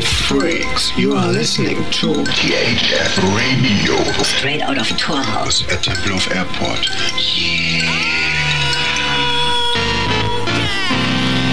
[0.00, 0.96] Freaks.
[0.96, 3.96] You are listening to THF Radio.
[4.22, 5.62] Straight out of Torhaus.
[5.72, 6.86] at Tempelhof Airport.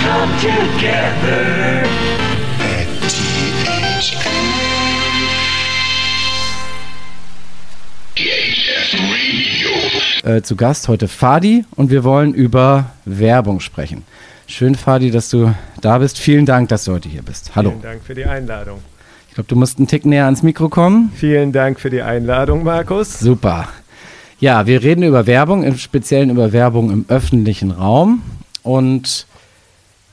[0.04, 1.83] Come together.
[2.60, 4.33] At THF.
[8.15, 10.35] THF Radio.
[10.37, 14.03] äh, zu Gast heute Fadi und wir wollen über Werbung sprechen.
[14.54, 15.51] Schön, Fadi, dass du
[15.81, 16.20] da bist.
[16.20, 17.55] Vielen Dank, dass du heute hier bist.
[17.55, 17.71] Hallo.
[17.71, 18.81] Vielen Dank für die Einladung.
[19.27, 21.12] Ich glaube, du musst einen Tick näher ans Mikro kommen.
[21.16, 23.17] Vielen Dank für die Einladung, Markus.
[23.17, 23.67] Super.
[24.39, 28.21] Ja, wir reden über Werbung, im Speziellen über Werbung im öffentlichen Raum.
[28.62, 29.26] Und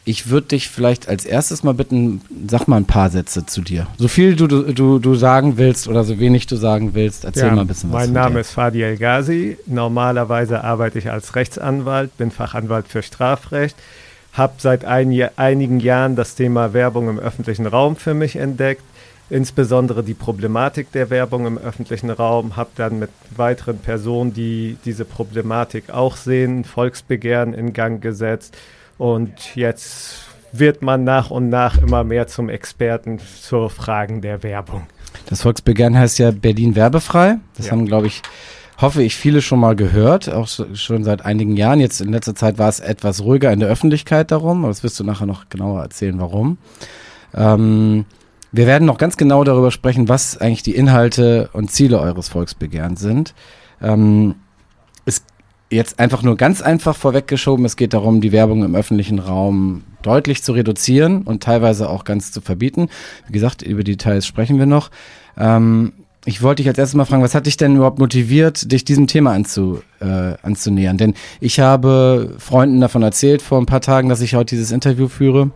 [0.07, 3.89] ich würde dich vielleicht als erstes mal bitten, sag mal ein paar Sätze zu dir.
[3.99, 7.61] So viel du, du, du sagen willst oder so wenig du sagen willst, erzähl mal
[7.61, 8.07] ein bisschen was.
[8.07, 8.41] mein Name dir.
[8.41, 9.59] ist Fadi El Ghazi.
[9.67, 13.77] Normalerweise arbeite ich als Rechtsanwalt, bin Fachanwalt für Strafrecht,
[14.33, 18.83] habe seit ein, einigen Jahren das Thema Werbung im öffentlichen Raum für mich entdeckt,
[19.29, 25.05] insbesondere die Problematik der Werbung im öffentlichen Raum, habe dann mit weiteren Personen, die diese
[25.05, 28.57] Problematik auch sehen, Volksbegehren in Gang gesetzt
[28.99, 34.87] und jetzt wird man nach und nach immer mehr zum Experten zu Fragen der Werbung.
[35.27, 37.37] Das Volksbegehren heißt ja Berlin werbefrei.
[37.57, 37.73] Das Ja.
[37.73, 38.23] haben, glaube ich,
[38.81, 41.81] hoffe ich, viele schon mal gehört, auch schon seit einigen Jahren.
[41.81, 44.99] Jetzt in letzter Zeit war es etwas ruhiger in der Öffentlichkeit darum, aber das wirst
[44.99, 46.59] du nachher noch genauer erzählen, warum.
[47.35, 48.07] Ähm,
[48.53, 53.01] wir werden noch ganz genau darüber sprechen, was eigentlich die Inhalte und Ziele eures Volksbegehrens
[53.01, 53.35] sind.
[53.81, 54.35] Ähm,
[55.05, 55.25] ist
[55.71, 57.65] jetzt einfach nur ganz einfach vorweggeschoben.
[57.65, 62.33] Es geht darum, die Werbung im öffentlichen Raum deutlich zu reduzieren und teilweise auch ganz
[62.33, 62.89] zu verbieten.
[63.27, 64.91] Wie gesagt, über Details sprechen wir noch.
[65.37, 65.93] Ähm,
[66.25, 69.07] ich wollte dich als erstes mal fragen, was hat dich denn überhaupt motiviert, dich diesem
[69.07, 70.99] Thema anzu, äh, anzunähern?
[70.99, 75.09] Denn ich habe Freunden davon erzählt vor ein paar Tagen, dass ich heute dieses Interview
[75.09, 75.51] führe.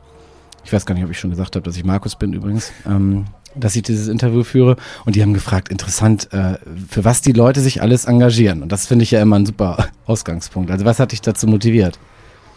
[0.64, 2.72] Ich weiß gar nicht, ob ich schon gesagt habe, dass ich Markus bin übrigens.
[2.86, 6.58] Ähm, dass ich dieses Interview führe und die haben gefragt, interessant, äh,
[6.88, 8.62] für was die Leute sich alles engagieren.
[8.62, 10.70] Und das finde ich ja immer ein super Ausgangspunkt.
[10.70, 11.98] Also was hat dich dazu motiviert?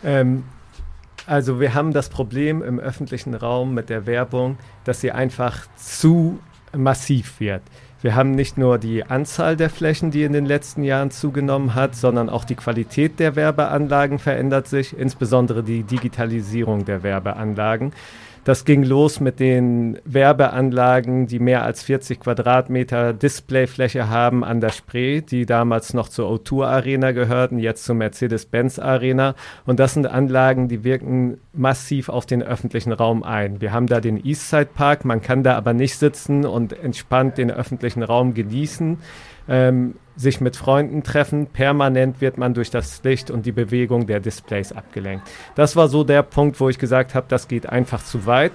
[0.03, 0.43] Ähm,
[1.27, 6.39] also wir haben das Problem im öffentlichen Raum mit der Werbung, dass sie einfach zu
[6.75, 7.61] massiv wird.
[8.03, 11.95] Wir haben nicht nur die Anzahl der Flächen, die in den letzten Jahren zugenommen hat,
[11.95, 17.93] sondern auch die Qualität der Werbeanlagen verändert sich, insbesondere die Digitalisierung der Werbeanlagen.
[18.47, 24.69] Das ging los mit den Werbeanlagen, die mehr als 40 Quadratmeter Displayfläche haben an der
[24.69, 29.35] Spree, die damals noch zur O2 Arena gehörten, jetzt zur Mercedes-Benz Arena.
[29.65, 33.59] Und das sind Anlagen, die wirken massiv auf den öffentlichen Raum ein.
[33.59, 37.51] Wir haben da den Eastside Park, man kann da aber nicht sitzen und entspannt den
[37.51, 38.97] öffentlichen Raum genießen.
[39.49, 41.47] Ähm, sich mit Freunden treffen.
[41.47, 45.27] Permanent wird man durch das Licht und die Bewegung der Displays abgelenkt.
[45.55, 48.53] Das war so der Punkt, wo ich gesagt habe, das geht einfach zu weit.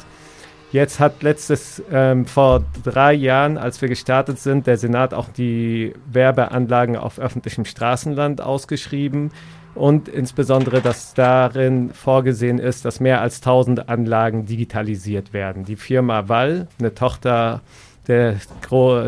[0.73, 5.93] Jetzt hat letztes, ähm, vor drei Jahren, als wir gestartet sind, der Senat auch die
[6.11, 9.33] Werbeanlagen auf öffentlichem Straßenland ausgeschrieben
[9.75, 15.65] und insbesondere, dass darin vorgesehen ist, dass mehr als 1000 Anlagen digitalisiert werden.
[15.65, 17.61] Die Firma Wall, eine Tochter
[18.09, 18.37] der,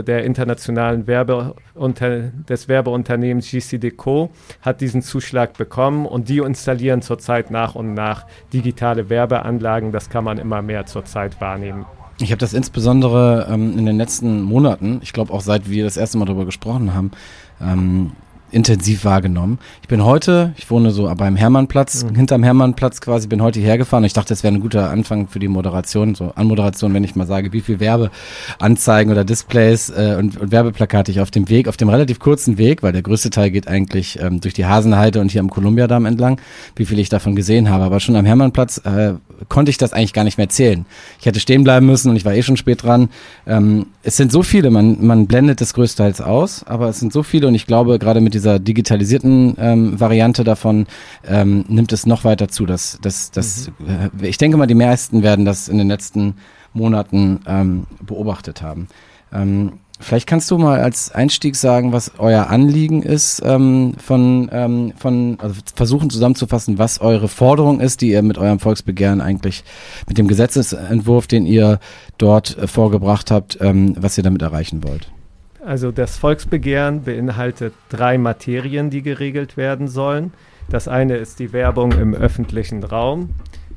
[0.02, 1.56] der internationalen Werbe
[2.48, 4.30] des Werbeunternehmens GCDecaux
[4.62, 9.92] hat diesen Zuschlag bekommen und die installieren zurzeit nach und nach digitale Werbeanlagen.
[9.92, 11.86] Das kann man immer mehr zurzeit wahrnehmen.
[12.20, 15.96] Ich habe das insbesondere ähm, in den letzten Monaten, ich glaube auch seit wir das
[15.96, 17.10] erste Mal darüber gesprochen haben,
[17.60, 18.12] ähm,
[18.54, 19.58] intensiv wahrgenommen.
[19.82, 24.04] Ich bin heute, ich wohne so beim Hermannplatz, hinterm Hermannplatz quasi, bin heute hierher gefahren.
[24.04, 27.26] Ich dachte, das wäre ein guter Anfang für die Moderation, so Anmoderation, wenn ich mal
[27.26, 31.76] sage, wie viel Werbeanzeigen oder Displays äh, und, und Werbeplakate ich auf dem Weg, auf
[31.76, 35.32] dem relativ kurzen Weg, weil der größte Teil geht eigentlich ähm, durch die Hasenheide und
[35.32, 36.40] hier am Kolumbiadamm entlang,
[36.76, 37.84] wie viel ich davon gesehen habe.
[37.84, 39.14] Aber schon am Hermannplatz äh,
[39.48, 40.86] konnte ich das eigentlich gar nicht mehr zählen.
[41.18, 43.08] Ich hätte stehen bleiben müssen und ich war eh schon spät dran.
[43.46, 47.22] Ähm, es sind so viele, man, man blendet das größtenteils aus, aber es sind so
[47.24, 50.86] viele und ich glaube, gerade mit dieser digitalisierten ähm, Variante davon
[51.26, 52.66] ähm, nimmt es noch weiter zu.
[52.66, 56.36] Dass, dass, dass, äh, ich denke mal, die meisten werden das in den letzten
[56.72, 58.88] Monaten ähm, beobachtet haben.
[59.32, 64.92] Ähm, Vielleicht kannst du mal als Einstieg sagen, was euer Anliegen ist, ähm, von, ähm,
[64.96, 69.62] von, also versuchen zusammenzufassen, was eure Forderung ist, die ihr mit eurem Volksbegehren eigentlich,
[70.08, 71.78] mit dem Gesetzesentwurf, den ihr
[72.18, 75.13] dort äh, vorgebracht habt, ähm, was ihr damit erreichen wollt.
[75.64, 80.32] Also das Volksbegehren beinhaltet drei Materien, die geregelt werden sollen.
[80.68, 83.30] Das eine ist die Werbung im öffentlichen Raum.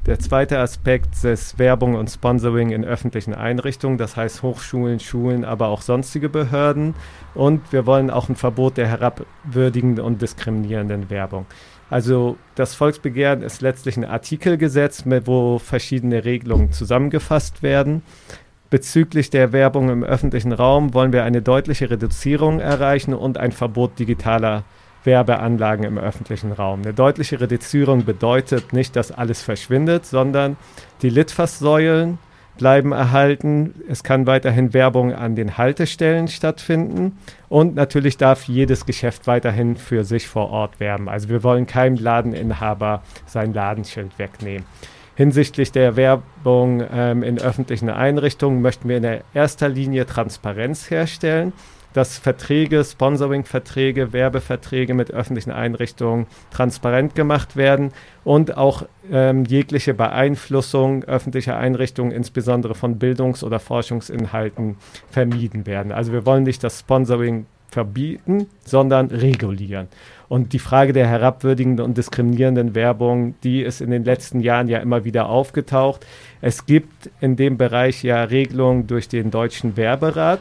[0.05, 5.67] Der zweite Aspekt ist Werbung und Sponsoring in öffentlichen Einrichtungen, das heißt Hochschulen, Schulen, aber
[5.67, 6.93] auch sonstige Behörden.
[7.33, 11.45] Und wir wollen auch ein Verbot der herabwürdigenden und diskriminierenden Werbung.
[11.89, 18.01] Also das Volksbegehren ist letztlich ein Artikelgesetz, wo verschiedene Regelungen zusammengefasst werden.
[18.69, 23.97] Bezüglich der Werbung im öffentlichen Raum wollen wir eine deutliche Reduzierung erreichen und ein Verbot
[23.97, 24.63] digitaler
[25.05, 26.81] Werbeanlagen im öffentlichen Raum.
[26.81, 30.57] Eine deutliche Reduzierung bedeutet nicht, dass alles verschwindet, sondern
[31.01, 32.17] die Litfaßsäulen
[32.57, 33.73] bleiben erhalten.
[33.87, 37.17] Es kann weiterhin Werbung an den Haltestellen stattfinden
[37.47, 41.07] und natürlich darf jedes Geschäft weiterhin für sich vor Ort werben.
[41.07, 44.65] Also wir wollen keinem Ladeninhaber sein Ladenschild wegnehmen.
[45.17, 51.53] Hinsichtlich der Werbung ähm, in öffentlichen Einrichtungen möchten wir in erster Linie Transparenz herstellen
[51.97, 57.91] dass Verträge, Sponsoring-Verträge, Werbeverträge mit öffentlichen Einrichtungen transparent gemacht werden
[58.23, 64.75] und auch ähm, jegliche Beeinflussung öffentlicher Einrichtungen, insbesondere von Bildungs- oder Forschungsinhalten,
[65.09, 65.91] vermieden werden.
[65.91, 69.87] Also wir wollen nicht das Sponsoring verbieten, sondern regulieren.
[70.29, 74.79] Und die Frage der herabwürdigenden und diskriminierenden Werbung, die ist in den letzten Jahren ja
[74.79, 76.03] immer wieder aufgetaucht.
[76.41, 80.39] Es gibt in dem Bereich ja Regelungen durch den Deutschen Werberat.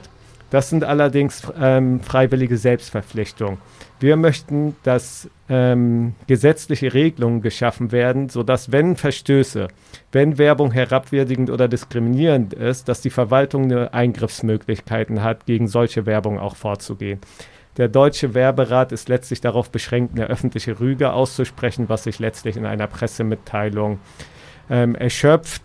[0.48, 3.58] Das sind allerdings ähm, freiwillige Selbstverpflichtungen.
[3.98, 9.68] Wir möchten, dass ähm, gesetzliche Regelungen geschaffen werden, sodass, wenn Verstöße,
[10.12, 16.38] wenn Werbung herabwürdigend oder diskriminierend ist, dass die Verwaltung eine Eingriffsmöglichkeiten hat, gegen solche Werbung
[16.38, 17.20] auch vorzugehen.
[17.78, 22.66] Der Deutsche Werberat ist letztlich darauf beschränkt, eine öffentliche Rüge auszusprechen, was sich letztlich in
[22.66, 23.98] einer Pressemitteilung
[24.70, 25.62] ähm, erschöpft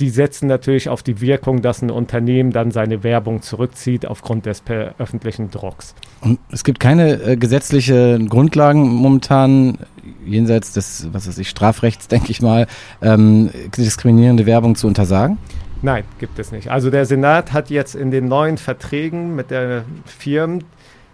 [0.00, 4.62] die setzen natürlich auf die Wirkung, dass ein Unternehmen dann seine Werbung zurückzieht aufgrund des
[4.98, 5.94] öffentlichen Drucks.
[6.20, 9.78] Und es gibt keine äh, gesetzliche Grundlagen momentan,
[10.26, 12.66] jenseits des, was weiß ich, Strafrechts, denke ich mal,
[13.02, 15.38] ähm, diskriminierende Werbung zu untersagen?
[15.82, 16.70] Nein, gibt es nicht.
[16.70, 20.64] Also der Senat hat jetzt in den neuen Verträgen mit der Firmen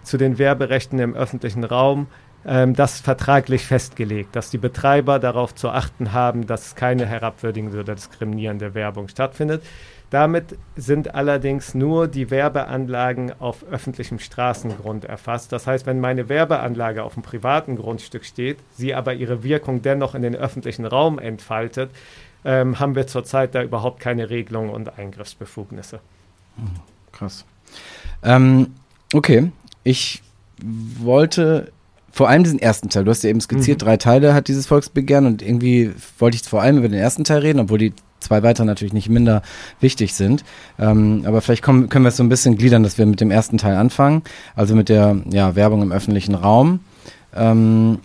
[0.04, 2.06] zu den Werberechten im öffentlichen Raum
[2.42, 8.74] das vertraglich festgelegt, dass die Betreiber darauf zu achten haben, dass keine herabwürdigende oder diskriminierende
[8.74, 9.62] Werbung stattfindet.
[10.10, 15.52] Damit sind allerdings nur die Werbeanlagen auf öffentlichem Straßengrund erfasst.
[15.52, 20.16] Das heißt, wenn meine Werbeanlage auf einem privaten Grundstück steht, sie aber ihre Wirkung dennoch
[20.16, 21.90] in den öffentlichen Raum entfaltet,
[22.44, 26.00] ähm, haben wir zurzeit da überhaupt keine Regelungen und Eingriffsbefugnisse.
[26.56, 26.70] Hm,
[27.12, 27.44] krass.
[28.24, 28.74] Ähm,
[29.14, 29.52] okay,
[29.84, 30.22] ich
[30.60, 31.70] wollte
[32.20, 33.04] vor allem diesen ersten Teil.
[33.04, 33.86] Du hast ja eben skizziert, mhm.
[33.86, 37.38] drei Teile hat dieses Volksbegehren und irgendwie wollte ich vor allem über den ersten Teil
[37.38, 39.40] reden, obwohl die zwei weiteren natürlich nicht minder
[39.80, 40.44] wichtig sind.
[40.78, 43.30] Ähm, aber vielleicht kommen, können wir es so ein bisschen gliedern, dass wir mit dem
[43.30, 44.20] ersten Teil anfangen,
[44.54, 46.80] also mit der ja, Werbung im öffentlichen Raum.
[47.34, 48.00] Ähm,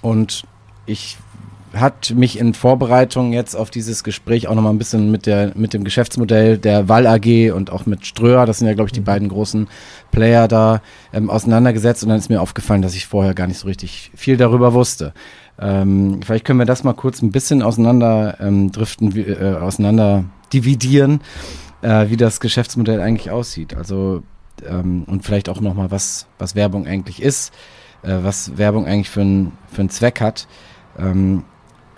[0.00, 0.44] und
[0.86, 1.18] ich
[1.72, 5.72] hat mich in Vorbereitung jetzt auf dieses Gespräch auch nochmal ein bisschen mit, der, mit
[5.72, 9.00] dem Geschäftsmodell der Wall AG und auch mit Ströer, das sind ja, glaube ich, die
[9.00, 9.04] mhm.
[9.04, 9.68] beiden großen
[10.10, 10.82] Player da,
[11.12, 12.02] ähm, auseinandergesetzt.
[12.02, 15.12] Und dann ist mir aufgefallen, dass ich vorher gar nicht so richtig viel darüber wusste.
[15.60, 21.20] Ähm, vielleicht können wir das mal kurz ein bisschen auseinander ähm, driften, äh, auseinander dividieren,
[21.82, 23.76] äh, wie das Geschäftsmodell eigentlich aussieht.
[23.76, 24.22] Also
[24.66, 27.52] ähm, und vielleicht auch nochmal, was, was Werbung eigentlich ist,
[28.02, 30.48] äh, was Werbung eigentlich für, ein, für einen Zweck hat.
[30.98, 31.44] Ähm,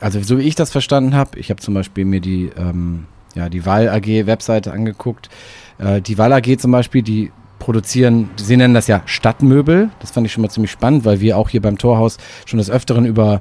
[0.02, 3.49] also so wie ich das verstanden habe, ich habe zum Beispiel mir die, ähm, ja,
[3.49, 5.31] die Wahl AG Webseite angeguckt.
[5.78, 9.90] Äh, die Wahl AG zum Beispiel, die produzieren, sie nennen das ja Stadtmöbel.
[10.00, 12.69] Das fand ich schon mal ziemlich spannend, weil wir auch hier beim Torhaus schon des
[12.69, 13.40] Öfteren über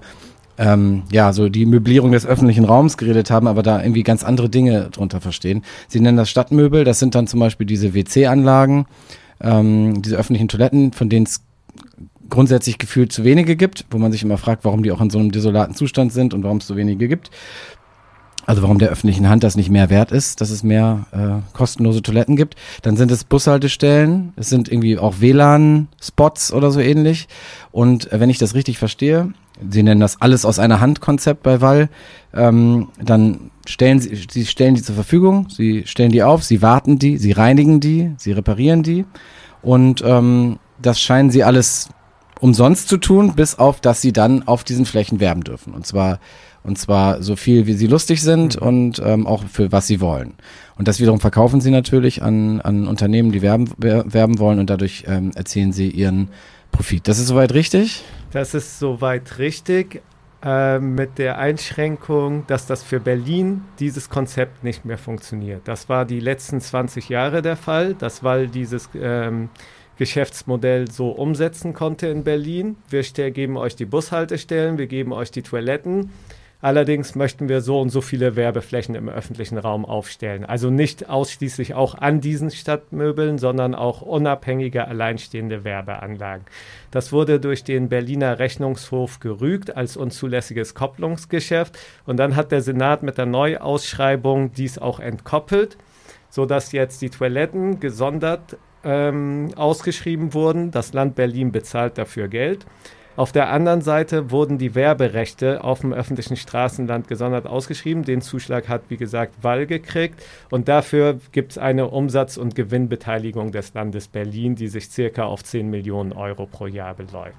[0.60, 4.48] ähm, ja, so die Möblierung des öffentlichen Raums geredet haben, aber da irgendwie ganz andere
[4.48, 5.64] Dinge drunter verstehen.
[5.88, 8.86] Sie nennen das Stadtmöbel, das sind dann zum Beispiel diese WC-Anlagen,
[9.42, 11.42] ähm, diese öffentlichen Toiletten, von denen es
[12.32, 15.20] grundsätzlich gefühlt zu wenige gibt, wo man sich immer fragt, warum die auch in so
[15.20, 17.30] einem desolaten Zustand sind und warum es so wenige gibt.
[18.48, 22.02] Also warum der öffentlichen Hand das nicht mehr wert ist, dass es mehr äh, kostenlose
[22.02, 22.56] Toiletten gibt.
[22.82, 27.28] Dann sind es Bushaltestellen, es sind irgendwie auch WLAN-Spots oder so ähnlich.
[27.72, 29.32] Und äh, wenn ich das richtig verstehe,
[29.70, 31.90] Sie nennen das alles aus einer Hand-Konzept bei Wall,
[32.34, 36.98] ähm, dann stellen Sie, Sie stellen die zur Verfügung, Sie stellen die auf, Sie warten
[36.98, 39.06] die, Sie reinigen die, Sie reparieren die
[39.62, 41.90] und ähm, das scheinen Sie alles
[42.42, 45.74] umsonst zu tun, bis auf, dass sie dann auf diesen Flächen werben dürfen.
[45.74, 46.20] Und zwar,
[46.64, 48.68] und zwar so viel, wie sie lustig sind mhm.
[48.68, 50.34] und ähm, auch für was sie wollen.
[50.76, 55.06] Und das wiederum verkaufen sie natürlich an, an Unternehmen, die werben, werben wollen und dadurch
[55.08, 56.30] ähm, erzielen sie ihren
[56.72, 57.08] Profit.
[57.08, 58.04] Das ist soweit richtig?
[58.32, 60.02] Das ist soweit richtig.
[60.44, 65.62] Äh, mit der Einschränkung, dass das für Berlin dieses Konzept nicht mehr funktioniert.
[65.66, 69.50] Das war die letzten 20 Jahre der Fall, dass weil dieses ähm,
[70.02, 72.76] Geschäftsmodell so umsetzen konnte in Berlin.
[72.90, 76.10] Wir geben euch die Bushaltestellen, wir geben euch die Toiletten.
[76.60, 80.44] Allerdings möchten wir so und so viele Werbeflächen im öffentlichen Raum aufstellen.
[80.44, 86.46] Also nicht ausschließlich auch an diesen Stadtmöbeln, sondern auch unabhängige, alleinstehende Werbeanlagen.
[86.90, 91.78] Das wurde durch den Berliner Rechnungshof gerügt als unzulässiges Kopplungsgeschäft.
[92.08, 95.78] Und dann hat der Senat mit der Neuausschreibung dies auch entkoppelt.
[96.32, 100.72] sodass jetzt die Toiletten gesondert ähm, ausgeschrieben wurden.
[100.72, 102.66] Das Land Berlin bezahlt dafür Geld.
[103.18, 108.04] Auf der anderen Seite wurden die Werberechte auf dem öffentlichen Straßenland gesondert ausgeschrieben.
[108.04, 110.24] Den Zuschlag hat, wie gesagt, Wall gekriegt.
[110.50, 115.44] Und dafür gibt es eine Umsatz- und Gewinnbeteiligung des Landes Berlin, die sich circa auf
[115.44, 117.38] 10 Millionen Euro pro Jahr beläuft.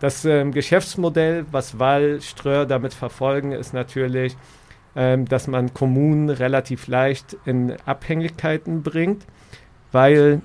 [0.00, 4.36] Das ähm, Geschäftsmodell, was Wall, Ströer damit verfolgen, ist natürlich,
[4.96, 9.26] ähm, dass man Kommunen relativ leicht in Abhängigkeiten bringt,
[9.92, 10.40] weil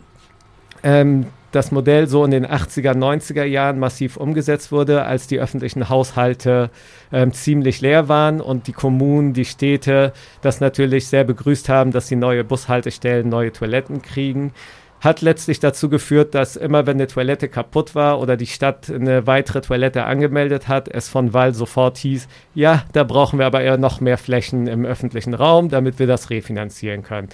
[0.84, 5.90] ähm, das Modell so in den 80er, 90er Jahren massiv umgesetzt wurde, als die öffentlichen
[5.90, 6.70] Haushalte
[7.12, 12.08] ähm, ziemlich leer waren und die Kommunen, die Städte das natürlich sehr begrüßt haben, dass
[12.08, 14.54] sie neue Bushaltestellen, neue Toiletten kriegen.
[15.02, 19.26] Hat letztlich dazu geführt, dass immer wenn eine Toilette kaputt war oder die Stadt eine
[19.26, 23.78] weitere Toilette angemeldet hat, es von Wall sofort hieß, ja, da brauchen wir aber eher
[23.78, 27.30] noch mehr Flächen im öffentlichen Raum, damit wir das refinanzieren können.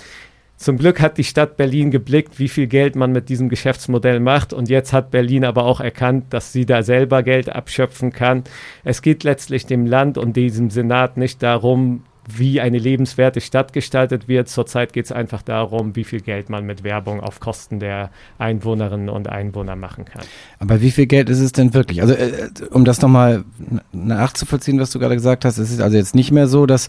[0.58, 4.54] Zum Glück hat die Stadt Berlin geblickt, wie viel Geld man mit diesem Geschäftsmodell macht.
[4.54, 8.44] Und jetzt hat Berlin aber auch erkannt, dass sie da selber Geld abschöpfen kann.
[8.84, 14.28] Es geht letztlich dem Land und diesem Senat nicht darum, wie eine lebenswerte Stadt gestaltet
[14.28, 14.50] wird.
[14.50, 18.10] Zurzeit geht es einfach darum, wie viel Geld man mit Werbung auf Kosten der
[18.40, 20.24] Einwohnerinnen und Einwohner machen kann.
[20.60, 22.02] Aber wie viel Geld ist es denn wirklich?
[22.02, 23.44] Also, äh, um das nochmal
[23.92, 26.88] nachzuvollziehen, was du gerade gesagt hast, ist es also jetzt nicht mehr so, dass,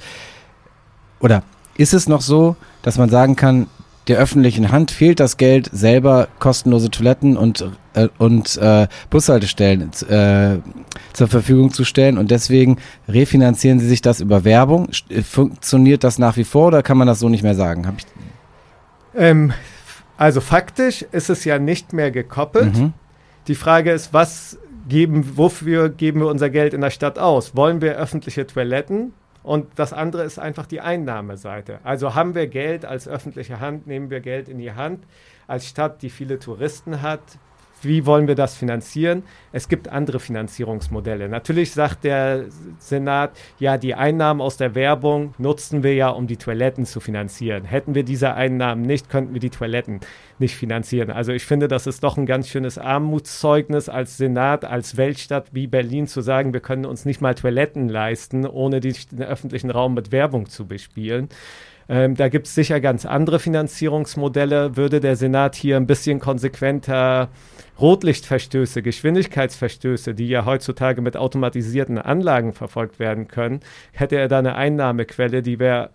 [1.21, 1.43] oder
[1.79, 3.67] ist es noch so, dass man sagen kann,
[4.09, 10.59] der öffentlichen Hand fehlt das Geld, selber kostenlose Toiletten und, äh, und äh, Bushaltestellen äh,
[11.13, 12.77] zur Verfügung zu stellen und deswegen
[13.09, 14.89] refinanzieren sie sich das über Werbung.
[15.09, 17.97] Äh, funktioniert das nach wie vor oder kann man das so nicht mehr sagen?
[19.17, 19.53] Ähm,
[20.17, 22.77] also faktisch ist es ja nicht mehr gekoppelt.
[22.77, 22.93] Mhm.
[23.49, 27.57] Die Frage ist, was geben, wofür geben wir unser Geld in der Stadt aus?
[27.57, 29.13] Wollen wir öffentliche Toiletten?
[29.47, 31.79] Und das andere ist einfach die Einnahmeseite.
[31.85, 35.05] Also haben wir Geld als öffentliche Hand, nehmen wir Geld in die Hand
[35.47, 37.21] als Stadt, die viele Touristen hat,
[37.83, 39.23] wie wollen wir das finanzieren?
[39.53, 41.29] Es gibt andere Finanzierungsmodelle.
[41.29, 42.45] Natürlich sagt der
[42.79, 47.65] Senat, ja, die Einnahmen aus der Werbung nutzen wir ja, um die Toiletten zu finanzieren.
[47.65, 50.01] Hätten wir diese Einnahmen nicht, könnten wir die Toiletten
[50.39, 51.11] nicht finanzieren.
[51.11, 55.67] Also ich finde, das ist doch ein ganz schönes Armutszeugnis als Senat, als Weltstadt wie
[55.67, 60.13] Berlin zu sagen, wir können uns nicht mal Toiletten leisten, ohne den öffentlichen Raum mit
[60.13, 61.29] Werbung zu bespielen.
[61.89, 64.77] Ähm, da gibt es sicher ganz andere Finanzierungsmodelle.
[64.77, 67.29] Würde der Senat hier ein bisschen konsequenter
[67.81, 73.61] Rotlichtverstöße, Geschwindigkeitsverstöße, die ja heutzutage mit automatisierten Anlagen verfolgt werden können,
[73.93, 75.91] hätte er da eine Einnahmequelle, die wäre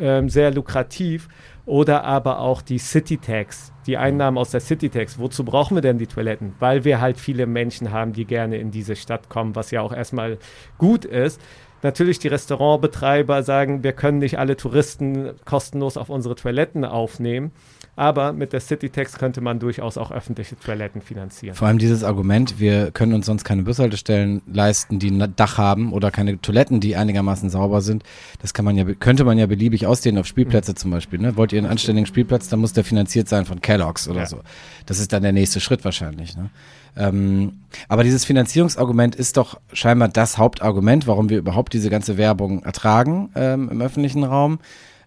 [0.00, 1.28] ähm, sehr lukrativ.
[1.64, 5.20] Oder aber auch die City Tax, die Einnahmen aus der City Tax.
[5.20, 6.54] Wozu brauchen wir denn die Toiletten?
[6.58, 9.92] Weil wir halt viele Menschen haben, die gerne in diese Stadt kommen, was ja auch
[9.92, 10.38] erstmal
[10.76, 11.40] gut ist.
[11.82, 17.52] Natürlich die Restaurantbetreiber sagen, wir können nicht alle Touristen kostenlos auf unsere Toiletten aufnehmen.
[17.94, 21.54] Aber mit der City Tax könnte man durchaus auch öffentliche Toiletten finanzieren.
[21.54, 25.92] Vor allem dieses Argument, wir können uns sonst keine Bushaltestellen leisten, die ein Dach haben
[25.92, 28.02] oder keine Toiletten, die einigermaßen sauber sind.
[28.40, 30.76] Das kann man ja, könnte man ja beliebig ausdehnen auf Spielplätze mhm.
[30.76, 31.18] zum Beispiel.
[31.18, 31.36] Ne?
[31.36, 34.26] Wollt ihr einen anständigen Spielplatz, dann muss der finanziert sein von Kellogg's oder ja.
[34.26, 34.40] so.
[34.86, 36.34] Das ist dann der nächste Schritt wahrscheinlich.
[36.34, 36.48] Ne?
[36.96, 42.62] Ähm, aber dieses Finanzierungsargument ist doch scheinbar das Hauptargument, warum wir überhaupt diese ganze Werbung
[42.62, 44.60] ertragen ähm, im öffentlichen Raum.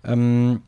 [0.04, 0.62] Ähm,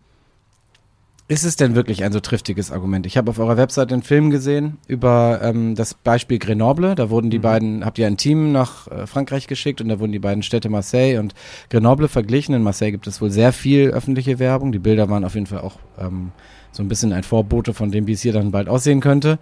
[1.29, 3.05] ist es denn wirklich ein so triftiges Argument?
[3.05, 6.96] Ich habe auf eurer Webseite einen Film gesehen über ähm, das Beispiel Grenoble.
[6.96, 7.43] Da wurden die mhm.
[7.43, 10.69] beiden, habt ihr ein Team nach äh, Frankreich geschickt und da wurden die beiden Städte
[10.69, 11.34] Marseille und
[11.69, 12.55] Grenoble verglichen.
[12.55, 14.72] In Marseille gibt es wohl sehr viel öffentliche Werbung.
[14.72, 16.31] Die Bilder waren auf jeden Fall auch ähm,
[16.77, 19.39] so ein bisschen ein Vorbote von dem, wie es hier dann bald aussehen könnte.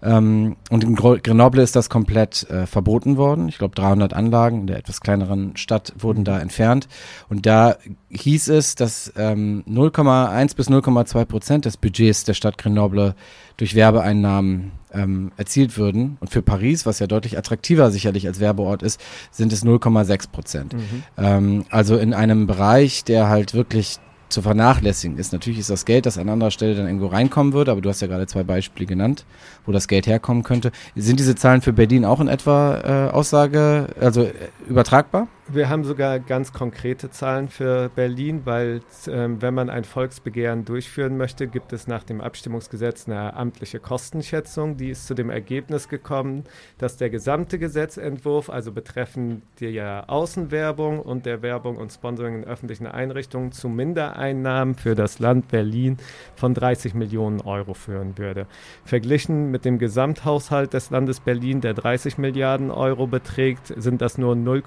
[0.00, 3.48] Ähm, und in Grenoble ist das komplett äh, verboten worden.
[3.48, 6.88] Ich glaube, 300 Anlagen in der etwas kleineren Stadt wurden da entfernt.
[7.28, 7.76] Und da
[8.10, 13.14] hieß es, dass ähm, 0,1 bis 0,2 Prozent des Budgets der Stadt Grenoble
[13.56, 16.16] durch Werbeeinnahmen ähm, erzielt würden.
[16.20, 19.00] Und für Paris, was ja deutlich attraktiver sicherlich als Werbeort ist,
[19.32, 20.74] sind es 0,6 Prozent.
[20.74, 21.02] Mhm.
[21.16, 23.98] Ähm, also in einem Bereich, der halt wirklich
[24.28, 25.32] zu vernachlässigen ist.
[25.32, 28.00] Natürlich ist das Geld, das an anderer Stelle dann irgendwo reinkommen würde, aber du hast
[28.00, 29.24] ja gerade zwei Beispiele genannt,
[29.66, 30.72] wo das Geld herkommen könnte.
[30.94, 34.32] Sind diese Zahlen für Berlin auch in etwa äh, Aussage, also äh,
[34.68, 35.28] übertragbar?
[35.50, 41.16] Wir haben sogar ganz konkrete Zahlen für Berlin, weil ähm, wenn man ein Volksbegehren durchführen
[41.16, 44.76] möchte, gibt es nach dem Abstimmungsgesetz eine amtliche Kostenschätzung.
[44.76, 46.44] Die ist zu dem Ergebnis gekommen,
[46.76, 52.86] dass der gesamte Gesetzentwurf, also betreffend der Außenwerbung und der Werbung und Sponsoring in öffentlichen
[52.86, 55.96] Einrichtungen, zu Mindereinnahmen für das Land Berlin
[56.36, 58.46] von 30 Millionen Euro führen würde.
[58.84, 64.36] Verglichen mit dem Gesamthaushalt des Landes Berlin, der 30 Milliarden Euro beträgt, sind das nur
[64.36, 64.60] 0,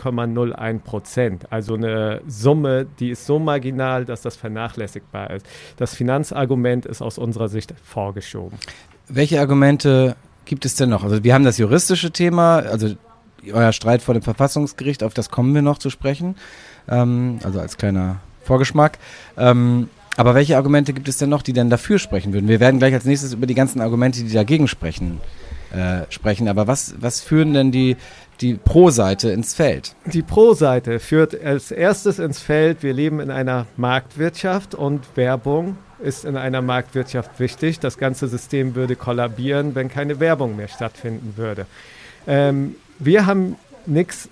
[0.80, 1.52] 0,01 Prozent.
[1.52, 5.46] Also eine Summe, die ist so marginal, dass das vernachlässigbar ist.
[5.78, 8.58] Das Finanzargument ist aus unserer Sicht vorgeschoben.
[9.08, 11.04] Welche Argumente gibt es denn noch?
[11.04, 12.96] Also wir haben das juristische Thema, also
[13.52, 16.36] euer Streit vor dem Verfassungsgericht, auf das kommen wir noch zu sprechen.
[16.88, 18.98] Ähm, also als kleiner Vorgeschmack.
[19.38, 22.48] Ähm, aber welche Argumente gibt es denn noch, die denn dafür sprechen würden?
[22.48, 25.22] Wir werden gleich als nächstes über die ganzen Argumente, die dagegen sprechen,
[25.74, 26.48] äh, sprechen.
[26.48, 27.96] Aber was, was führen denn die,
[28.42, 29.96] die Pro-Seite ins Feld?
[30.06, 36.26] Die Pro-Seite führt als erstes ins Feld, wir leben in einer Marktwirtschaft und Werbung ist
[36.26, 37.80] in einer Marktwirtschaft wichtig.
[37.80, 41.68] Das ganze System würde kollabieren, wenn keine Werbung mehr stattfinden würde.
[42.28, 43.56] Ähm, wir haben
[43.86, 44.30] nichts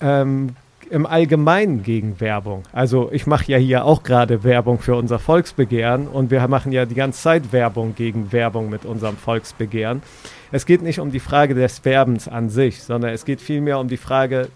[0.00, 0.54] ähm,
[0.90, 2.62] im Allgemeinen gegen Werbung.
[2.72, 6.86] Also ich mache ja hier auch gerade Werbung für unser Volksbegehren und wir machen ja
[6.86, 10.02] die ganze Zeit Werbung gegen Werbung mit unserem Volksbegehren.
[10.50, 13.88] Es geht nicht um die Frage des Werbens an sich, sondern es geht vielmehr um
[13.88, 14.48] die Frage,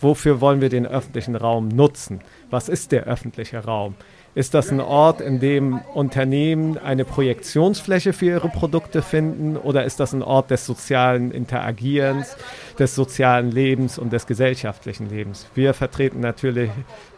[0.00, 2.20] wofür wollen wir den öffentlichen Raum nutzen?
[2.50, 3.94] Was ist der öffentliche Raum?
[4.34, 10.00] Ist das ein Ort, in dem Unternehmen eine Projektionsfläche für ihre Produkte finden oder ist
[10.00, 12.36] das ein Ort des sozialen Interagierens,
[12.78, 15.46] des sozialen Lebens und des gesellschaftlichen Lebens?
[15.54, 16.70] Wir vertreten natürlich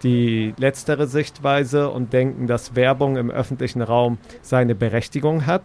[0.02, 5.62] die letztere Sichtweise und denken, dass Werbung im öffentlichen Raum seine Berechtigung hat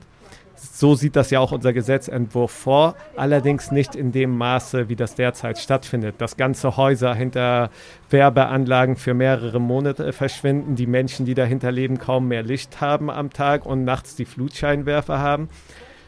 [0.59, 5.15] so sieht das ja auch unser Gesetzentwurf vor, allerdings nicht in dem Maße, wie das
[5.15, 6.15] derzeit stattfindet.
[6.19, 7.69] Dass ganze Häuser hinter
[8.09, 13.31] Werbeanlagen für mehrere Monate verschwinden, die Menschen, die dahinter leben, kaum mehr Licht haben am
[13.31, 15.49] Tag und nachts die Flutscheinwerfer haben.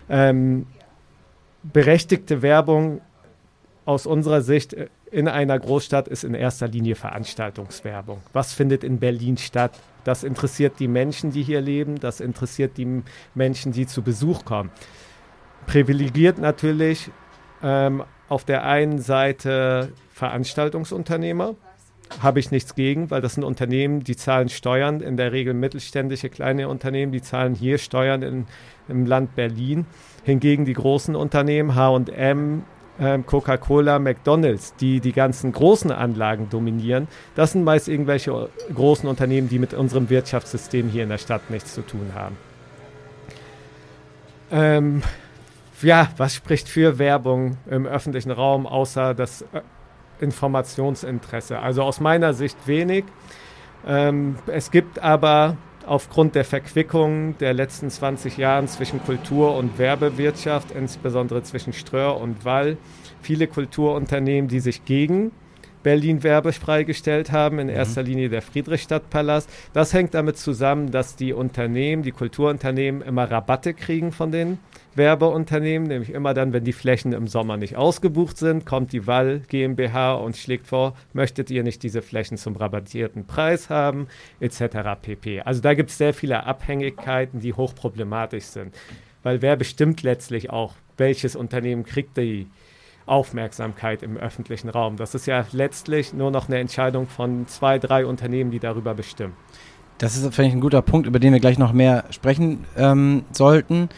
[0.10, 0.68] Ähm,
[1.64, 3.02] berechtigte Werbung
[3.86, 4.76] aus unserer Sicht
[5.12, 8.22] in einer Großstadt ist in erster Linie Veranstaltungswerbung.
[8.34, 9.72] Was findet in Berlin statt?
[10.04, 13.04] Das interessiert die Menschen, die hier leben, das interessiert die
[13.36, 14.72] Menschen, die zu Besuch kommen.
[15.68, 17.12] Privilegiert natürlich
[17.62, 21.56] ähm, auf der einen Seite Veranstaltungsunternehmer,
[22.20, 26.30] habe ich nichts gegen, weil das sind Unternehmen, die zahlen Steuern, in der Regel mittelständische
[26.30, 28.48] kleine Unternehmen, die zahlen hier Steuern in,
[28.88, 29.86] im Land Berlin.
[30.24, 32.64] Hingegen die großen Unternehmen, HM,
[33.26, 39.60] Coca-Cola, McDonald's, die die ganzen großen Anlagen dominieren, das sind meist irgendwelche großen Unternehmen, die
[39.60, 42.38] mit unserem Wirtschaftssystem hier in der Stadt nichts zu tun haben.
[44.52, 45.02] Ähm,
[45.82, 49.62] ja, was spricht für Werbung im öffentlichen Raum, außer das äh,
[50.20, 51.58] Informationsinteresse?
[51.60, 53.06] Also aus meiner Sicht wenig.
[53.88, 60.72] Ähm, es gibt aber aufgrund der Verquickung der letzten 20 Jahre zwischen Kultur- und Werbewirtschaft,
[60.72, 62.78] insbesondere zwischen Ströhr und Wall,
[63.22, 65.32] viele Kulturunternehmen, die sich gegen
[65.84, 67.74] Berlin werbefrei gestellt haben, in mhm.
[67.74, 69.50] erster Linie der Friedrichstadtpalast.
[69.74, 74.60] Das hängt damit zusammen, dass die Unternehmen, die Kulturunternehmen immer Rabatte kriegen von den
[74.96, 79.42] Werbeunternehmen, nämlich immer dann, wenn die Flächen im Sommer nicht ausgebucht sind, kommt die Wall
[79.48, 84.08] GmbH und schlägt vor, möchtet ihr nicht diese Flächen zum rabattierten Preis haben,
[84.40, 85.00] etc.
[85.02, 85.42] pp.
[85.42, 88.76] Also da gibt es sehr viele Abhängigkeiten, die hochproblematisch sind,
[89.24, 92.48] weil wer bestimmt letztlich auch, welches Unternehmen kriegt die
[93.06, 94.98] Aufmerksamkeit im öffentlichen Raum.
[94.98, 99.34] Das ist ja letztlich nur noch eine Entscheidung von zwei, drei Unternehmen, die darüber bestimmen.
[99.98, 103.24] Das ist, finde ich, ein guter Punkt, über den wir gleich noch mehr sprechen ähm,
[103.32, 103.90] sollten.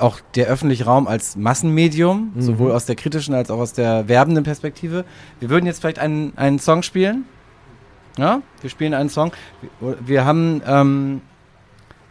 [0.00, 2.40] Auch der öffentliche Raum als Massenmedium, mhm.
[2.40, 5.04] sowohl aus der kritischen als auch aus der werbenden Perspektive.
[5.38, 7.24] Wir würden jetzt vielleicht einen, einen Song spielen.
[8.18, 9.32] Ja, wir spielen einen Song.
[9.80, 11.20] Wir, wir haben, ähm,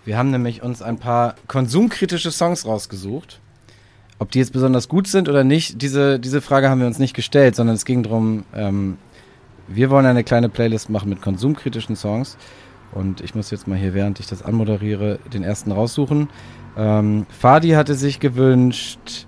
[0.06, 3.40] wir haben nämlich uns ein paar konsumkritische Songs rausgesucht.
[4.20, 7.14] Ob die jetzt besonders gut sind oder nicht, diese, diese Frage haben wir uns nicht
[7.14, 8.98] gestellt, sondern es ging darum, ähm,
[9.68, 12.38] wir wollen eine kleine Playlist machen mit konsumkritischen Songs.
[12.92, 16.28] Und ich muss jetzt mal hier, während ich das anmoderiere, den ersten raussuchen.
[16.78, 19.28] Ähm, Fadi hatte sich gewünscht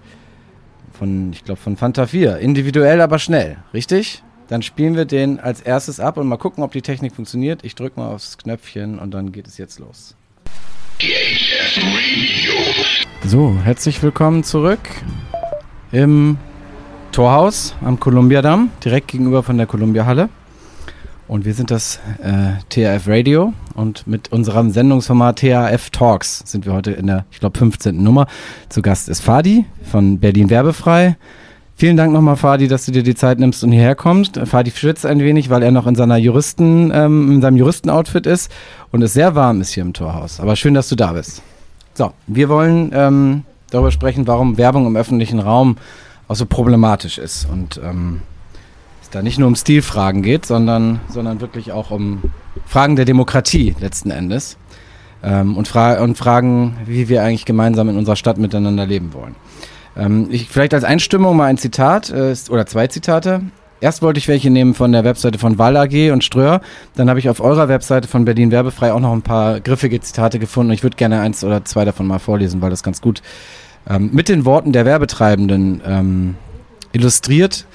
[0.93, 2.37] von, ich glaube, von Fanta 4.
[2.37, 3.57] Individuell, aber schnell.
[3.73, 4.23] Richtig?
[4.47, 7.63] Dann spielen wir den als erstes ab und mal gucken, ob die Technik funktioniert.
[7.63, 10.15] Ich drücke mal aufs Knöpfchen und dann geht es jetzt los.
[13.25, 14.79] So, herzlich willkommen zurück
[15.91, 16.37] im
[17.11, 20.29] Torhaus am Kolumbiadamm, direkt gegenüber von der Columbia-Halle.
[21.31, 26.73] Und wir sind das äh, THF Radio und mit unserem Sendungsformat THF Talks sind wir
[26.73, 28.03] heute in der, ich glaube, 15.
[28.03, 28.27] Nummer.
[28.67, 31.15] Zu Gast ist Fadi von Berlin Werbefrei.
[31.77, 34.41] Vielen Dank nochmal, Fadi, dass du dir die Zeit nimmst und hierher kommst.
[34.43, 38.51] Fadi schwitzt ein wenig, weil er noch in seiner Juristen, ähm, in seinem Juristenoutfit ist
[38.91, 40.41] und es sehr warm ist hier im Torhaus.
[40.41, 41.43] Aber schön, dass du da bist.
[41.93, 45.77] So, wir wollen ähm, darüber sprechen, warum Werbung im öffentlichen Raum
[46.27, 48.19] auch so problematisch ist und ähm,
[49.11, 52.21] da nicht nur um Stilfragen geht, sondern, sondern wirklich auch um
[52.65, 54.57] Fragen der Demokratie letzten Endes
[55.23, 59.35] ähm, und, Fra und Fragen, wie wir eigentlich gemeinsam in unserer Stadt miteinander leben wollen.
[59.97, 63.41] Ähm, ich, vielleicht als Einstimmung mal ein Zitat äh, oder zwei Zitate.
[63.81, 66.61] erst wollte ich welche nehmen von der Webseite von Wall AG und Ströer.
[66.95, 70.39] Dann habe ich auf eurer Webseite von Berlin Werbefrei auch noch ein paar griffige Zitate
[70.39, 70.71] gefunden.
[70.71, 73.21] Ich würde gerne eins oder zwei davon mal vorlesen, weil das ganz gut
[73.89, 76.35] ähm, mit den Worten der Werbetreibenden ähm,
[76.93, 77.65] illustriert,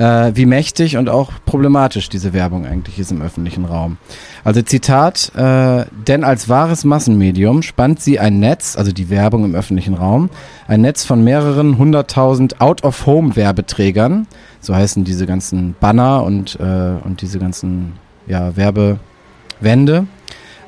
[0.00, 3.98] äh, wie mächtig und auch problematisch diese Werbung eigentlich ist im öffentlichen Raum.
[4.44, 9.54] Also Zitat, äh, denn als wahres Massenmedium spannt sie ein Netz, also die Werbung im
[9.54, 10.30] öffentlichen Raum,
[10.66, 14.26] ein Netz von mehreren hunderttausend Out-of-Home-Werbeträgern,
[14.60, 17.92] so heißen diese ganzen Banner und, äh, und diese ganzen
[18.26, 20.06] ja, Werbewände,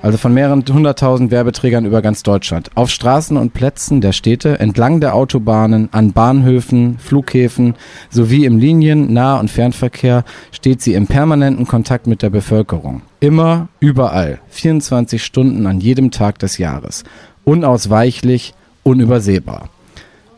[0.03, 2.71] also von mehreren hunderttausend Werbeträgern über ganz Deutschland.
[2.75, 7.75] Auf Straßen und Plätzen der Städte, entlang der Autobahnen, an Bahnhöfen, Flughäfen
[8.11, 13.03] sowie im Linien-, Nah- und Fernverkehr steht sie im permanenten Kontakt mit der Bevölkerung.
[13.21, 17.05] Immer, überall, 24 Stunden an jedem Tag des Jahres.
[17.45, 19.69] Unausweichlich, unübersehbar.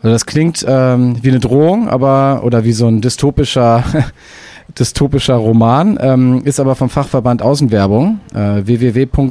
[0.03, 3.83] Also das klingt ähm, wie eine Drohung, aber oder wie so ein dystopischer
[4.79, 9.29] dystopischer Roman, ähm, ist aber vom Fachverband Außenwerbung, äh, www.faw-ev.de.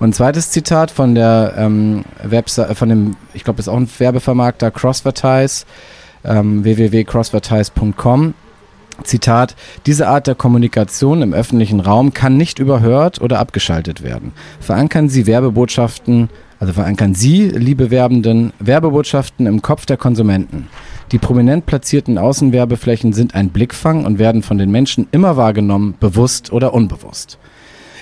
[0.00, 3.88] Und ein zweites Zitat von der ähm, Website, von dem, ich glaube, ist auch ein
[3.98, 5.64] Werbevermarkter, Crossvertise,
[6.24, 8.34] ähm, www.crossvertise.com.
[9.04, 14.32] Zitat, diese Art der Kommunikation im öffentlichen Raum kann nicht überhört oder abgeschaltet werden.
[14.60, 20.68] Verankern Sie Werbebotschaften, also verankern Sie, liebe Werbenden, Werbebotschaften im Kopf der Konsumenten.
[21.12, 26.52] Die prominent platzierten Außenwerbeflächen sind ein Blickfang und werden von den Menschen immer wahrgenommen, bewusst
[26.52, 27.38] oder unbewusst.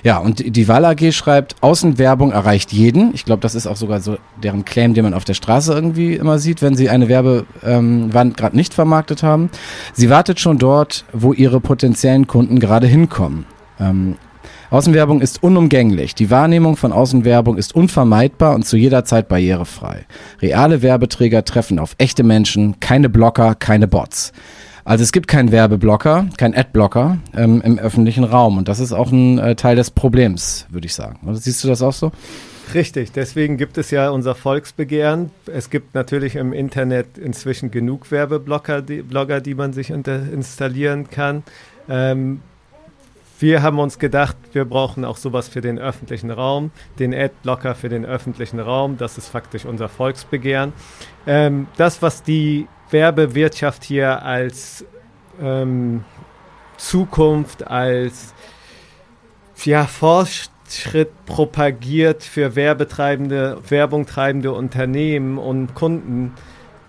[0.04, 3.12] Ja, und die Wahl AG schreibt, Außenwerbung erreicht jeden.
[3.14, 6.14] Ich glaube, das ist auch sogar so deren Claim, den man auf der Straße irgendwie
[6.14, 9.50] immer sieht, wenn sie eine Werbewand gerade nicht vermarktet haben.
[9.94, 13.46] Sie wartet schon dort, wo ihre potenziellen Kunden gerade hinkommen.
[13.80, 14.16] Ähm,
[14.70, 16.14] Außenwerbung ist unumgänglich.
[16.14, 20.04] Die Wahrnehmung von Außenwerbung ist unvermeidbar und zu jeder Zeit barrierefrei.
[20.42, 24.32] Reale Werbeträger treffen auf echte Menschen, keine Blocker, keine Bots.
[24.84, 29.10] Also es gibt keinen Werbeblocker, keinen Adblocker ähm, im öffentlichen Raum und das ist auch
[29.10, 31.18] ein äh, Teil des Problems, würde ich sagen.
[31.26, 32.12] Oder siehst du das auch so?
[32.74, 35.30] Richtig, deswegen gibt es ja unser Volksbegehren.
[35.46, 41.42] Es gibt natürlich im Internet inzwischen genug Werbeblocker, die, Blogger, die man sich installieren kann.
[41.88, 42.40] Ähm,
[43.38, 47.88] wir haben uns gedacht, wir brauchen auch sowas für den öffentlichen Raum, den Adblocker für
[47.88, 48.96] den öffentlichen Raum.
[48.98, 50.72] Das ist faktisch unser Volksbegehren.
[51.26, 54.84] Ähm, das, was die Werbewirtschaft hier als
[55.40, 56.04] ähm,
[56.76, 58.34] Zukunft, als
[59.64, 66.34] ja, Fortschritt propagiert für werbetreibende, Werbung treibende Unternehmen und Kunden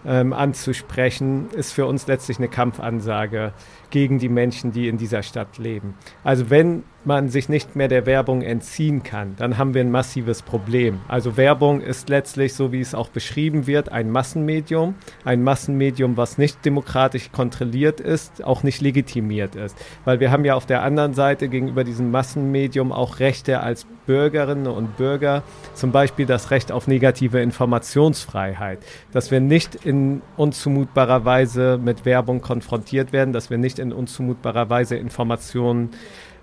[0.06, 3.54] ähm, anzusprechen, ist für uns letztlich eine Kampfansage
[3.89, 5.95] gegen die Menschen, die in dieser Stadt leben.
[6.23, 10.42] Also wenn man sich nicht mehr der Werbung entziehen kann, dann haben wir ein massives
[10.42, 11.00] Problem.
[11.08, 14.96] Also Werbung ist letztlich, so wie es auch beschrieben wird, ein Massenmedium.
[15.24, 19.78] Ein Massenmedium, was nicht demokratisch kontrolliert ist, auch nicht legitimiert ist.
[20.06, 24.66] Weil wir haben ja auf der anderen Seite gegenüber diesem Massenmedium auch Rechte als Bürgerinnen
[24.66, 25.44] und Bürger,
[25.76, 28.80] zum Beispiel das Recht auf negative Informationsfreiheit,
[29.12, 34.68] dass wir nicht in unzumutbarer Weise mit Werbung konfrontiert werden, dass wir nicht in unzumutbarer
[34.70, 35.92] Weise Informationen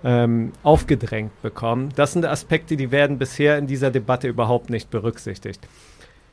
[0.07, 1.91] ähm, aufgedrängt bekommen.
[1.97, 5.67] Das sind Aspekte, die werden bisher in dieser Debatte überhaupt nicht berücksichtigt.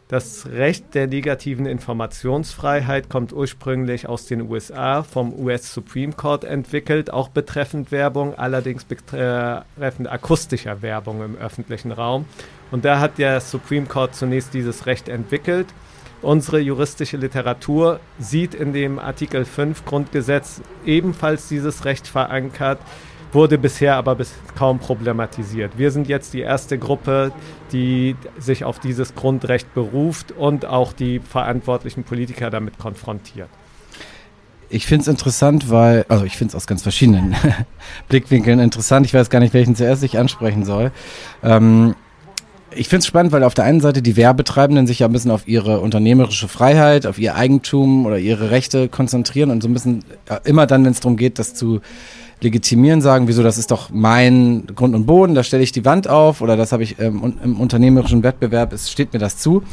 [0.09, 7.11] Das Recht der negativen Informationsfreiheit kommt ursprünglich aus den USA vom US Supreme Court entwickelt,
[7.11, 12.25] auch betreffend Werbung, allerdings betreffend akustischer Werbung im öffentlichen Raum.
[12.69, 15.67] Und da hat der Supreme Court zunächst dieses Recht entwickelt.
[16.21, 22.79] Unsere juristische Literatur sieht in dem Artikel 5 Grundgesetz ebenfalls dieses Recht verankert
[23.33, 25.77] wurde bisher aber bis kaum problematisiert.
[25.77, 27.31] Wir sind jetzt die erste Gruppe,
[27.71, 33.49] die sich auf dieses Grundrecht beruft und auch die verantwortlichen Politiker damit konfrontiert.
[34.69, 37.35] Ich finde es interessant, weil, also ich finde es aus ganz verschiedenen
[38.09, 39.05] Blickwinkeln interessant.
[39.05, 40.91] Ich weiß gar nicht, welchen zuerst ich ansprechen soll.
[41.43, 41.95] Ähm,
[42.75, 45.31] ich finde es spannend, weil auf der einen Seite die Werbetreibenden sich ja ein bisschen
[45.31, 50.03] auf ihre unternehmerische Freiheit, auf ihr Eigentum oder ihre Rechte konzentrieren und so ein bisschen
[50.27, 51.81] äh, immer dann, wenn es darum geht, das zu
[52.43, 56.07] legitimieren, sagen, wieso, das ist doch mein Grund und Boden, da stelle ich die Wand
[56.07, 59.63] auf oder das habe ich ähm, im unternehmerischen Wettbewerb, es steht mir das zu.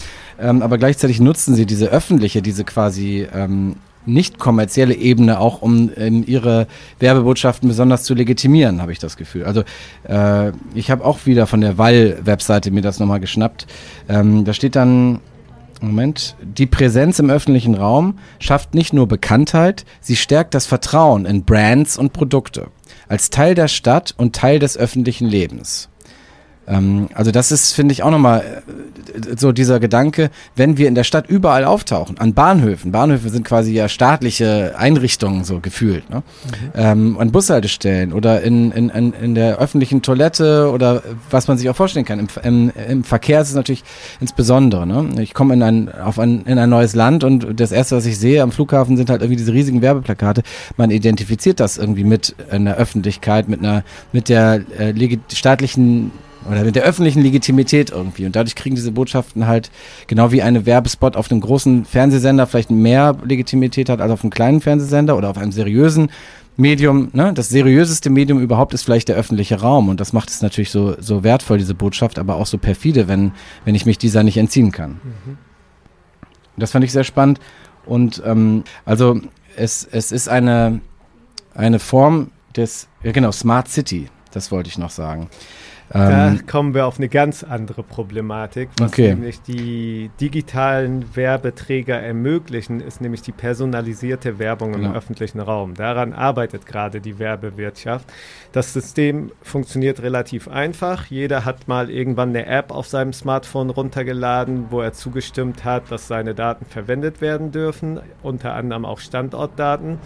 [0.40, 5.92] Ähm, aber gleichzeitig nutzen sie diese öffentliche, diese quasi ähm, nicht kommerzielle Ebene auch, um
[5.92, 6.66] in ihre
[6.98, 9.44] Werbebotschaften besonders zu legitimieren, habe ich das Gefühl.
[9.44, 9.62] Also
[10.08, 13.66] äh, ich habe auch wieder von der Wall-Webseite mir das nochmal geschnappt.
[14.08, 15.20] Ähm, da steht dann,
[15.80, 16.36] Moment.
[16.42, 21.98] Die Präsenz im öffentlichen Raum schafft nicht nur Bekanntheit, sie stärkt das Vertrauen in Brands
[21.98, 22.68] und Produkte
[23.10, 25.88] als Teil der Stadt und Teil des öffentlichen Lebens.
[26.70, 30.94] Ähm, also das ist, finde ich, auch nochmal äh, so dieser Gedanke, wenn wir in
[30.94, 36.22] der Stadt überall auftauchen, an Bahnhöfen, Bahnhöfe sind quasi ja staatliche Einrichtungen so gefühlt, ne?
[36.74, 41.68] ähm, an Bushaltestellen oder in, in, in, in der öffentlichen Toilette oder was man sich
[41.68, 42.20] auch vorstellen kann.
[42.20, 43.82] Im, im, im Verkehr ist es natürlich
[44.20, 44.86] insbesondere.
[44.86, 45.20] Ne?
[45.20, 48.18] Ich komme in ein, auf ein, in ein neues Land und das erste, was ich
[48.18, 50.42] sehe am Flughafen, sind halt irgendwie diese riesigen Werbeplakate.
[50.76, 56.12] Man identifiziert das irgendwie mit einer Öffentlichkeit, mit einer, mit der äh, staatlichen
[56.48, 58.26] oder mit der öffentlichen Legitimität irgendwie.
[58.26, 59.70] Und dadurch kriegen diese Botschaften halt,
[60.06, 64.30] genau wie eine Werbespot auf einem großen Fernsehsender vielleicht mehr Legitimität hat als auf einem
[64.30, 66.10] kleinen Fernsehsender oder auf einem seriösen
[66.56, 67.32] Medium, ne?
[67.32, 69.88] Das seriöseste Medium überhaupt ist vielleicht der öffentliche Raum.
[69.88, 73.32] Und das macht es natürlich so, so wertvoll, diese Botschaft, aber auch so perfide, wenn,
[73.64, 75.00] wenn ich mich dieser nicht entziehen kann.
[76.56, 77.40] Das fand ich sehr spannend.
[77.86, 79.20] Und ähm, also
[79.56, 80.80] es, es ist eine,
[81.54, 85.28] eine Form des, ja genau, Smart City, das wollte ich noch sagen.
[85.92, 88.68] Da Ähm, kommen wir auf eine ganz andere Problematik.
[88.78, 89.08] Was Okay.
[89.08, 94.94] nämlich die digitalen Werbeträger ermöglichen, ist nämlich die personalisierte Werbung im Genau.
[94.94, 95.74] öffentlichen Raum.
[95.74, 98.06] Daran arbeitet gerade die Werbewirtschaft.
[98.52, 101.06] Das System funktioniert relativ einfach.
[101.06, 106.06] Jeder hat mal irgendwann eine App auf seinem Smartphone runtergeladen, wo er zugestimmt hat, dass
[106.06, 109.98] seine Daten verwendet werden dürfen, unter anderem auch Standortdaten.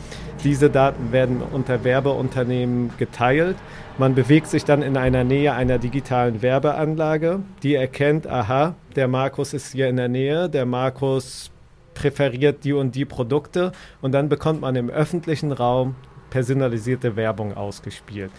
[0.45, 3.57] Diese Daten werden unter Werbeunternehmen geteilt.
[3.97, 9.55] Man bewegt sich dann in einer Nähe einer digitalen Werbeanlage, die erkennt, aha, der Markus
[9.55, 11.53] ist hier in der Nähe, der Markus
[11.95, 13.71] präferiert die und die Produkte
[14.03, 15.95] und dann bekommt man im öffentlichen Raum
[16.31, 18.33] personalisierte Werbung ausgespielt.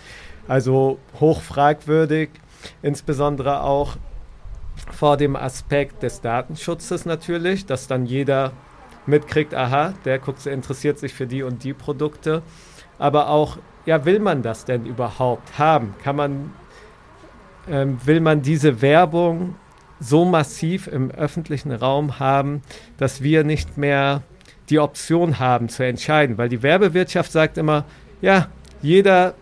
[0.46, 2.32] Also hoch fragwürdig,
[2.82, 3.96] insbesondere auch
[4.92, 8.52] vor dem Aspekt des Datenschutzes natürlich, dass dann jeder
[9.06, 12.42] mitkriegt, aha, der guckt, interessiert sich für die und die Produkte.
[13.00, 15.96] Aber auch, ja, will man das denn überhaupt haben?
[16.04, 16.54] Kann man,
[17.70, 19.56] ähm, will man diese Werbung
[20.00, 22.62] so massiv im öffentlichen Raum haben,
[22.98, 24.24] dass wir nicht mehr
[24.70, 26.38] die Option haben zu entscheiden?
[26.38, 27.86] Weil die Werbewirtschaft sagt immer,
[28.22, 28.48] ja,
[28.82, 29.36] jeder,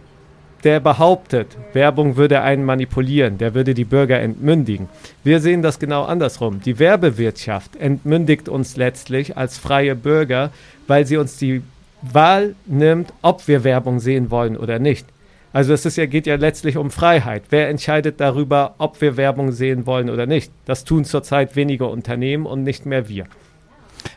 [0.63, 4.88] der behauptet, Werbung würde einen manipulieren, der würde die Bürger entmündigen.
[5.23, 6.62] Wir sehen das genau andersrum.
[6.62, 10.51] Die Werbewirtschaft entmündigt uns letztlich als freie Bürger,
[10.88, 11.63] weil sie uns die
[12.11, 15.07] Wahl nimmt, ob wir Werbung sehen wollen oder nicht.
[15.53, 17.43] Also es ist ja, geht ja letztlich um Freiheit.
[17.49, 20.51] Wer entscheidet darüber, ob wir Werbung sehen wollen oder nicht?
[20.65, 23.25] Das tun zurzeit wenige Unternehmen und nicht mehr wir.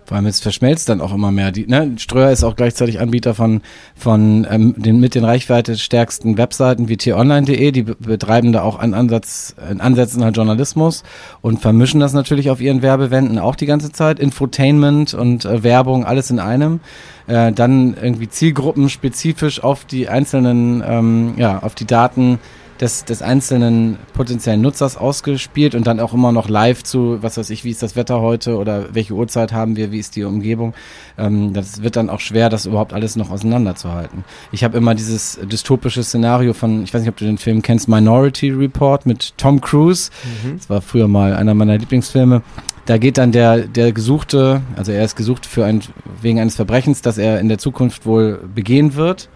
[0.04, 1.52] Vor allem jetzt verschmelzt dann auch immer mehr.
[1.52, 1.92] Die, ne?
[1.98, 3.60] Ströer ist auch gleichzeitig Anbieter von,
[3.94, 7.70] von ähm, den mit den Reichweite stärksten Webseiten wie t-online.de.
[7.70, 11.02] Die be- betreiben da auch einen Ansatz, in Ansätzen halt Journalismus
[11.40, 14.18] und vermischen das natürlich auf ihren Werbewänden auch die ganze Zeit.
[14.18, 16.80] Infotainment und äh, Werbung, alles in einem.
[17.26, 22.38] Äh, dann irgendwie Zielgruppen spezifisch auf die einzelnen, ähm, ja, auf die Daten
[22.80, 27.50] des, des einzelnen potenziellen Nutzers ausgespielt und dann auch immer noch live zu, was weiß
[27.50, 30.74] ich, wie ist das Wetter heute oder welche Uhrzeit haben wir, wie ist die Umgebung.
[31.18, 34.24] Ähm, das wird dann auch schwer, das überhaupt alles noch auseinanderzuhalten.
[34.52, 37.88] Ich habe immer dieses dystopische Szenario von, ich weiß nicht, ob du den Film kennst,
[37.88, 40.10] Minority Report mit Tom Cruise.
[40.56, 42.42] Das war früher mal einer meiner Lieblingsfilme.
[42.86, 45.82] Da geht dann der, der Gesuchte, also er ist gesucht für ein,
[46.22, 49.28] wegen eines Verbrechens, das er in der Zukunft wohl begehen wird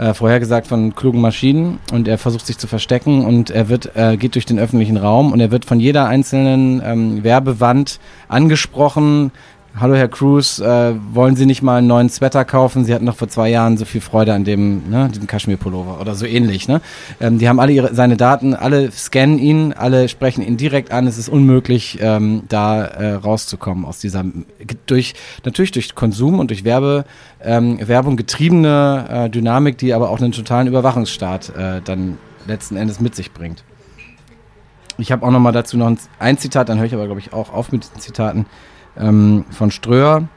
[0.00, 4.16] äh, vorhergesagt von klugen Maschinen und er versucht sich zu verstecken und er wird äh,
[4.16, 9.30] geht durch den öffentlichen Raum und er wird von jeder einzelnen ähm, Werbewand angesprochen.
[9.78, 12.84] Hallo Herr Cruz, äh, wollen Sie nicht mal einen neuen Sweater kaufen?
[12.84, 16.16] Sie hatten doch vor zwei Jahren so viel Freude an dem, ne, diesem Kaschmir-Pullover oder
[16.16, 16.66] so ähnlich.
[16.66, 16.80] Ne?
[17.20, 21.06] Ähm, die haben alle ihre, seine Daten, alle scannen ihn, alle sprechen ihn direkt an.
[21.06, 24.24] Es ist unmöglich, ähm, da äh, rauszukommen aus dieser
[24.86, 27.04] durch natürlich durch Konsum und durch Werbe,
[27.40, 33.00] ähm, Werbung getriebene äh, Dynamik, die aber auch einen totalen Überwachungsstaat äh, dann letzten Endes
[33.00, 33.62] mit sich bringt.
[34.98, 37.20] Ich habe auch noch mal dazu noch ein, ein Zitat, dann höre ich aber glaube
[37.20, 38.46] ich auch auf mit den Zitaten
[39.00, 40.28] ähm, von Ströer.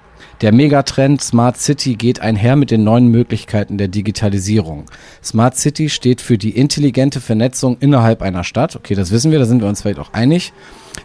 [0.41, 4.85] Der Megatrend Smart City geht einher mit den neuen Möglichkeiten der Digitalisierung.
[5.23, 8.75] Smart City steht für die intelligente Vernetzung innerhalb einer Stadt.
[8.75, 10.51] Okay, das wissen wir, da sind wir uns vielleicht auch einig.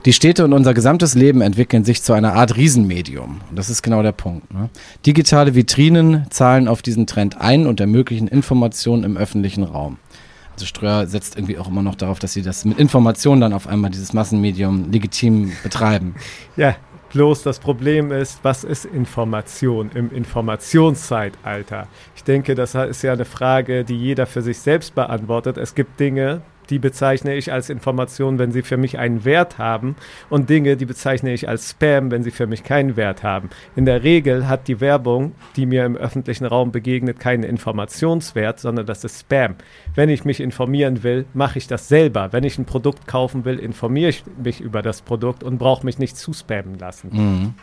[0.06, 3.40] Die Städte und unser gesamtes Leben entwickeln sich zu einer Art Riesenmedium.
[3.48, 4.52] Und das ist genau der Punkt.
[4.52, 4.70] Ne?
[5.06, 9.98] Digitale Vitrinen zahlen auf diesen Trend ein und ermöglichen Informationen im öffentlichen Raum.
[10.58, 13.68] Also Ströer setzt irgendwie auch immer noch darauf, dass sie das mit Informationen dann auf
[13.68, 16.16] einmal dieses Massenmedium legitim betreiben.
[16.56, 16.74] Ja,
[17.12, 21.88] bloß das Problem ist, was ist Information im Informationszeitalter?
[22.14, 25.56] Ich denke, das ist ja eine Frage, die jeder für sich selbst beantwortet.
[25.56, 29.96] Es gibt Dinge, die bezeichne ich als Information, wenn sie für mich einen Wert haben
[30.30, 33.50] und Dinge, die bezeichne ich als Spam, wenn sie für mich keinen Wert haben.
[33.76, 38.86] In der Regel hat die Werbung, die mir im öffentlichen Raum begegnet, keinen Informationswert, sondern
[38.86, 39.54] das ist Spam.
[39.94, 42.32] Wenn ich mich informieren will, mache ich das selber.
[42.32, 45.98] Wenn ich ein Produkt kaufen will, informiere ich mich über das Produkt und brauche mich
[45.98, 47.10] nicht zuspammen lassen.
[47.12, 47.54] Mhm.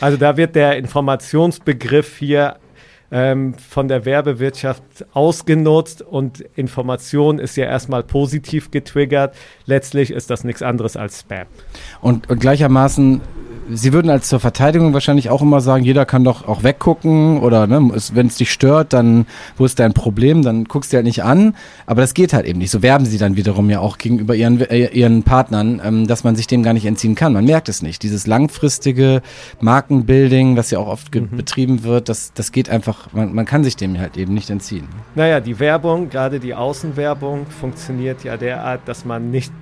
[0.00, 2.56] Also da wird der Informationsbegriff hier
[3.10, 9.34] ähm, von der Werbewirtschaft ausgenutzt und Information ist ja erstmal positiv getriggert.
[9.66, 11.46] Letztlich ist das nichts anderes als Spam.
[12.00, 13.20] Und, und gleichermaßen,
[13.68, 17.66] Sie würden als zur Verteidigung wahrscheinlich auch immer sagen, jeder kann doch auch weggucken oder
[17.66, 21.24] ne, wenn es dich stört, dann wo ist dein Problem, dann guckst du halt nicht
[21.24, 21.56] an.
[21.84, 22.70] Aber das geht halt eben nicht.
[22.70, 26.36] So werben sie dann wiederum ja auch gegenüber ihren, äh, ihren Partnern, ähm, dass man
[26.36, 27.32] sich dem gar nicht entziehen kann.
[27.32, 28.04] Man merkt es nicht.
[28.04, 29.20] Dieses langfristige
[29.60, 31.36] Markenbuilding, was ja auch oft Mhm.
[31.36, 34.88] betrieben wird, das, das geht einfach, man, man kann sich dem halt eben nicht entziehen.
[35.14, 39.52] Naja, die Werbung, gerade die Außenwerbung, funktioniert ja derart, dass man nicht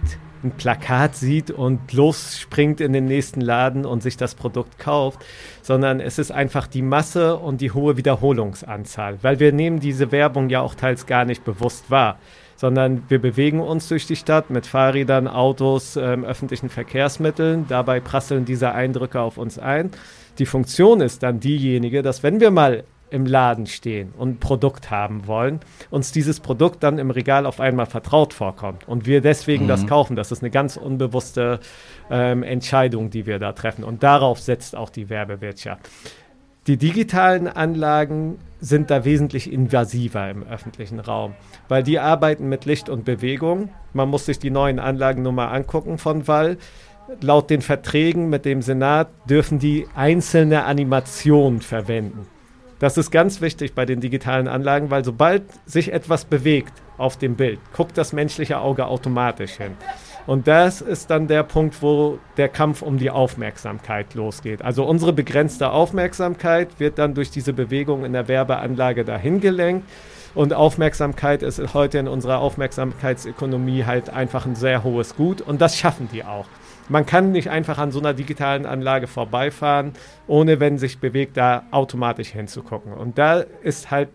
[0.45, 5.25] ein Plakat sieht und losspringt in den nächsten Laden und sich das Produkt kauft,
[5.63, 10.51] sondern es ist einfach die Masse und die hohe Wiederholungsanzahl, weil wir nehmen diese Werbung
[10.51, 12.19] ja auch teils gar nicht bewusst wahr,
[12.57, 18.45] sondern wir bewegen uns durch die Stadt mit Fahrrädern, Autos, ähm, öffentlichen Verkehrsmitteln, dabei prasseln
[18.45, 19.91] diese Eindrücke auf uns ein.
[20.39, 24.91] Die Funktion ist dann diejenige, dass wenn wir mal im Laden stehen und ein Produkt
[24.91, 29.69] haben wollen, uns dieses Produkt dann im Regal auf einmal vertraut vorkommt und wir deswegen
[29.69, 30.17] das kaufen.
[30.17, 31.61] Das ist eine ganz unbewusste
[32.11, 33.85] ähm, Entscheidung, die wir da treffen.
[33.85, 35.89] Und darauf setzt auch die Werbewirtschaft.
[36.67, 41.35] Die digitalen Anlagen sind da wesentlich invasiver im öffentlichen Raum,
[41.69, 43.69] weil die arbeiten mit Licht und Bewegung.
[43.93, 46.57] Man muss sich die neuen Anlagen nur mal angucken von Wall.
[47.21, 52.27] Laut den Verträgen mit dem Senat dürfen die einzelne Animationen verwenden.
[52.79, 57.37] Das ist ganz wichtig bei den digitalen Anlagen, weil sobald sich etwas bewegt auf dem
[57.37, 59.73] Bild, guckt das menschliche Auge automatisch hin.
[60.27, 64.63] Und das ist dann der Punkt, wo der Kampf um die Aufmerksamkeit losgeht.
[64.63, 69.89] Also unsere begrenzte Aufmerksamkeit wird dann durch diese Bewegung in der Werbeanlage dahin gelenkt.
[70.35, 75.41] Und Aufmerksamkeit ist heute in unserer Aufmerksamkeitsökonomie halt einfach ein sehr hohes Gut.
[75.43, 76.47] Und das schaffen die auch.
[76.89, 79.93] Man kann nicht einfach an so einer digitalen Anlage vorbeifahren,
[80.27, 82.93] ohne wenn sich bewegt, da automatisch hinzugucken.
[82.93, 84.11] Und da ist halt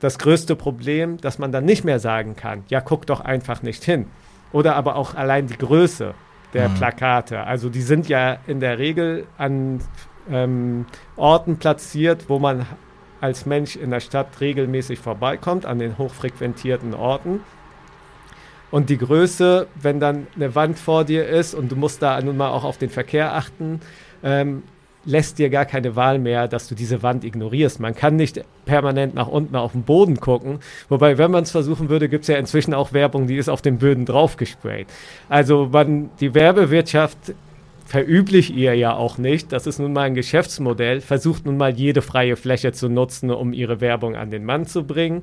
[0.00, 3.84] das größte Problem, dass man dann nicht mehr sagen kann, ja, guck doch einfach nicht
[3.84, 4.06] hin.
[4.52, 6.14] Oder aber auch allein die Größe
[6.54, 7.44] der Plakate.
[7.44, 9.80] Also die sind ja in der Regel an
[10.28, 12.66] ähm, Orten platziert, wo man
[13.20, 17.40] als Mensch in der Stadt regelmäßig vorbeikommt, an den hochfrequentierten Orten.
[18.70, 22.36] Und die Größe, wenn dann eine Wand vor dir ist und du musst da nun
[22.36, 23.80] mal auch auf den Verkehr achten,
[24.22, 24.62] ähm,
[25.04, 27.80] lässt dir gar keine Wahl mehr, dass du diese Wand ignorierst.
[27.80, 30.60] Man kann nicht permanent nach unten auf den Boden gucken.
[30.88, 33.62] Wobei, wenn man es versuchen würde, gibt es ja inzwischen auch Werbung, die ist auf
[33.62, 34.86] den Böden draufgesprayt.
[35.28, 37.34] Also man, die Werbewirtschaft
[37.86, 39.52] verüblich ihr ja auch nicht.
[39.52, 41.00] Das ist nun mal ein Geschäftsmodell.
[41.00, 44.84] Versucht nun mal jede freie Fläche zu nutzen, um ihre Werbung an den Mann zu
[44.84, 45.22] bringen.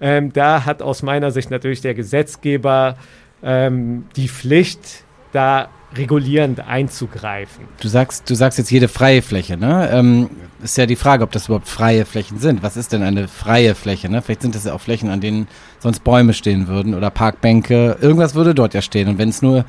[0.00, 2.96] Ähm, da hat aus meiner Sicht natürlich der Gesetzgeber
[3.42, 7.64] ähm, die Pflicht, da regulierend einzugreifen.
[7.80, 9.88] Du sagst, du sagst jetzt jede freie Fläche, ne?
[9.90, 10.30] Ähm,
[10.62, 12.62] ist ja die Frage, ob das überhaupt freie Flächen sind.
[12.62, 14.20] Was ist denn eine freie Fläche, ne?
[14.20, 17.96] Vielleicht sind das ja auch Flächen, an denen sonst Bäume stehen würden oder Parkbänke.
[18.00, 19.08] Irgendwas würde dort ja stehen.
[19.08, 19.64] Und wenn es nur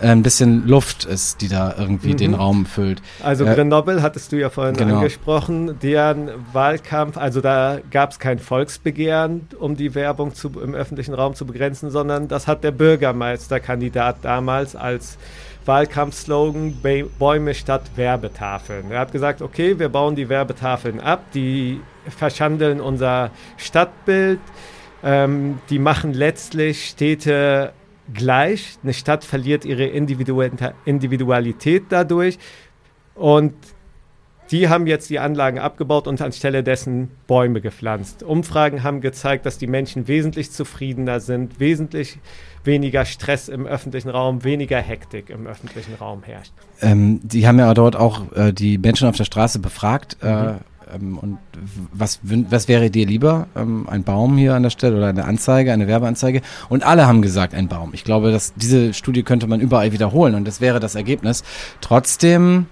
[0.00, 2.16] ein bisschen Luft ist, die da irgendwie Mhm.
[2.16, 3.00] den Raum füllt.
[3.22, 3.54] Also Ja.
[3.54, 4.96] Grenoble hattest du ja vorhin Genau.
[4.96, 11.14] angesprochen, deren Wahlkampf, also da gab es kein Volksbegehren, um die Werbung zu, im öffentlichen
[11.14, 15.18] Raum zu begrenzen, sondern das hat der Bürgermeisterkandidat damals als
[15.66, 18.90] Wahlkampfslogan "Bä- Bäume statt Werbetafeln.
[18.90, 24.40] Er hat gesagt, okay, wir bauen die Werbetafeln ab, die verschandeln unser Stadtbild,
[25.02, 27.72] ähm, die machen letztlich Städte
[28.12, 28.78] gleich.
[28.82, 32.38] Eine Stadt verliert ihre Individualität dadurch.
[33.14, 33.54] Und
[34.50, 38.22] die haben jetzt die Anlagen abgebaut und anstelle dessen Bäume gepflanzt.
[38.22, 42.18] Umfragen haben gezeigt, dass die Menschen wesentlich zufriedener sind, wesentlich
[42.62, 46.52] weniger Stress im öffentlichen Raum, weniger Hektik im öffentlichen Raum herrscht.
[46.82, 50.18] Ähm, die haben ja dort auch äh, die Menschen auf der Straße befragt.
[50.20, 50.58] Äh, Mhm.
[50.94, 51.38] Ähm, und
[51.92, 53.46] was, was wäre dir lieber?
[53.56, 56.42] Ähm, ein Baum hier an der Stelle oder eine Anzeige, eine Werbeanzeige?
[56.68, 57.90] Und alle haben gesagt, ein Baum.
[57.92, 61.42] Ich glaube, dass diese Studie könnte man überall wiederholen und das wäre das Ergebnis.
[61.80, 62.66] Trotzdem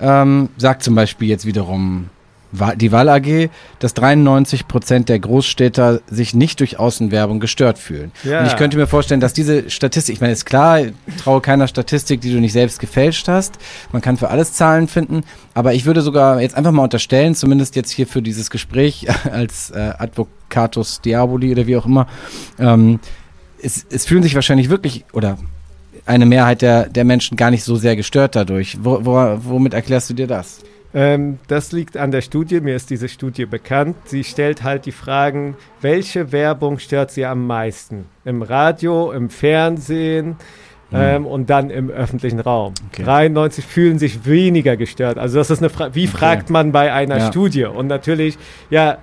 [0.00, 2.08] ähm, sagt zum Beispiel jetzt wiederum
[2.52, 3.48] die Wahl AG,
[3.78, 8.12] dass 93 Prozent der Großstädter sich nicht durch Außenwerbung gestört fühlen.
[8.24, 8.40] Ja.
[8.40, 11.68] Und ich könnte mir vorstellen, dass diese Statistik, ich meine, ist klar, ich traue keiner
[11.68, 13.58] Statistik, die du nicht selbst gefälscht hast.
[13.92, 15.22] Man kann für alles Zahlen finden,
[15.54, 19.70] aber ich würde sogar jetzt einfach mal unterstellen, zumindest jetzt hier für dieses Gespräch als
[19.70, 22.06] äh, Advocatus Diaboli oder wie auch immer,
[22.58, 22.98] ähm,
[23.62, 25.38] es, es fühlen sich wahrscheinlich wirklich, oder
[26.06, 28.78] eine Mehrheit der, der Menschen gar nicht so sehr gestört dadurch.
[28.82, 30.60] Wo, wo, womit erklärst du dir das?
[30.92, 33.96] Ähm, das liegt an der Studie, mir ist diese Studie bekannt.
[34.06, 38.06] Sie stellt halt die Fragen, welche Werbung stört Sie am meisten?
[38.24, 40.36] Im Radio, im Fernsehen
[40.92, 42.74] ähm, und dann im öffentlichen Raum.
[42.92, 43.04] Okay.
[43.04, 45.16] 93 fühlen sich weniger gestört.
[45.18, 46.16] Also das ist eine Frage, wie Okay.
[46.16, 47.26] fragt man bei einer Ja.
[47.28, 47.64] Studie?
[47.66, 48.36] Und natürlich,
[48.70, 48.98] ja,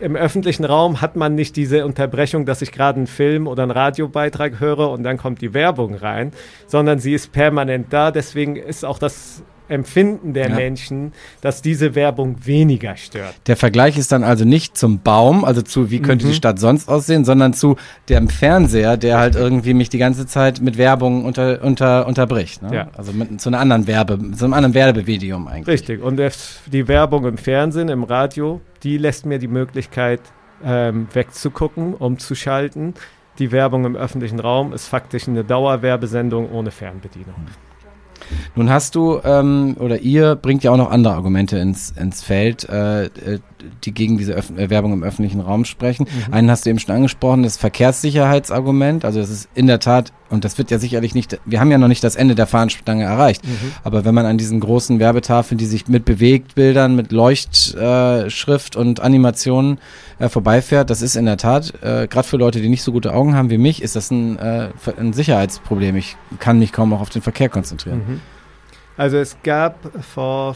[0.00, 3.70] im öffentlichen Raum hat man nicht diese Unterbrechung, dass ich gerade einen Film oder einen
[3.70, 6.32] Radiobeitrag höre und dann kommt die Werbung rein,
[6.66, 8.10] sondern sie ist permanent da.
[8.10, 10.56] Deswegen ist auch das Empfinden der Ja.
[10.56, 13.34] Menschen, dass diese Werbung weniger stört.
[13.46, 16.30] Der Vergleich ist dann also nicht zum Baum, also zu wie könnte Mhm.
[16.30, 17.76] die Stadt sonst aussehen, sondern zu
[18.08, 22.62] dem Fernseher, der halt irgendwie mich die ganze Zeit mit Werbung unter, unter, unterbricht.
[22.62, 22.74] Ne?
[22.74, 22.88] Ja.
[22.96, 25.68] Also mit, zu einer anderen Werbe, zu einem anderen Werbemedium eigentlich.
[25.68, 26.02] Richtig.
[26.02, 26.20] Und
[26.72, 30.20] die Werbung im Fernsehen, im Radio, die lässt mir die Möglichkeit,
[30.64, 32.94] ähm, wegzugucken, umzuschalten.
[33.38, 37.34] Die Werbung im öffentlichen Raum ist faktisch eine Dauerwerbesendung ohne Fernbedienung.
[38.54, 42.68] Nun hast du ähm, oder ihr bringt ja auch noch andere Argumente ins, ins Feld,
[42.68, 43.38] äh, äh,
[43.84, 46.06] die gegen diese Öff äh, Werbung im öffentlichen Raum sprechen.
[46.30, 49.04] Einen hast du eben schon angesprochen, das Verkehrssicherheitsargument.
[49.04, 51.78] Also das ist in der Tat, und das wird ja sicherlich nicht, wir haben ja
[51.78, 53.42] noch nicht das Ende der Fahnenstange erreicht.
[53.84, 59.00] Aber wenn man an diesen großen Werbetafeln, die sich mit Bewegtbildern, mit Leuchtschrift äh, und
[59.00, 59.78] Animationen
[60.18, 63.12] äh, vorbeifährt, das ist in der Tat, äh, gerade für Leute, die nicht so gute
[63.12, 65.96] Augen haben wie mich, ist das ein, äh, ein Sicherheitsproblem.
[65.96, 68.20] Ich kann mich kaum auch auf den Verkehr konzentrieren.
[68.96, 70.54] Also es gab vor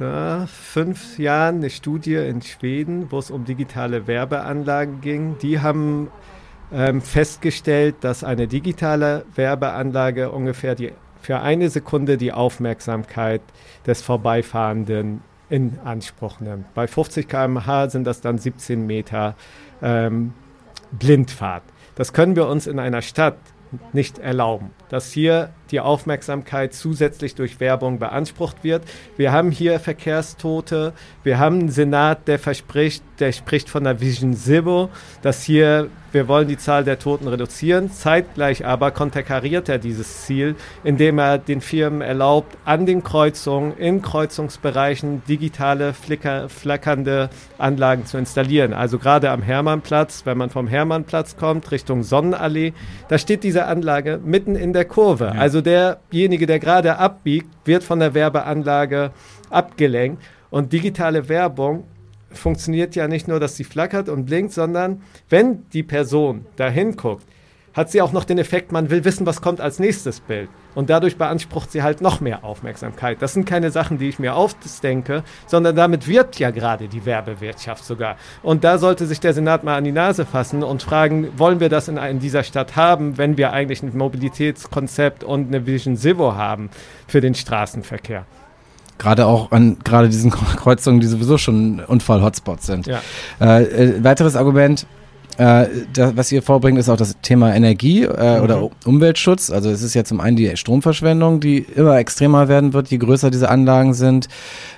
[0.00, 5.36] da, fünf Jahren eine Studie in Schweden, wo es um digitale Werbeanlagen ging.
[5.38, 6.10] Die haben
[6.72, 13.42] ähm, festgestellt, dass eine digitale Werbeanlage ungefähr die, für eine Sekunde die Aufmerksamkeit
[13.86, 16.72] des Vorbeifahrenden in Anspruch nimmt.
[16.74, 19.34] Bei 50 km/h sind das dann 17 Meter
[19.82, 20.32] ähm,
[20.92, 21.64] Blindfahrt.
[21.94, 23.36] Das können wir uns in einer Stadt
[23.92, 28.82] nicht erlauben, dass hier die Aufmerksamkeit zusätzlich durch Werbung beansprucht wird.
[29.16, 30.92] Wir haben hier Verkehrstote,
[31.22, 34.90] wir haben einen Senat, der verspricht, der spricht von der Vision Zero,
[35.22, 37.90] dass hier wir wollen die Zahl der Toten reduzieren.
[37.92, 44.02] Zeitgleich aber konterkariert er dieses Ziel, indem er den Firmen erlaubt, an den Kreuzungen, in
[44.02, 48.72] Kreuzungsbereichen digitale, flicker, flackernde Anlagen zu installieren.
[48.72, 52.72] Also gerade am Hermannplatz, wenn man vom Hermannplatz kommt, Richtung Sonnenallee,
[53.08, 55.32] da steht diese Anlage mitten in der Kurve.
[55.32, 59.12] Also derjenige, der gerade abbiegt, wird von der Werbeanlage
[59.48, 60.22] abgelenkt.
[60.50, 61.84] Und digitale Werbung
[62.32, 67.24] funktioniert ja nicht nur, dass sie flackert und blinkt, sondern wenn die Person dahin guckt,
[67.74, 70.48] hat sie auch noch den Effekt, man will wissen, was kommt als nächstes Bild.
[70.74, 73.20] Und dadurch beansprucht sie halt noch mehr Aufmerksamkeit.
[73.20, 77.84] Das sind keine Sachen, die ich mir ausdenke, sondern damit wirbt ja gerade die Werbewirtschaft
[77.84, 78.16] sogar.
[78.42, 81.68] Und da sollte sich der Senat mal an die Nase fassen und fragen, wollen wir
[81.68, 86.34] das in, in dieser Stadt haben, wenn wir eigentlich ein Mobilitätskonzept und eine Vision Zero
[86.34, 86.70] haben
[87.06, 88.24] für den Straßenverkehr.
[88.98, 92.86] Gerade auch an gerade diesen Kreuzungen, die sowieso schon Unfall-Hotspots sind.
[92.86, 93.00] Ja.
[93.40, 94.86] Äh, äh, weiteres Argument,
[95.38, 98.42] äh, da, was ihr vorbringt, ist auch das Thema Energie äh, Mhm.
[98.44, 99.50] oder Umweltschutz.
[99.50, 103.30] Also es ist ja zum einen die Stromverschwendung, die immer extremer werden wird, je größer
[103.30, 104.28] diese Anlagen sind.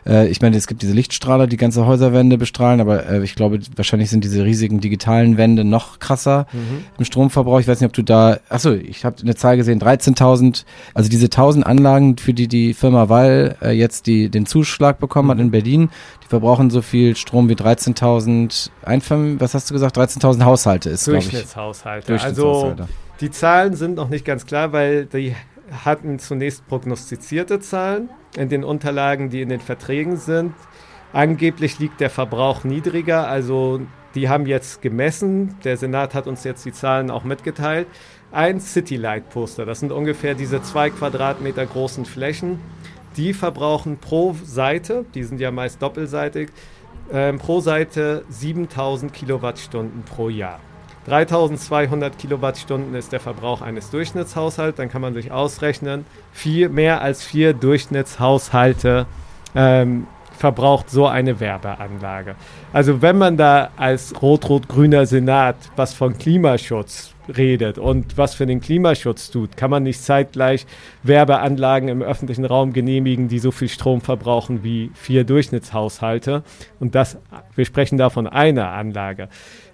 [0.06, 3.58] Äh, ich meine, es gibt diese Lichtstrahler, die ganze Häuserwände bestrahlen, aber äh, ich glaube,
[3.76, 6.84] wahrscheinlich sind diese riesigen digitalen Wände noch krasser Mhm.
[6.98, 7.60] im Stromverbrauch.
[7.60, 11.26] Ich weiß nicht, ob du da, achso, ich habe eine Zahl gesehen, 13.000, also diese
[11.28, 15.50] 1.000 Anlagen, für die die Firma Wall äh, jetzt die, den Zuschlag bekommen hat in
[15.50, 15.90] Berlin,
[16.32, 21.18] verbrauchen so viel Strom wie 13.000 Einfamilien, was hast du gesagt, 13.000 Haushalte ist, glaube
[21.18, 21.24] ich.
[21.26, 22.10] Durchschnittshaushalte.
[22.14, 22.88] Also Durchschnittshaushalte.
[23.20, 25.36] die Zahlen sind noch nicht ganz klar, weil die
[25.84, 30.54] hatten zunächst prognostizierte Zahlen in den Unterlagen, die in den Verträgen sind.
[31.12, 33.82] Angeblich liegt der Verbrauch niedriger, also
[34.14, 35.54] die haben jetzt gemessen.
[35.64, 37.88] Der Senat hat uns jetzt die Zahlen auch mitgeteilt.
[38.30, 42.58] Ein Citylight-Poster, das sind ungefähr diese zwei Quadratmeter großen Flächen.
[43.16, 46.50] Die verbrauchen pro Seite, die sind ja meist doppelseitig,
[47.12, 50.60] ähm, pro Seite 7000 Kilowattstunden pro Jahr.
[51.06, 54.76] 3200 Kilowattstunden ist der Verbrauch eines Durchschnittshaushalts.
[54.76, 59.06] Dann kann man sich ausrechnen, viel mehr als vier Durchschnittshaushalte
[59.54, 60.06] ähm,
[60.42, 62.34] verbraucht so eine Werbeanlage.
[62.72, 68.60] Also wenn man da als rot-rot-grüner Senat was von Klimaschutz redet und was für den
[68.60, 70.66] Klimaschutz tut, kann man nicht zeitgleich
[71.04, 76.42] Werbeanlagen im öffentlichen Raum genehmigen, die so viel Strom verbrauchen wie vier Durchschnittshaushalte.
[76.80, 77.18] Und das,
[77.54, 79.28] wir sprechen da von einer Anlage.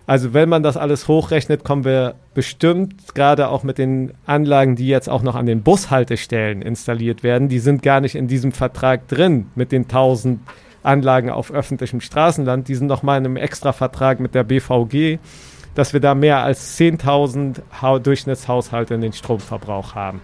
[0.09, 4.89] Also wenn man das alles hochrechnet, kommen wir bestimmt, gerade auch mit den Anlagen, die
[4.89, 9.07] jetzt auch noch an den Bushaltestellen installiert werden, die sind gar nicht in diesem Vertrag
[9.07, 10.41] drin mit den 1000
[10.83, 12.69] Anlagen auf öffentlichem Straßenland.
[12.69, 15.19] Die sind nochmal in einem Extra-Vertrag mit der BVG.
[15.75, 20.21] dass wir da mehr als 10.000 Hau- Durchschnittshaushalte in den Stromverbrauch haben.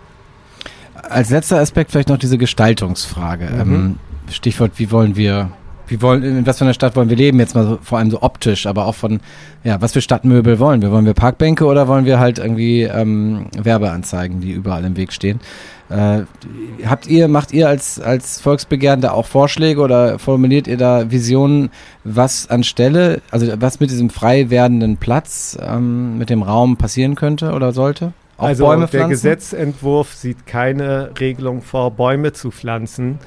[0.94, 3.50] Als letzter Aspekt vielleicht noch diese Gestaltungsfrage.
[3.60, 3.98] Ähm,
[4.30, 5.50] Stichwort, wie wollen wir,
[5.86, 7.38] wie wollen, in was für einer Stadt wollen wir leben?
[7.38, 9.20] Jetzt mal so, vor allem so optisch, aber auch von,
[9.64, 10.90] ja, was für Stadtmöbel wollen wir?
[10.90, 15.40] Wollen wir Parkbänke oder wollen wir halt irgendwie ähm, Werbeanzeigen, die überall im Weg stehen?
[15.90, 16.22] Äh,
[16.86, 21.70] habt ihr, macht ihr als, als Volksbegehren da auch Vorschläge oder formuliert ihr da Visionen,
[22.04, 27.52] was anstelle, also was mit diesem frei werdenden Platz, ähm, mit dem Raum passieren könnte
[27.52, 28.14] oder sollte?
[28.38, 29.10] Auch also Bäume der pflanzen?
[29.10, 33.18] Gesetzentwurf sieht keine Regelung vor, Bäume zu pflanzen.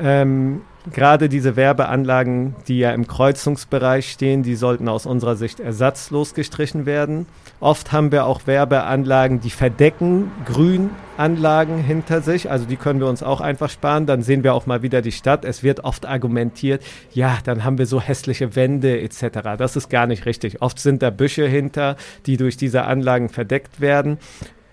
[0.00, 0.60] Ähm,
[0.92, 6.84] Gerade diese Werbeanlagen, die ja im Kreuzungsbereich stehen, die sollten aus unserer Sicht ersatzlos gestrichen
[6.84, 7.26] werden.
[7.58, 12.50] Oft haben wir auch Werbeanlagen, die verdecken Grünanlagen hinter sich.
[12.50, 14.04] Also die können wir uns auch einfach sparen.
[14.04, 15.46] Dann sehen wir auch mal wieder die Stadt.
[15.46, 19.56] Es wird oft argumentiert, ja, dann haben wir so hässliche Wände etc.
[19.56, 20.60] Das ist gar nicht richtig.
[20.60, 24.18] Oft sind da Büsche hinter, die durch diese Anlagen verdeckt werden.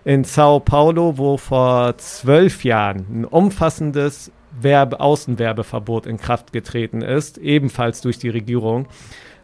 [0.04, 7.38] In Sao Paulo, wo vor zwölf Jahren ein umfassendes Werbe Außenwerbeverbot in Kraft getreten ist,
[7.38, 8.88] ebenfalls durch die Regierung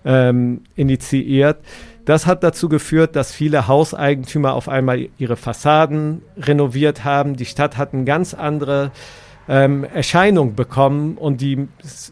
[0.05, 1.57] ähm, initiiert.
[2.05, 7.35] Das hat dazu geführt, dass viele Hauseigentümer auf einmal ihre Fassaden renoviert haben.
[7.35, 8.91] Die Stadt hat eine ganz andere
[9.49, 11.67] ähm, Erscheinung bekommen und die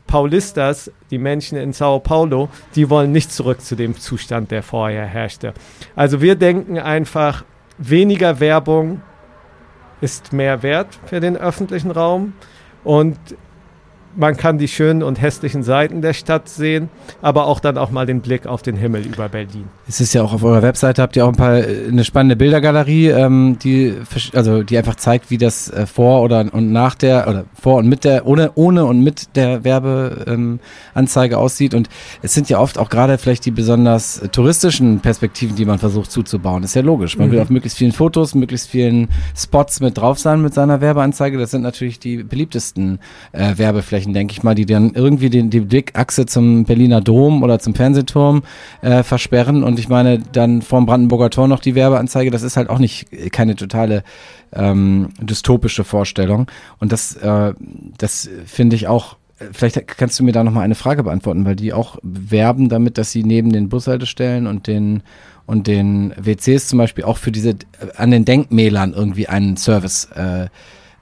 [0.08, 5.06] Paulistas, die Menschen in Sao Paulo, die wollen nicht zurück zu dem Zustand, der vorher
[5.06, 5.54] herrschte.
[5.96, 7.44] Also wir denken einfach,
[7.78, 9.02] weniger Werbung
[10.02, 12.34] ist mehr wert für den öffentlichen Raum
[12.86, 13.18] und
[14.16, 16.90] man kann die schönen und hässlichen Seiten der Stadt sehen,
[17.22, 19.66] aber auch dann auch mal den Blick auf den Himmel über Berlin.
[19.88, 22.36] Es ist ja auch auf eurer Webseite habt ihr auch ein paar äh, eine spannende
[22.36, 23.96] Bildergalerie, ähm, die
[24.34, 27.88] also die einfach zeigt, wie das äh, vor oder und nach der oder vor und
[27.88, 31.90] mit der ohne ohne und mit der Werbeanzeige ähm, aussieht und
[32.22, 36.12] es sind ja oft auch gerade vielleicht die besonders äh, touristischen Perspektiven, die man versucht
[36.12, 36.64] zuzubauen.
[36.64, 37.18] ist ja logisch.
[37.18, 41.38] Man will auf möglichst vielen Fotos, möglichst vielen Spots mit drauf sein mit seiner Werbeanzeige.
[41.38, 43.00] Das sind natürlich die beliebtesten
[43.32, 47.60] äh, Werbeflächen, denke ich mal, die dann irgendwie den, die Blickachse zum Berliner Dom oder
[47.60, 48.44] zum Fernsehturm
[48.82, 49.64] äh, versperren.
[49.64, 53.12] Und ich meine, dann vorm Brandenburger Tor noch die Werbeanzeige, das ist halt auch nicht
[53.12, 54.04] äh, keine totale
[54.54, 56.48] ähm, dystopische Vorstellung.
[56.80, 57.54] Und das, äh,
[57.98, 59.18] das finde ich auch.
[59.40, 62.70] äh, Vielleicht kannst du mir da noch mal eine Frage beantworten, weil die auch werben
[62.70, 65.04] damit, dass sie neben den Bushaltestellen und den
[65.48, 67.56] und den WCs zum Beispiel auch für diese äh,
[67.98, 70.48] an den Denkmälern irgendwie einen Service äh,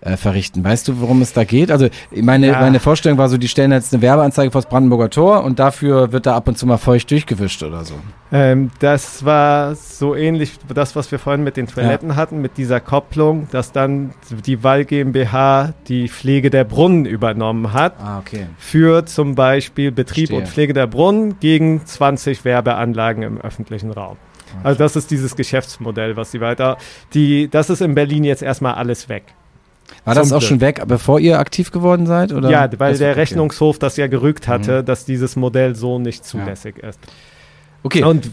[0.06, 0.64] äh, verrichten.
[0.64, 1.72] Weißt du, worum es da geht?
[1.72, 2.60] Also meine, Ja.
[2.60, 6.12] meine Vorstellung war so, die stellen jetzt eine Werbeanzeige vor das Brandenburger Tor und dafür
[6.12, 7.96] wird da ab und zu mal feucht durchgewischt oder so.
[8.32, 12.80] Ähm, das war so ähnlich das, was wir vorhin mit den Toiletten hatten, mit dieser
[12.80, 14.14] Kopplung, dass dann
[14.46, 17.94] die Wall GmbH die Pflege der Brunnen übernommen hat.
[18.00, 18.48] Ah, okay.
[18.58, 20.40] Für zum Beispiel Betrieb Verstehe.
[20.40, 24.18] und Pflege der Brunnen gegen 20 Werbeanlagen im öffentlichen Raum.
[24.64, 26.78] Also das ist dieses Geschäftsmodell, was sie weiter.
[27.14, 29.24] Die, das ist in Berlin jetzt erstmal alles weg.
[30.06, 32.34] War das auch schon weg, bevor ihr aktiv geworden seid?
[32.34, 32.50] Oder?
[32.50, 33.16] ja, weil Das- der okay.
[33.16, 33.20] Mhm.
[33.22, 37.00] Rechnungshof das ja gerügt hatte, dass dieses Modell so nicht zulässig ist.
[37.84, 38.04] Okay.
[38.04, 38.30] Und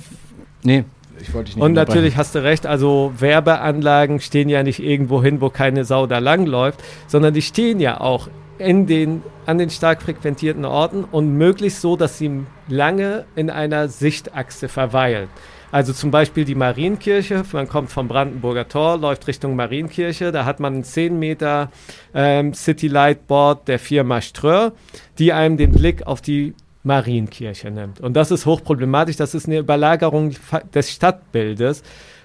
[0.62, 0.84] nee,
[1.20, 5.22] ich wollte dich nicht Und natürlich hast du recht, also Werbeanlagen stehen ja nicht irgendwo
[5.22, 8.28] hin, wo keine Sau da langläuft, sondern die stehen ja auch
[8.59, 13.88] in den, an den stark frequentierten Orten und möglichst so, dass sie lange in einer
[13.88, 15.28] Sichtachse verweilen.
[15.72, 20.58] Also zum Beispiel die Marienkirche, man kommt vom Brandenburger Tor, läuft Richtung Marienkirche, da hat
[20.58, 21.70] man ein 10 Meter
[22.12, 24.72] ähm, City Light Board der Firma Ströhr,
[25.18, 28.00] die einem den Blick auf die Marienkirche nimmt.
[28.00, 30.34] Und das ist hochproblematisch, das ist eine Überlagerung
[30.74, 31.84] des Stadtbildes,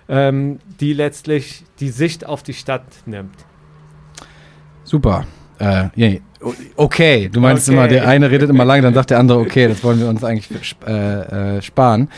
[0.10, 3.36] ähm, die letztlich die Sicht auf die Stadt nimmt.
[4.84, 5.26] Super.
[5.60, 6.20] Äh, yeah.
[6.76, 7.78] Okay, du meinst Okay.
[7.78, 10.24] immer, der eine redet immer lange, dann sagt der andere, okay, das wollen wir uns
[10.24, 12.10] eigentlich äh, äh, sparen.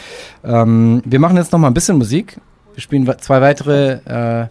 [0.44, 2.38] Ähm, wir machen jetzt noch mal ein bisschen Musik.
[2.74, 4.48] Wir spielen we- zwei weitere äh,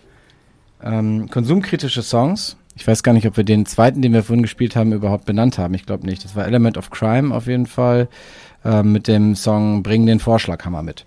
[0.82, 2.56] ähm, konsumkritische Songs.
[2.74, 5.58] Ich weiß gar nicht, ob wir den zweiten, den wir vorhin gespielt haben, überhaupt benannt
[5.58, 5.74] haben.
[5.74, 6.24] Ich glaube nicht.
[6.24, 8.08] Das war Element of Crime auf jeden Fall
[8.64, 11.04] äh, mit dem Song Bring den Vorschlaghammer mit.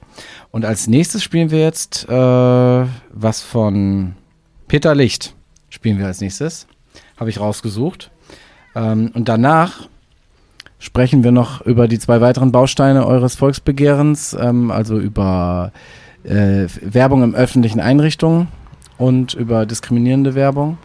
[0.52, 4.14] Und als nächstes spielen wir jetzt äh, was von
[4.68, 5.34] Peter Licht.
[5.70, 6.68] Spielen wir als nächstes.
[7.20, 8.12] Habe ich rausgesucht.
[8.76, 9.88] Ähm, und danach
[10.80, 15.72] sprechen wir noch über die zwei weiteren Bausteine eures Volksbegehrens, ähm, also über
[16.24, 18.48] äh, Werbung in öffentlichen Einrichtungen
[18.98, 20.78] und über diskriminierende Werbung.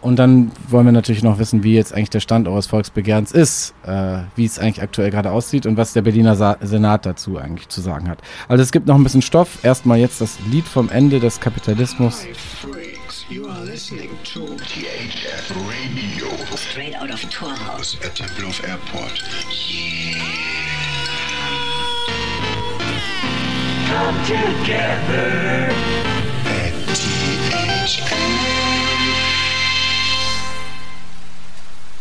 [0.00, 3.72] Und dann wollen wir natürlich noch wissen, wie jetzt eigentlich der Stand eures Volksbegehrens ist,
[3.86, 7.68] äh, wie es eigentlich aktuell gerade aussieht und was der Berliner Sa Senat dazu eigentlich
[7.68, 8.18] zu sagen hat.
[8.48, 9.62] Also es gibt noch ein bisschen Stoff.
[9.62, 12.26] Erstmal jetzt das Lied vom Ende des Kapitalismus.
[13.32, 16.28] You are listening to THF Radio.
[16.54, 17.96] Straight out of Torhaus.
[18.04, 19.22] at Tempelhof Airport.
[23.88, 25.72] come together
[26.44, 28.02] at THF.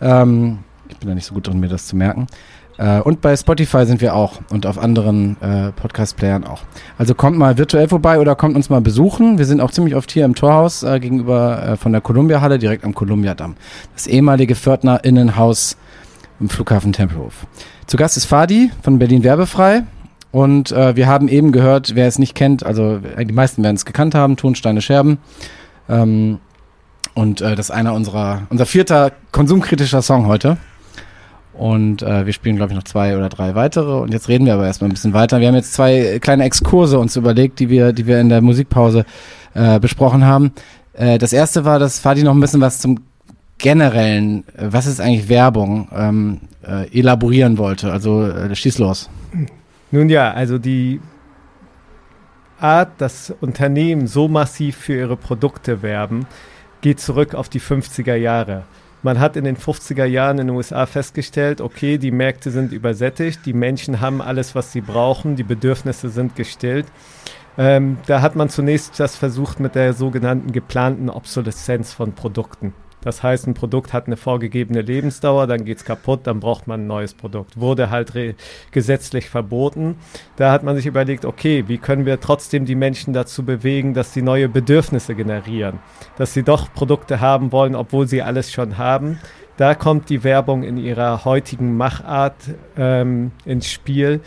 [0.03, 0.59] Ähm,
[0.89, 2.27] ich bin da nicht so gut drin, mir das zu merken.
[2.79, 6.62] Äh, und bei Spotify sind wir auch und auf anderen äh, Podcast-Playern auch.
[6.99, 9.39] Also kommt mal virtuell vorbei oder kommt uns mal besuchen.
[9.39, 12.85] Wir sind auch ziemlich oft hier im Torhaus äh, gegenüber äh, von der Columbia-Halle, direkt
[12.85, 13.57] am Columbia-Damm.
[13.95, 15.77] Das ehemalige Pförtner-Innenhaus
[16.41, 17.47] im Flughafen Tempelhof.
[17.87, 19.85] Zu Gast ist Fadi von Berlin Werbefrei.
[20.33, 23.77] Und äh, wir haben eben gehört, wer es nicht kennt, also äh, die meisten werden
[23.77, 25.18] es gekannt haben, Tonsteine Scherben.
[25.89, 26.41] Ähm,
[27.14, 30.59] und das ist einer unserer, unser vierter konsumkritischer Song heute.
[31.59, 34.01] Und äh, wir spielen, glaube ich, noch zwei oder drei weitere.
[34.01, 35.41] Und jetzt reden wir aber erstmal ein bisschen weiter.
[35.41, 39.05] Wir haben jetzt zwei kleine Exkurse uns überlegt, die wir, die wir in der Musikpause
[39.55, 40.53] äh, besprochen haben.
[40.93, 43.01] Äh, das erste war, dass Fadi noch ein bisschen was zum
[43.59, 47.93] generellen, äh, was ist eigentlich Werbung, ähm, äh, elaborieren wollte.
[47.93, 49.09] Also äh, schieß los.
[49.91, 51.01] Nun ja, also die
[52.59, 56.27] Art, dass Unternehmen so massiv für ihre Produkte werben,
[56.81, 58.65] geht zurück auf die 50er Jahre.
[59.07, 63.47] Man hat in den 50er Jahren in den USA festgestellt, okay, die Märkte sind übersättigt,
[63.47, 66.87] die Menschen haben alles, was sie brauchen, die Bedürfnisse sind gestillt.
[67.57, 72.75] Ähm, da hat man zunächst das versucht mit der sogenannten geplanten Obsoleszenz von Produkten.
[73.03, 76.83] Das heißt, ein Produkt hat eine vorgegebene Lebensdauer, dann geht es kaputt, dann braucht man
[76.83, 77.61] ein neues Produkt.
[77.61, 78.13] Wurde halt
[78.73, 79.97] gesetzlich verboten.
[80.37, 84.13] Da hat man sich überlegt, okay, wie können wir trotzdem die Menschen dazu bewegen, dass
[84.13, 85.79] sie neue Bedürfnisse generieren,
[86.17, 89.19] dass sie doch Produkte haben wollen, obwohl sie alles schon haben.
[89.57, 92.35] Da kommt die Werbung in ihrer heutigen Machart
[92.77, 94.21] ähm, ins Spiel.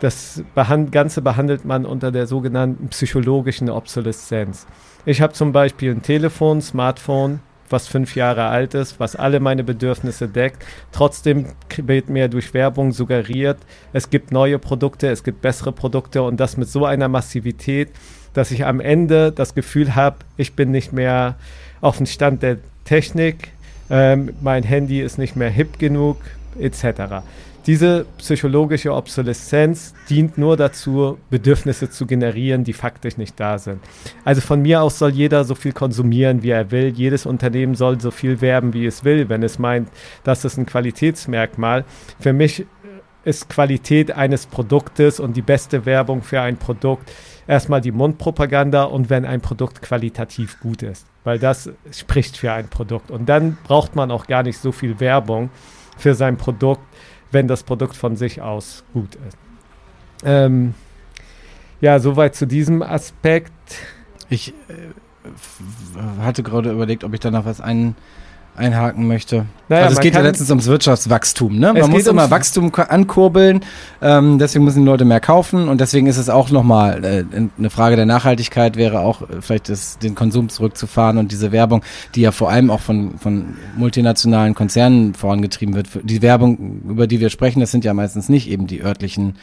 [0.00, 0.42] Das
[0.90, 4.66] Ganze behandelt man unter der sogenannten psychologischen Obsoleszenz.
[5.04, 7.38] Ich habe zum Beispiel ein Telefon, Smartphone,
[7.72, 10.64] was fünf Jahre alt ist, was alle meine Bedürfnisse deckt.
[10.92, 11.46] Trotzdem
[11.76, 13.58] wird mir durch Werbung suggeriert,
[13.92, 17.88] es gibt neue Produkte, es gibt bessere Produkte und das mit so einer Massivität,
[18.34, 21.36] dass ich am Ende das Gefühl habe, ich bin nicht mehr
[21.80, 23.48] auf dem Stand der Technik,
[23.90, 26.18] ähm, mein Handy ist nicht mehr hip genug,
[26.58, 27.22] etc.
[27.66, 33.80] Diese psychologische Obsoleszenz dient nur dazu, Bedürfnisse zu generieren, die faktisch nicht da sind.
[34.24, 36.88] Also von mir aus soll jeder so viel konsumieren, wie er will.
[36.88, 39.88] Jedes Unternehmen soll so viel werben, wie es will, wenn es meint,
[40.24, 41.84] das ist ein Qualitätsmerkmal.
[42.18, 42.66] Für mich
[43.24, 47.12] ist Qualität eines Produktes und die beste Werbung für ein Produkt
[47.46, 52.68] erstmal die Mundpropaganda und wenn ein Produkt qualitativ gut ist, weil das spricht für ein
[52.68, 53.12] Produkt.
[53.12, 55.50] Und dann braucht man auch gar nicht so viel Werbung
[55.96, 56.82] für sein Produkt,
[57.32, 59.36] wenn das Produkt von sich aus gut ist.
[60.24, 60.74] Ähm,
[61.80, 63.52] ja, soweit zu diesem Aspekt.
[64.28, 67.96] Ich äh, hatte gerade überlegt, ob ich da noch was ein,
[68.54, 69.46] einhaken möchte.
[69.68, 71.58] Naja, also es geht ja letztens ums Wirtschaftswachstum.
[71.58, 71.72] Ne?
[71.72, 73.64] Man muss immer Wachstum ankurbeln,
[74.02, 77.24] ähm, deswegen müssen die Leute mehr kaufen und deswegen ist es auch nochmal äh,
[77.58, 81.82] eine Frage der Nachhaltigkeit, wäre auch äh, vielleicht das, den Konsum zurückzufahren und diese Werbung,
[82.14, 85.88] die ja vor allem auch von, von multinationalen Konzernen vorangetrieben wird.
[86.02, 89.36] Die Werbung, über die wir sprechen, das sind ja meistens nicht eben die örtlichen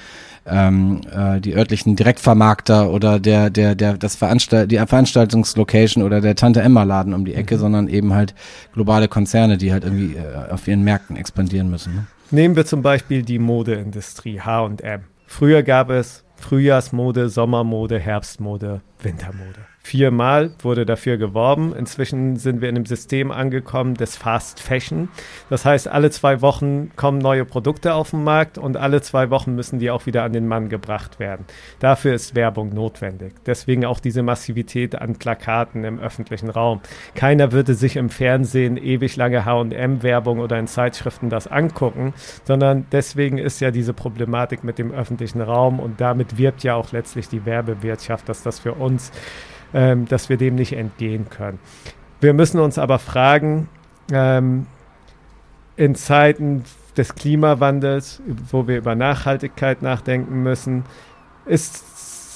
[0.51, 6.35] ähm, äh, die örtlichen Direktvermarkter oder der, der, der, das Veranstalt, die Veranstaltungslocation oder der
[6.35, 8.33] Tante Emma Laden um die Ecke, sondern eben halt
[8.73, 11.95] globale Konzerne, die halt irgendwie äh, auf ihren Märkten expandieren müssen.
[11.95, 12.05] Ne?
[12.31, 15.01] Nehmen wir zum Beispiel die Modeindustrie, H&M.
[15.25, 19.68] Früher gab es Frühjahrsmode, Sommermode, Herbstmode, Wintermode.
[19.89, 21.75] Viermal wurde dafür geworben.
[21.75, 25.09] Inzwischen sind wir in einem System angekommen des Fast Fashion.
[25.49, 29.55] Das heißt, alle zwei Wochen kommen neue Produkte auf den Markt und alle zwei Wochen
[29.55, 31.43] müssen die auch wieder an den Mann gebracht werden.
[31.79, 33.33] Dafür ist Werbung notwendig.
[33.47, 36.81] Deswegen auch diese Massivität an Plakaten im öffentlichen Raum.
[37.15, 42.13] Keiner würde sich im Fernsehen ewig lange H&M-Werbung oder in Zeitschriften das angucken,
[42.43, 46.91] sondern deswegen ist ja diese Problematik mit dem öffentlichen Raum und damit wirbt ja auch
[46.91, 49.11] letztlich die Werbewirtschaft, dass das für uns,
[49.73, 51.59] ähm, dass wir dem nicht entgehen können.
[52.21, 53.69] Wir müssen uns aber fragen,
[54.11, 54.65] ähm,
[55.75, 56.63] in Zeiten
[56.97, 60.83] des Klimawandels, wo wir über Nachhaltigkeit nachdenken müssen,
[61.45, 61.85] ist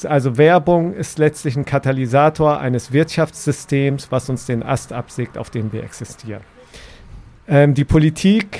[0.05, 5.71] also Werbung ist letztlich ein Katalysator eines Wirtschaftssystems, was uns den Ast absägt, auf dem
[5.71, 6.41] wir existieren.
[7.47, 8.59] Ähm, die Politik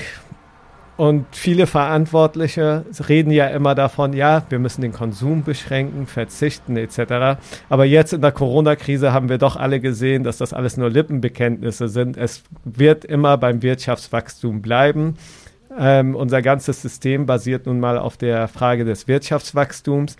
[0.95, 7.39] und viele Verantwortliche reden ja immer davon, ja, wir müssen den Konsum beschränken, verzichten etc.
[7.67, 11.87] Aber jetzt in der Corona-Krise haben wir doch alle gesehen, dass das alles nur Lippenbekenntnisse
[11.87, 12.15] sind.
[12.15, 15.15] Es wird immer beim Wirtschaftswachstum bleiben.
[15.79, 20.15] Ähm, unser ganzes System basiert nun mal auf der Frage des Wirtschaftswachstums.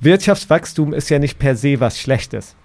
[0.00, 2.56] Wirtschaftswachstum ist ja nicht per se was Schlechtes.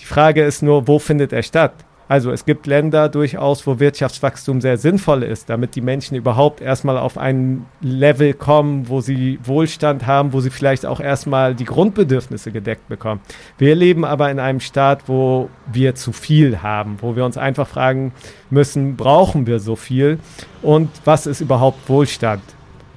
[0.00, 1.72] Die Frage ist nur, wo findet er statt?
[2.14, 6.96] Also es gibt Länder durchaus, wo Wirtschaftswachstum sehr sinnvoll ist, damit die Menschen überhaupt erstmal
[6.96, 12.52] auf ein Level kommen, wo sie Wohlstand haben, wo sie vielleicht auch erstmal die Grundbedürfnisse
[12.52, 13.20] gedeckt bekommen.
[13.58, 17.66] Wir leben aber in einem Staat, wo wir zu viel haben, wo wir uns einfach
[17.66, 18.12] fragen
[18.48, 20.20] müssen, brauchen wir so viel
[20.62, 22.44] und was ist überhaupt Wohlstand?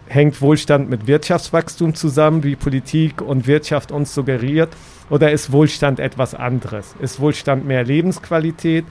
[0.05, 4.69] Hängt Wohlstand mit Wirtschaftswachstum zusammen, wie Politik und Wirtschaft uns suggeriert?
[5.09, 6.95] Oder ist Wohlstand etwas anderes?
[6.99, 8.85] Ist Wohlstand mehr Lebensqualität?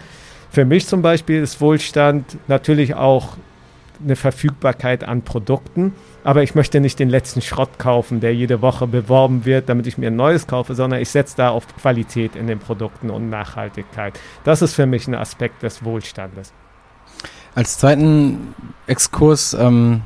[0.51, 3.37] Für mich zum Beispiel ist Wohlstand natürlich auch
[4.03, 8.87] eine Verfügbarkeit an Produkten, aber ich möchte nicht den letzten Schrott kaufen, der jede Woche
[8.87, 12.47] beworben wird, damit ich mir ein neues kaufe, sondern ich setze da auf Qualität in
[12.47, 14.19] den Produkten und Nachhaltigkeit.
[14.45, 16.53] Das ist für mich ein Aspekt des Wohlstandes.
[17.55, 18.55] Als zweiten
[18.87, 20.03] Exkurs ähm,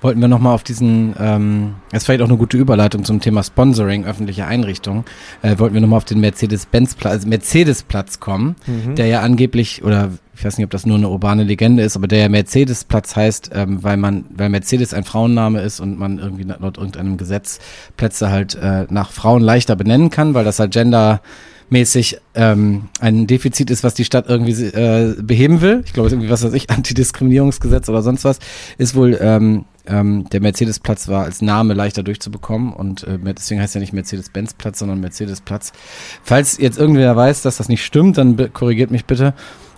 [0.00, 3.42] wollten wir nochmal auf diesen, ähm, das ist vielleicht auch eine gute Überleitung zum Thema
[3.42, 5.04] Sponsoring öffentlicher Einrichtungen,
[5.42, 8.94] äh, wollten wir nochmal auf den Mercedes-Benz-Platz, also Mercedes-Platz kommen, mhm.
[8.94, 12.08] der ja angeblich, oder ich weiß nicht, ob das nur eine urbane Legende ist, aber
[12.08, 16.44] der ja Mercedes-Platz heißt, ähm, weil man, weil Mercedes ein Frauenname ist und man irgendwie
[16.44, 17.58] laut irgendeinem Gesetz
[17.96, 21.20] Plätze halt äh, nach Frauen leichter benennen kann, weil das halt Gender
[21.68, 25.82] mäßig ähm, ein Defizit ist, was die Stadt irgendwie äh, beheben will.
[25.84, 28.38] Ich glaube, irgendwie, was weiß ich, Antidiskriminierungsgesetz oder sonst was,
[28.78, 33.76] ist wohl ähm, ähm, der Mercedes-Platz war als Name leichter durchzubekommen und äh, deswegen heißt
[33.76, 35.72] er nicht Mercedes-Benz-Platz, sondern Mercedes-Platz.
[36.22, 39.34] Falls jetzt irgendwer weiß, dass das nicht stimmt, dann korrigiert mich bitte.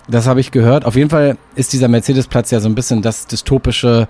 [0.07, 0.85] Das habe ich gehört.
[0.85, 4.07] Auf jeden Fall ist dieser Mercedes-Platz ja so ein bisschen das dystopische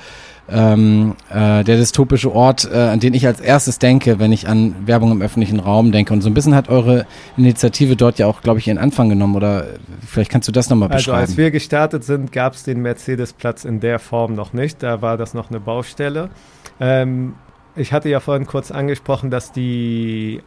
[0.52, 4.76] ähm, äh, der dystopische Ort, äh, an den ich als erstes denke, wenn ich an
[4.86, 6.14] Werbung im öffentlichen Raum denke.
[6.14, 7.06] Und so ein bisschen hat eure
[7.38, 9.36] Initiative dort ja auch, glaube ich, ihren Anfang genommen.
[9.36, 9.66] Oder
[10.06, 11.18] vielleicht kannst du das nochmal beschreiben.
[11.18, 14.84] Also als wir gestartet sind, gab es den Mercedes-Platz in der Form noch nicht.
[14.84, 16.30] Da war das noch eine Baustelle.
[16.80, 17.36] Ähm,
[17.76, 20.42] ich hatte ja vorhin kurz angesprochen, dass die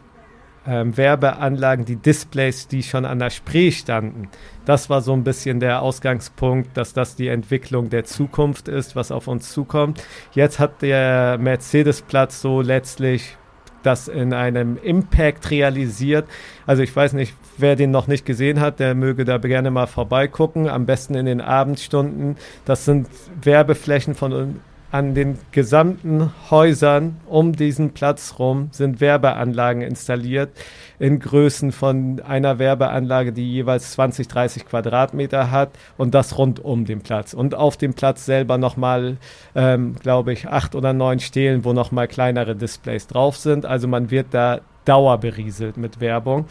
[0.66, 4.28] ähm, Werbeanlagen, die Displays, die schon an der Spree standen.
[4.64, 9.10] Das war so ein bisschen der Ausgangspunkt, dass das die Entwicklung der Zukunft ist, was
[9.10, 10.02] auf uns zukommt.
[10.32, 13.36] Jetzt hat der Mercedes-Platz so letztlich
[13.82, 16.26] das in einem Impact realisiert.
[16.66, 19.86] Also ich weiß nicht, wer den noch nicht gesehen hat, der möge da gerne mal
[19.86, 20.68] vorbeigucken.
[20.68, 22.36] Am besten in den Abendstunden.
[22.64, 23.08] Das sind
[23.42, 24.60] Werbeflächen von
[24.92, 30.50] an den gesamten Häusern um diesen Platz rum sind Werbeanlagen installiert
[30.98, 36.84] in Größen von einer Werbeanlage, die jeweils 20, 30 Quadratmeter hat und das rund um
[36.84, 37.32] den Platz.
[37.32, 39.16] Und auf dem Platz selber nochmal,
[39.54, 43.64] ähm, glaube ich, acht oder neun Stelen, wo nochmal kleinere Displays drauf sind.
[43.64, 46.44] Also man wird da dauerberieselt mit Werbung.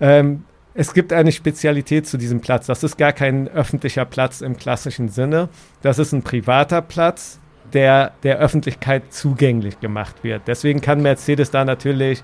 [0.00, 0.42] Ähm,
[0.74, 2.66] es gibt eine Spezialität zu diesem Platz.
[2.66, 5.48] Das ist gar kein öffentlicher Platz im klassischen Sinne.
[5.82, 7.38] Das ist ein privater Platz,
[7.74, 10.42] der der Öffentlichkeit zugänglich gemacht wird.
[10.46, 12.22] Deswegen kann Mercedes da natürlich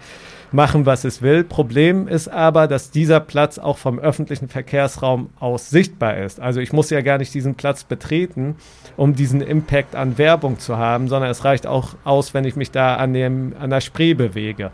[0.54, 1.42] machen, was es will.
[1.42, 6.40] Problem ist aber, dass dieser Platz auch vom öffentlichen Verkehrsraum aus sichtbar ist.
[6.40, 8.56] Also ich muss ja gar nicht diesen Platz betreten,
[8.96, 12.70] um diesen Impact an Werbung zu haben, sondern es reicht auch aus, wenn ich mich
[12.70, 14.70] da an, dem, an der Spree bewege.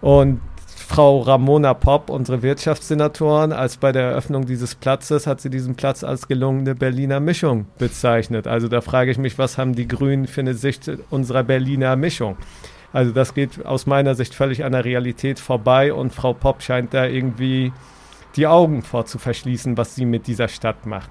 [0.00, 0.40] Und
[0.86, 6.04] Frau Ramona Popp, unsere Wirtschaftssenatorin, als bei der Eröffnung dieses Platzes hat sie diesen Platz
[6.04, 8.46] als gelungene Berliner Mischung bezeichnet.
[8.46, 12.36] Also da frage ich mich, was haben die Grünen für eine Sicht unserer Berliner Mischung?
[12.92, 16.92] Also das geht aus meiner Sicht völlig an der Realität vorbei und Frau Popp scheint
[16.92, 17.72] da irgendwie
[18.36, 21.10] die Augen vor zu verschließen, was sie mit dieser Stadt macht.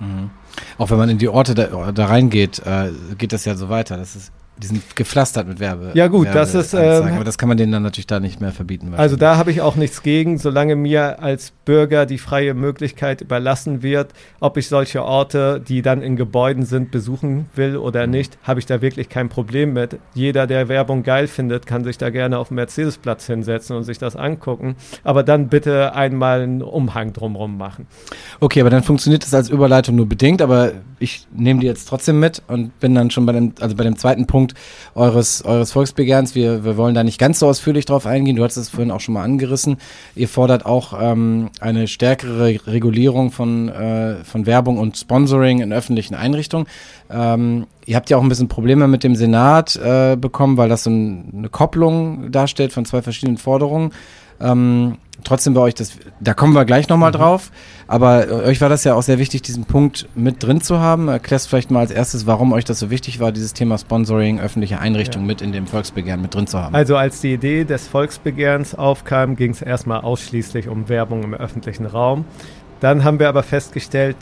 [0.00, 0.30] Mhm.
[0.76, 3.96] Auch wenn man in die Orte da, da reingeht, äh, geht das ja so weiter.
[3.96, 5.90] Das ist die sind gepflastert mit Werbe.
[5.94, 6.74] Ja gut, Werbe das ist.
[6.74, 8.92] Ähm, aber das kann man denen dann natürlich da nicht mehr verbieten.
[8.96, 13.82] Also da habe ich auch nichts gegen, solange mir als Bürger die freie Möglichkeit überlassen
[13.82, 18.60] wird, ob ich solche Orte, die dann in Gebäuden sind, besuchen will oder nicht, habe
[18.60, 19.98] ich da wirklich kein Problem mit.
[20.14, 23.98] Jeder, der Werbung geil findet, kann sich da gerne auf dem Mercedesplatz hinsetzen und sich
[23.98, 24.76] das angucken.
[25.02, 27.86] Aber dann bitte einmal einen Umhang drumherum machen.
[28.38, 32.20] Okay, aber dann funktioniert das als Überleitung nur bedingt, aber ich nehme die jetzt trotzdem
[32.20, 34.54] mit und bin dann schon bei dem, also bei dem zweiten Punkt Punkt
[34.94, 36.34] eures, eures Volksbegehrens.
[36.34, 38.36] Wir, wir wollen da nicht ganz so ausführlich drauf eingehen.
[38.36, 39.78] Du hast es vorhin auch schon mal angerissen.
[40.14, 46.14] Ihr fordert auch ähm, eine stärkere Regulierung von, äh, von Werbung und Sponsoring in öffentlichen
[46.14, 46.66] Einrichtungen.
[47.10, 50.84] Ähm, ihr habt ja auch ein bisschen Probleme mit dem Senat äh, bekommen, weil das
[50.84, 53.92] so ein, eine Kopplung darstellt von zwei verschiedenen Forderungen.
[54.40, 57.50] Ähm, trotzdem bei euch, das, da kommen wir gleich nochmal drauf.
[57.86, 61.08] Aber äh, euch war das ja auch sehr wichtig, diesen Punkt mit drin zu haben.
[61.08, 64.78] Erklärst vielleicht mal als erstes, warum euch das so wichtig war, dieses Thema Sponsoring öffentliche
[64.80, 66.74] Einrichtungen mit in dem Volksbegehren mit drin zu haben.
[66.74, 71.86] Also als die Idee des Volksbegehrens aufkam, ging es erstmal ausschließlich um Werbung im öffentlichen
[71.86, 72.24] Raum.
[72.80, 74.16] Dann haben wir aber festgestellt,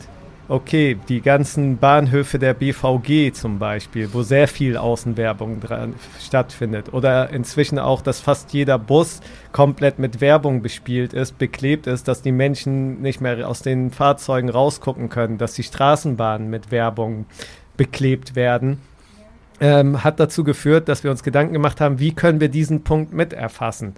[0.47, 7.29] okay, die ganzen Bahnhöfe der BVG zum Beispiel, wo sehr viel Außenwerbung dran stattfindet, oder
[7.29, 9.21] inzwischen auch, dass fast jeder Bus
[9.51, 14.49] komplett mit Werbung bespielt ist, beklebt ist, dass die Menschen nicht mehr aus den Fahrzeugen
[14.49, 17.25] rausgucken können, dass die Straßenbahnen mit Werbung
[17.77, 18.79] beklebt werden.
[19.59, 23.13] Ähm, hat dazu geführt, dass wir uns Gedanken gemacht haben, wie können wir diesen Punkt
[23.13, 23.93] mit erfassen.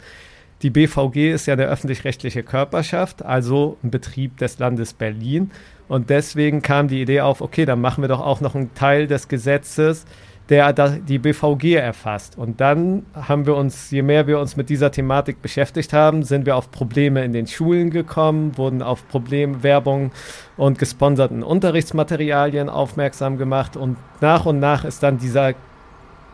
[0.61, 5.51] Die BVG ist ja eine öffentlich-rechtliche Körperschaft, also ein Betrieb des Landes Berlin.
[5.87, 9.07] Und deswegen kam die Idee auf, okay, dann machen wir doch auch noch einen Teil
[9.07, 10.05] des Gesetzes,
[10.49, 12.37] der die BVG erfasst.
[12.37, 16.45] Und dann haben wir uns, je mehr wir uns mit dieser Thematik beschäftigt haben, sind
[16.45, 20.11] wir auf Probleme in den Schulen gekommen, wurden auf Probleme, Werbung
[20.55, 23.75] und gesponserten Unterrichtsmaterialien aufmerksam gemacht.
[23.75, 25.53] Und nach und nach ist dann dieser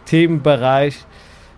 [0.06, 1.06] Themenbereich,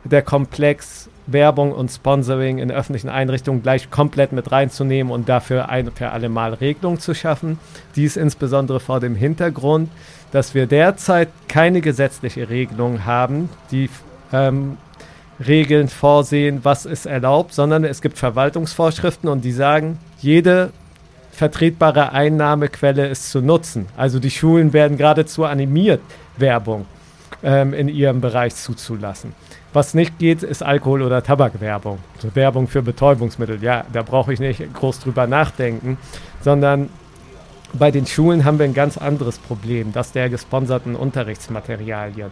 [0.03, 5.91] der Komplex Werbung und Sponsoring in öffentlichen Einrichtungen gleich komplett mit reinzunehmen und dafür ein
[5.91, 7.59] für alle Mal Regelung zu schaffen.
[7.95, 9.89] Dies insbesondere vor dem Hintergrund,
[10.32, 13.89] dass wir derzeit keine gesetzliche Regelung haben, die
[14.32, 14.78] ähm,
[15.45, 20.71] Regeln vorsehen, was ist erlaubt, sondern es gibt Verwaltungsvorschriften und die sagen, jede
[21.32, 23.88] vertretbare Einnahmequelle ist zu nutzen.
[23.97, 26.01] Also die Schulen werden geradezu animiert,
[26.38, 26.86] Werbung
[27.43, 29.34] ähm, in ihrem Bereich zuzulassen.
[29.74, 31.97] Was nicht geht, ist Alkohol- oder Tabakwerbung.
[32.15, 33.61] Also Werbung für Betäubungsmittel.
[33.63, 35.97] Ja, da brauche ich nicht groß drüber nachdenken,
[36.41, 36.89] sondern
[37.74, 42.30] bei den Schulen haben wir ein ganz anderes Problem, das der gesponserten Unterrichtsmaterialien.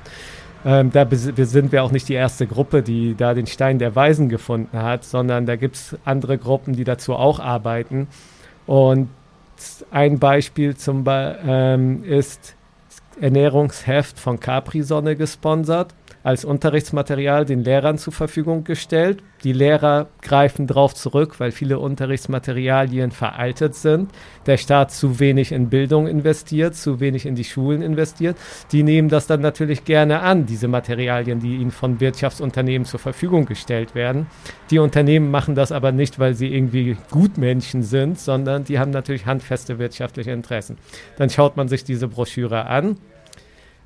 [0.63, 4.29] Ähm, da sind wir auch nicht die erste Gruppe, die da den Stein der Weisen
[4.29, 8.07] gefunden hat, sondern da gibt es andere Gruppen, die dazu auch arbeiten.
[8.67, 9.09] Und
[9.89, 12.53] ein Beispiel zum Be ähm, ist
[13.19, 19.23] Ernährungsheft von Capri-Sonne gesponsert als Unterrichtsmaterial den Lehrern zur Verfügung gestellt.
[19.43, 24.11] Die Lehrer greifen darauf zurück, weil viele Unterrichtsmaterialien veraltet sind.
[24.45, 28.37] Der Staat zu wenig in Bildung investiert, zu wenig in die Schulen investiert.
[28.71, 33.45] Die nehmen das dann natürlich gerne an, diese Materialien, die ihnen von Wirtschaftsunternehmen zur Verfügung
[33.45, 34.27] gestellt werden.
[34.69, 39.25] Die Unternehmen machen das aber nicht, weil sie irgendwie Gutmenschen sind, sondern die haben natürlich
[39.25, 40.77] handfeste wirtschaftliche Interessen.
[41.17, 42.97] Dann schaut man sich diese Broschüre an.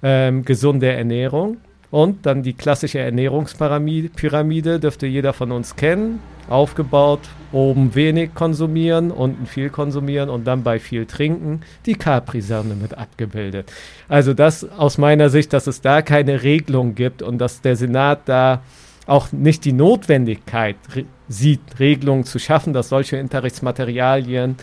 [0.04, 1.58] Ähm, gesunde Ernährung
[1.96, 6.20] und dann die klassische Ernährungspyramide dürfte jeder von uns kennen.
[6.50, 7.22] Aufgebaut,
[7.54, 13.72] oben wenig konsumieren, unten viel konsumieren und dann bei viel trinken die Capri-Sonne mit abgebildet.
[14.10, 18.24] Also das aus meiner Sicht, dass es da keine Regelung gibt und dass der Senat
[18.26, 18.62] da
[19.08, 24.58] auch nicht die Notwendigkeit re sieht, Regelungen zu schaffen, dass solche Unterrichtsmaterialien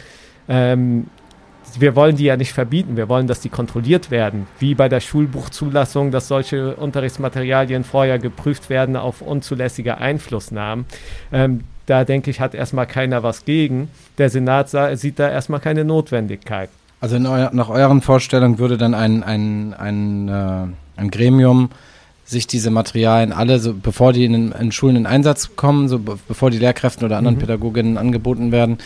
[0.49, 1.07] ähm,
[1.81, 4.47] wir wollen die ja nicht verbieten, wir wollen, dass die kontrolliert werden.
[4.59, 10.87] Wie bei der Schulbuchzulassung, dass solche Unterrichtsmaterialien vorher geprüft werden auf unzulässige Einflussnahmen.
[11.33, 13.89] Ähm, da denke ich, hat erstmal keiner was gegen.
[14.19, 16.71] Der Senat sah, sieht da erstmal keine Notwendigkeit.
[17.01, 21.71] Also eu nach euren Vorstellungen würde dann ein, ein, ein, äh, ein Gremium
[22.25, 26.19] sich diese Materialien alle, so, bevor die in, in Schulen in Einsatz kommen, so be
[26.29, 27.41] bevor die Lehrkräften oder anderen mhm.
[27.41, 28.79] Pädagoginnen angeboten werden,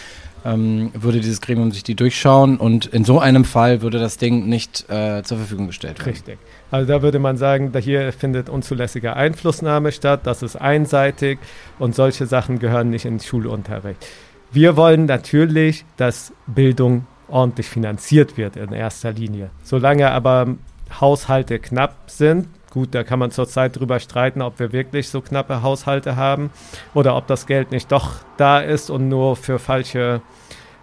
[0.47, 4.47] ähm, würde dieses Gremium sich die durchschauen und in so einem Fall würde das Ding
[4.47, 6.11] nicht äh, zur Verfügung gestellt werden.
[6.11, 6.39] Richtig.
[6.71, 11.39] Also da würde man sagen, da hier findet unzulässige Einflussnahme statt, das ist einseitig
[11.79, 14.07] und solche Sachen gehören nicht in den Schulunterricht.
[14.53, 19.51] Wir wollen natürlich, dass Bildung ordentlich finanziert wird in erster Linie.
[19.65, 20.55] Solange aber
[21.01, 25.63] Haushalte knapp sind, Gut, da kann man zurzeit drüber streiten, ob wir wirklich so knappe
[25.63, 26.51] Haushalte haben
[26.93, 30.21] oder ob das Geld nicht doch da ist und nur für falsche,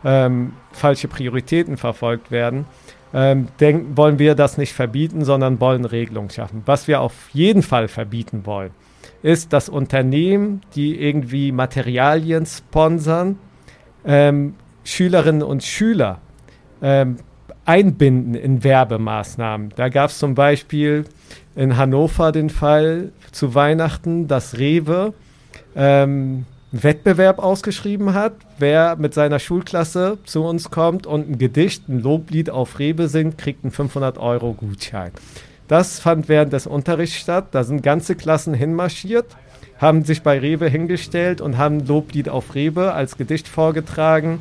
[0.03, 2.65] ähm, falsche Prioritäten verfolgt werden.
[3.13, 6.63] Ähm, denk, wollen wir das nicht verbieten, sondern wollen Regelungen schaffen.
[6.65, 8.71] Was wir auf jeden Fall verbieten wollen,
[9.21, 13.37] ist, dass Unternehmen, die irgendwie Materialien sponsern,
[14.05, 16.19] ähm, Schülerinnen und Schüler
[16.81, 17.17] ähm,
[17.65, 19.73] einbinden in Werbemaßnahmen.
[19.75, 21.05] Da gab es zum Beispiel
[21.55, 25.13] in Hannover den Fall zu Weihnachten, dass Rewe
[25.75, 32.01] ähm, Wettbewerb ausgeschrieben hat, wer mit seiner Schulklasse zu uns kommt und ein Gedicht, ein
[32.01, 35.11] Loblied auf Rewe singt, kriegt einen 500 Euro Gutschein.
[35.67, 37.49] Das fand während des Unterrichts statt.
[37.51, 39.27] Da sind ganze Klassen hinmarschiert,
[39.77, 44.39] haben sich bei Rewe hingestellt und haben Loblied auf Rewe als Gedicht vorgetragen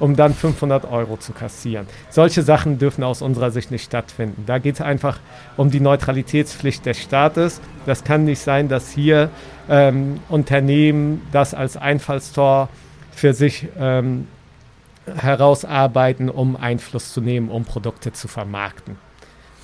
[0.00, 1.86] um dann 500 Euro zu kassieren.
[2.10, 4.44] Solche Sachen dürfen aus unserer Sicht nicht stattfinden.
[4.46, 5.18] Da geht es einfach
[5.56, 7.60] um die Neutralitätspflicht des Staates.
[7.86, 9.30] Das kann nicht sein, dass hier
[9.68, 12.68] ähm, Unternehmen das als Einfallstor
[13.12, 14.26] für sich ähm,
[15.06, 18.96] herausarbeiten, um Einfluss zu nehmen, um Produkte zu vermarkten.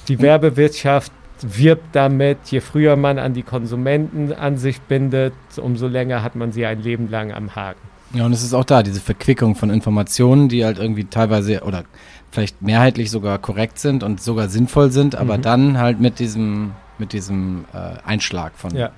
[0.08, 1.12] Die Werbewirtschaft
[1.42, 6.52] wirbt damit, je früher man an die Konsumenten an sich bindet, umso länger hat man
[6.52, 7.89] sie ein Leben lang am Haken.
[8.12, 11.84] Ja, und es ist auch da, diese Verquickung von Informationen, die halt irgendwie teilweise oder
[12.32, 15.42] vielleicht mehrheitlich sogar korrekt sind und sogar sinnvoll sind, aber Mhm.
[15.42, 18.90] dann halt mit diesem, mit diesem äh, Einschlag von Ja.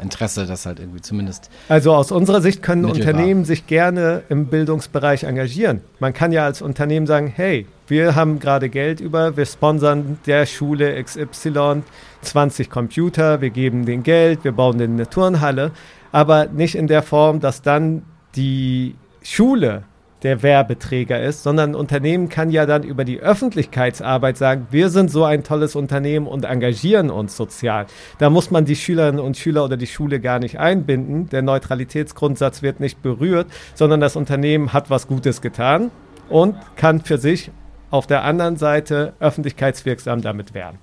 [0.00, 1.50] Interesse, das halt irgendwie zumindest.
[1.68, 3.14] Also aus unserer Sicht können Mittelbar.
[3.14, 5.80] Unternehmen sich gerne im Bildungsbereich engagieren.
[5.98, 10.46] Man kann ja als Unternehmen sagen, hey, wir haben gerade Geld über, wir sponsern der
[10.46, 11.82] Schule XY
[12.20, 15.72] 20 Computer, wir geben den Geld, wir bauen denen eine Turnhalle,
[16.12, 18.02] aber nicht in der Form, dass dann
[18.36, 19.84] die Schule
[20.22, 25.10] der Werbeträger ist, sondern ein Unternehmen kann ja dann über die Öffentlichkeitsarbeit sagen, wir sind
[25.10, 27.86] so ein tolles Unternehmen und engagieren uns sozial.
[28.18, 31.28] Da muss man die Schülerinnen und Schüler oder die Schule gar nicht einbinden.
[31.30, 35.90] Der Neutralitätsgrundsatz wird nicht berührt, sondern das Unternehmen hat was Gutes getan
[36.28, 37.50] und kann für sich
[37.90, 40.78] auf der anderen Seite öffentlichkeitswirksam damit werden.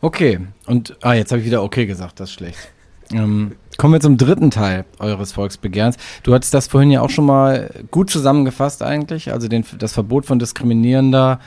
[0.00, 2.72] Okay, und ah, jetzt habe ich wieder okay gesagt, das ist schlecht.
[3.12, 5.96] Ähm, kommen wir zum dritten Teil eures Volksbegehrens.
[6.22, 10.26] Du hattest das vorhin ja auch schon mal gut zusammengefasst eigentlich, also den, das Verbot
[10.26, 11.40] von diskriminierender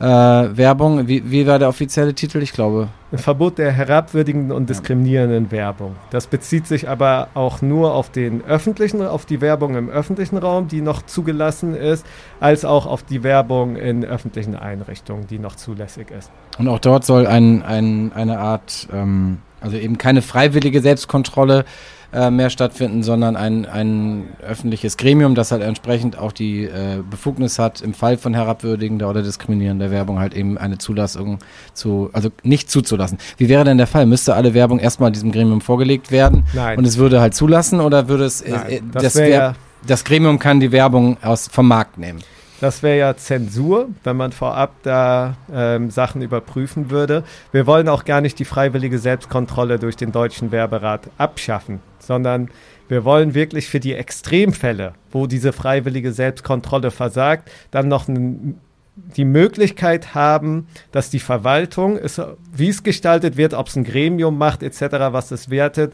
[0.00, 1.06] äh, Werbung.
[1.06, 2.42] Wie, wie war der offizielle Titel?
[2.42, 2.88] Ich glaube.
[3.12, 5.94] Verbot der herabwürdigenden und diskriminierenden Werbung.
[6.10, 10.66] Das bezieht sich aber auch nur auf den öffentlichen, auf die Werbung im öffentlichen Raum,
[10.66, 12.04] die noch zugelassen ist,
[12.40, 16.32] als auch auf die Werbung in öffentlichen Einrichtungen, die noch zulässig ist.
[16.58, 21.64] Und auch dort soll ein, ein, eine Art, ähm, also eben keine freiwillige Selbstkontrolle
[22.12, 27.58] äh, mehr stattfinden, sondern ein, ein öffentliches Gremium, das halt entsprechend auch die äh, Befugnis
[27.58, 31.40] hat, im Fall von herabwürdigender oder diskriminierender Werbung halt eben eine Zulassung
[31.74, 33.18] zu, also nicht zuzulassen.
[33.38, 34.06] Wie wäre denn der Fall?
[34.06, 36.78] Müsste alle Werbung erstmal diesem Gremium vorgelegt werden Nein.
[36.78, 39.54] und es würde halt zulassen oder würde es, äh, Nein, äh, das das, wär ja-
[39.86, 42.20] das Gremium kann die Werbung aus, vom Markt nehmen?
[42.60, 47.22] Das wäre ja Zensur, wenn man vorab da ähm, Sachen überprüfen würde.
[47.52, 52.48] Wir wollen auch gar nicht die freiwillige Selbstkontrolle durch den Deutschen Werberat abschaffen, sondern
[52.88, 58.58] wir wollen wirklich für die Extremfälle, wo diese freiwillige Selbstkontrolle versagt, dann noch n-
[58.96, 62.20] die Möglichkeit haben, dass die Verwaltung, ist,
[62.52, 64.80] wie es gestaltet wird, ob es ein Gremium macht etc.,
[65.10, 65.92] was es wertet,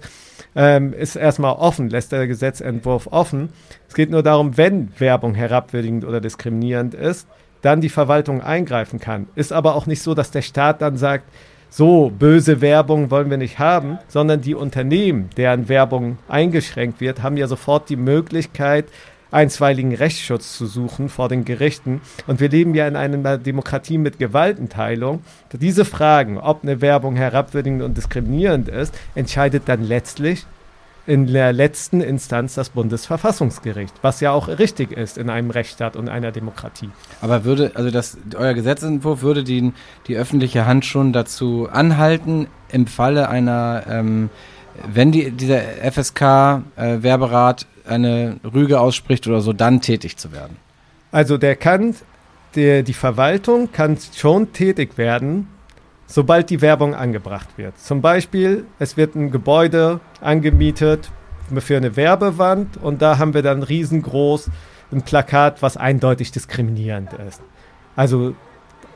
[0.54, 3.50] ähm, ist erstmal offen, lässt der Gesetzentwurf offen.
[3.88, 7.26] Es geht nur darum, wenn Werbung herabwürdigend oder diskriminierend ist,
[7.60, 9.28] dann die Verwaltung eingreifen kann.
[9.34, 11.24] Ist aber auch nicht so, dass der Staat dann sagt,
[11.70, 17.38] so böse Werbung wollen wir nicht haben, sondern die Unternehmen, deren Werbung eingeschränkt wird, haben
[17.38, 18.84] ja sofort die Möglichkeit,
[19.32, 22.00] einstweiligen Rechtsschutz zu suchen vor den Gerichten.
[22.26, 25.22] Und wir leben ja in einer Demokratie mit Gewaltenteilung.
[25.52, 30.46] Diese Fragen, ob eine Werbung herabwürdigend und diskriminierend ist, entscheidet dann letztlich
[31.06, 36.08] in der letzten Instanz das Bundesverfassungsgericht, was ja auch richtig ist in einem Rechtsstaat und
[36.08, 36.90] einer Demokratie.
[37.20, 39.72] Aber würde, also das, euer Gesetzentwurf würde die,
[40.06, 44.30] die öffentliche Hand schon dazu anhalten, im Falle einer, ähm,
[44.92, 50.56] wenn die, dieser FSK-Werberat eine Rüge ausspricht oder so, dann tätig zu werden.
[51.10, 51.94] Also der kann,
[52.54, 55.48] der, die Verwaltung kann schon tätig werden,
[56.06, 57.78] sobald die Werbung angebracht wird.
[57.78, 61.10] Zum Beispiel, es wird ein Gebäude angemietet
[61.58, 64.50] für eine Werbewand und da haben wir dann riesengroß
[64.92, 67.42] ein Plakat, was eindeutig diskriminierend ist.
[67.96, 68.34] Also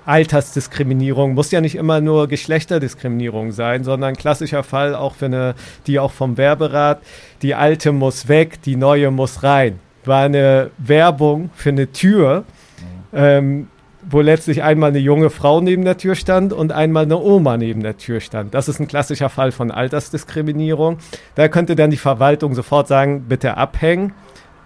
[0.07, 5.55] Altersdiskriminierung muss ja nicht immer nur Geschlechterdiskriminierung sein, sondern klassischer Fall auch für eine,
[5.87, 7.01] die auch vom Werberat,
[7.43, 9.81] die alte muss weg, die neue muss rein.
[10.05, 12.45] War eine Werbung für eine Tür,
[13.13, 13.69] ähm,
[14.09, 17.83] wo letztlich einmal eine junge Frau neben der Tür stand und einmal eine Oma neben
[17.83, 18.55] der Tür stand.
[18.55, 20.99] Das ist ein klassischer Fall von Altersdiskriminierung.
[21.35, 24.13] Da könnte dann die Verwaltung sofort sagen, bitte abhängen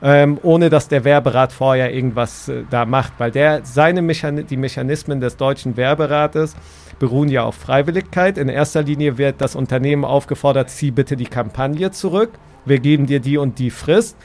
[0.02, 4.56] ähm, ohne dass der Werberat vorher irgendwas äh, da macht, weil der seine Mechan die
[4.56, 6.56] Mechanismen des deutschen Werberates
[6.98, 8.38] beruhen ja auf Freiwilligkeit.
[8.38, 12.30] In erster Linie wird das Unternehmen aufgefordert, zieh bitte die Kampagne zurück.
[12.64, 14.16] Wir geben dir die und die Frist.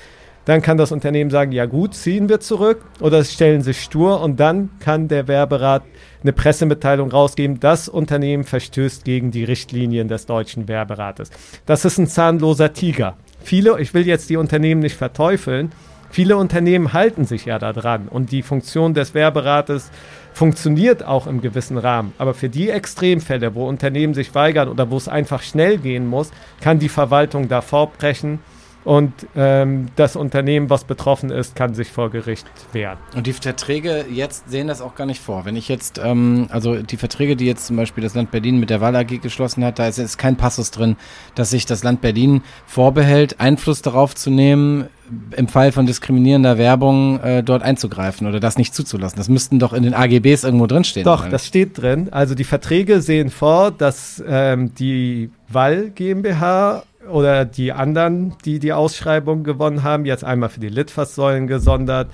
[0.45, 4.39] Dann kann das Unternehmen sagen, ja gut, ziehen wir zurück oder stellen sich stur und
[4.39, 5.81] dann kann der Werberat
[6.21, 11.31] eine Pressemitteilung rausgeben, das Unternehmen verstößt gegen die Richtlinien des deutschen Werberates.
[11.65, 13.15] Das ist ein zahnloser Tiger.
[13.45, 15.71] Viele, ich will jetzt die Unternehmen nicht verteufeln,
[16.09, 19.91] viele Unternehmen halten sich ja daran und die Funktion des Werberates
[20.33, 22.13] funktioniert auch im gewissen Rahmen.
[22.17, 26.31] Aber für die Extremfälle, wo Unternehmen sich weigern oder wo es einfach schnell gehen muss,
[26.59, 28.39] kann die Verwaltung da vorbrechen
[28.85, 32.99] und ähm, das Unternehmen, was betroffen ist, kann sich vor Gericht wehren.
[33.15, 35.43] Und die Verträge jetzt sehen das auch gar nicht vor.
[35.43, 38.69] Wenn ich jetzt, ähm, also die Verträge, die jetzt zum Beispiel das Land Berlin mit
[38.69, 40.97] der Wahl AG geschlossen hat, da ist jetzt kein Passus drin,
[41.33, 44.87] dass sich das Land Berlin vorbehält, Einfluss darauf zu nehmen,
[45.35, 49.17] im Fall von diskriminierender Werbung äh, dort einzugreifen oder das nicht zuzulassen.
[49.17, 51.05] Das müssten doch in den AGBs irgendwo drinstehen.
[51.05, 52.09] Doch, das steht drin.
[52.11, 58.73] Also die Verträge sehen vor, dass ähm, die Wall GmbH oder die anderen, die die
[58.73, 62.09] Ausschreibung gewonnen haben, jetzt einmal für die Litfaßsäulen gesondert,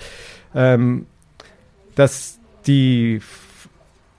[0.55, 1.05] ähm,
[1.95, 3.21] dass die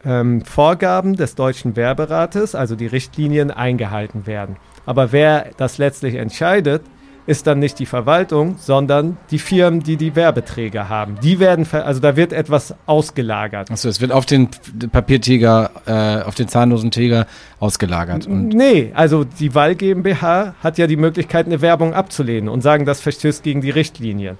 [0.05, 4.57] ähm, Vorgaben des deutschen Werberates, also die Richtlinien, eingehalten werden.
[4.87, 6.83] Aber wer das letztlich entscheidet,
[7.27, 11.18] ist dann nicht die Verwaltung, sondern die Firmen, die die Werbeträger haben.
[11.23, 13.70] Die werden, also da wird etwas ausgelagert.
[13.70, 14.49] Achso, es wird auf den
[14.91, 17.27] Papiertiger, äh, auf den zahnlosen Tiger
[17.61, 18.27] ausgelagert.
[18.27, 22.87] Und nee, also die Wahl GmbH hat ja die Möglichkeit, eine Werbung abzulehnen und sagen,
[22.87, 24.37] das verstößt gegen die Richtlinien.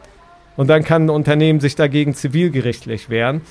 [0.57, 3.43] Und dann kann ein Unternehmen sich dagegen zivilgerichtlich wehren.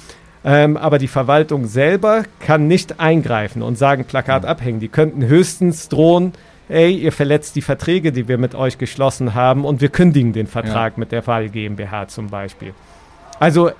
[0.43, 4.79] Ähm, aber die Verwaltung selber kann nicht eingreifen und sagen, Plakat abhängen.
[4.79, 6.33] Die könnten höchstens drohen,
[6.71, 10.47] ey, ihr verletzt die Verträge, die wir mit euch geschlossen haben und wir kündigen den
[10.47, 10.99] Vertrag ja.
[10.99, 12.73] mit der Wahl GmbH zum Beispiel.
[13.39, 13.71] Also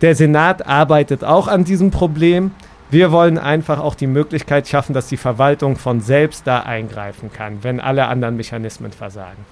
[0.00, 2.52] der Senat arbeitet auch an diesem Problem.
[2.90, 7.58] Wir wollen einfach auch die Möglichkeit schaffen, dass die Verwaltung von selbst da eingreifen kann,
[7.62, 9.44] wenn alle anderen Mechanismen versagen.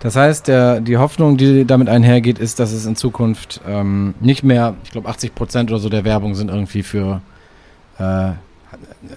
[0.00, 4.42] Das heißt, der, die Hoffnung, die damit einhergeht, ist, dass es in Zukunft ähm, nicht
[4.42, 7.22] mehr, ich glaube 80 Prozent oder so der Werbung sind irgendwie für
[7.98, 8.32] äh,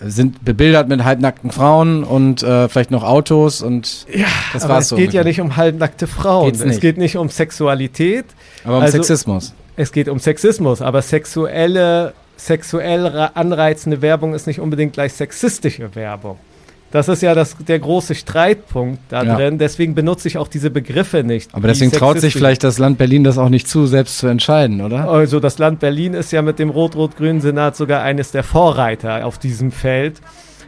[0.01, 4.89] sind bebildert mit halbnackten Frauen und äh, vielleicht noch Autos und ja, das aber es
[4.89, 5.21] so geht ungefähr.
[5.21, 6.49] ja nicht um halbnackte Frauen.
[6.49, 8.25] Es geht nicht um Sexualität.
[8.63, 9.53] Aber um also, Sexismus.
[9.75, 16.37] Es geht um Sexismus, aber sexuelle, sexuell anreizende Werbung ist nicht unbedingt gleich sexistische Werbung.
[16.95, 19.35] Das ist ja das, der große Streitpunkt da ja.
[19.35, 19.57] drin.
[19.57, 21.53] Deswegen benutze ich auch diese Begriffe nicht.
[21.53, 24.79] Aber deswegen traut sich vielleicht das Land Berlin das auch nicht zu, selbst zu entscheiden,
[24.79, 25.09] oder?
[25.09, 29.37] Also das Land Berlin ist ja mit dem rot-rot-grünen Senat sogar eines der Vorreiter auf
[29.37, 30.21] diesem Feld.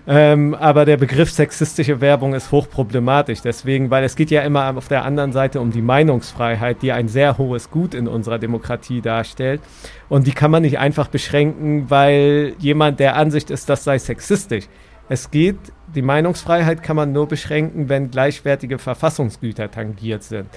[0.05, 3.39] Ähm, aber der Begriff sexistische Werbung ist hochproblematisch.
[3.41, 7.07] Deswegen, weil es geht ja immer auf der anderen Seite um die Meinungsfreiheit, die ein
[7.07, 9.61] sehr hohes Gut in unserer Demokratie darstellt.
[10.09, 14.65] Und die kann man nicht einfach beschränken, weil jemand der Ansicht ist, das sei sexistisch.
[15.09, 15.57] Es geht,
[15.95, 20.47] die Meinungsfreiheit kann man nur beschränken, wenn gleichwertige Verfassungsgüter tangiert sind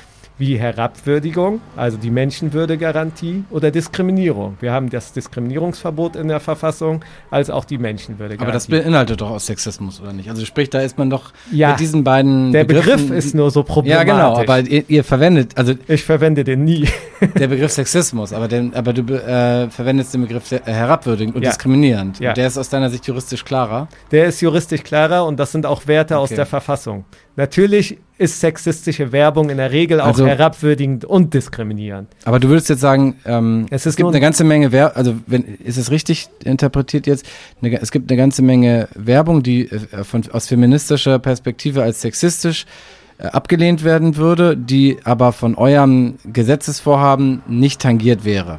[0.41, 4.57] wie Herabwürdigung, also die Menschenwürdegarantie oder Diskriminierung.
[4.61, 8.43] Wir haben das Diskriminierungsverbot in der Verfassung als auch die Menschenwürdegarantie.
[8.43, 10.31] Aber das beinhaltet doch auch Sexismus, oder nicht?
[10.31, 13.63] Also sprich, da ist man doch ja, mit diesen beiden Der Begriff ist nur so
[13.63, 14.09] problematisch.
[14.09, 15.75] Ja, genau, aber ihr, ihr, verwendet, also...
[15.87, 16.89] Ich verwende den nie.
[17.21, 21.51] Der Begriff Sexismus, aber, den, aber du äh, verwendest den Begriff äh, herabwürdigend und ja.
[21.51, 22.19] diskriminierend.
[22.21, 22.31] Ja.
[22.31, 23.89] Und der ist aus deiner Sicht juristisch klarer?
[24.11, 26.23] Der ist juristisch klarer und das sind auch Werte okay.
[26.23, 27.05] aus der Verfassung.
[27.37, 32.09] Natürlich ist sexistische Werbung in der Regel auch also, herabwürdigend und diskriminierend.
[32.25, 35.45] Aber du würdest jetzt sagen, ähm, es, es, gibt eine ganze Menge Werbung, also wenn,
[35.45, 37.27] ist es richtig interpretiert jetzt,
[37.63, 42.65] eine, es gibt eine ganze Menge Werbung, die äh, von, aus feministischer Perspektive als sexistisch
[42.65, 48.59] äh, abgelehnt werden würde, die aber von eurem Gesetzesvorhaben nicht tangiert wäre.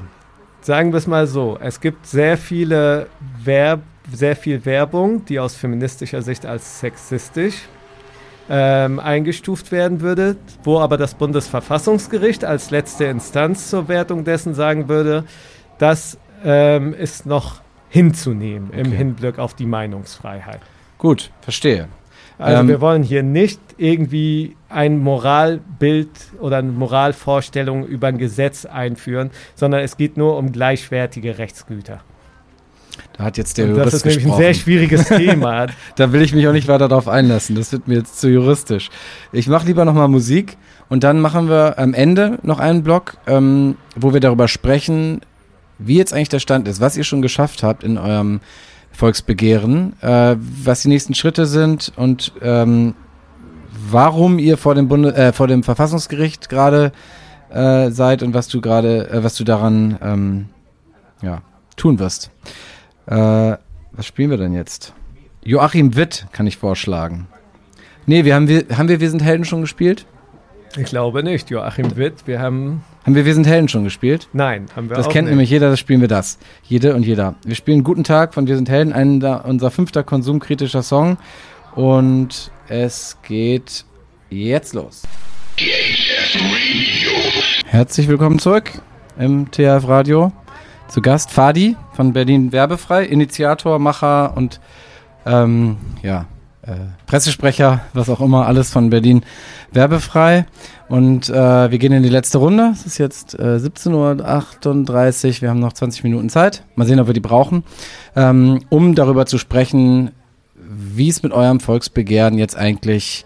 [0.62, 3.08] Sagen wir es mal so, es gibt sehr viele
[3.44, 3.82] Werb
[4.12, 7.56] sehr viel Werbung, die aus feministischer Sicht als sexistisch
[8.50, 14.90] ähm, eingestuft werden würde, wo aber das Bundesverfassungsgericht als letzte Instanz zur Wertung dessen sagen
[14.90, 15.26] würde,
[15.78, 18.82] das ähm, ist noch hinzunehmen okay.
[18.82, 20.60] im Hinblick auf die Meinungsfreiheit.
[20.98, 21.88] Gut, verstehe.
[22.42, 28.66] Also ähm, wir wollen hier nicht irgendwie ein Moralbild oder eine Moralvorstellung über ein Gesetz
[28.66, 32.02] einführen, sondern es geht nur um gleichwertige Rechtsgüter.
[33.14, 35.68] Da hat jetzt der und Jurist Das ist nämlich ein sehr schwieriges Thema.
[35.96, 37.56] da will ich mich auch nicht weiter darauf einlassen.
[37.56, 38.90] Das wird mir jetzt zu juristisch.
[39.32, 40.58] Ich mache lieber nochmal Musik
[40.90, 45.22] und dann machen wir am Ende noch einen Blog, ähm, wo wir darüber sprechen,
[45.78, 48.40] wie jetzt eigentlich der Stand ist, was ihr schon geschafft habt in eurem
[48.92, 52.96] Volksbegehren, äh, was die nächsten Schritte sind und ähm,
[53.90, 56.92] warum ihr vor dem, Bunde, äh, vor dem Verfassungsgericht gerade
[57.50, 60.50] äh, seid und was du gerade, äh, was du daran ähm,
[61.22, 61.42] ja,
[61.76, 62.32] tun wirst.
[63.08, 63.58] Äh,
[63.92, 64.94] was spielen wir denn jetzt?
[65.44, 67.28] Joachim Witt kann ich vorschlagen.
[68.06, 70.06] Nee, wir haben, wir, haben wir Wir sind Helden schon gespielt?
[70.78, 72.26] Ich glaube nicht, Joachim Witt.
[72.28, 72.84] Wir haben.
[73.06, 74.28] Haben wir Wir sind Helden schon gespielt?
[74.32, 75.32] Nein, haben wir Das kennt nicht.
[75.32, 76.38] nämlich jeder, das spielen wir das.
[76.64, 77.36] Jede und jeder.
[77.44, 81.18] Wir spielen Guten Tag von Wir sind Helden, einen, unser fünfter konsumkritischer Song.
[81.74, 83.86] Und es geht
[84.30, 85.02] jetzt los.
[87.66, 88.72] Herzlich willkommen zurück
[89.18, 90.32] im THF Radio.
[90.88, 94.60] Zu Gast Fadi von Berlin Werbefrei, Initiator, Macher und
[95.26, 96.26] ähm, ja,
[96.72, 96.76] äh,
[97.06, 99.24] Pressesprecher, was auch immer, alles von Berlin
[99.72, 100.46] werbefrei.
[100.90, 102.72] Und äh, wir gehen in die letzte Runde.
[102.74, 105.42] Es ist jetzt äh, 17.38 Uhr.
[105.42, 106.64] Wir haben noch 20 Minuten Zeit.
[106.76, 107.64] Mal sehen, ob wir die brauchen,
[108.16, 110.12] ähm, um darüber zu sprechen,
[110.56, 113.26] wie es mit eurem Volksbegehren jetzt eigentlich,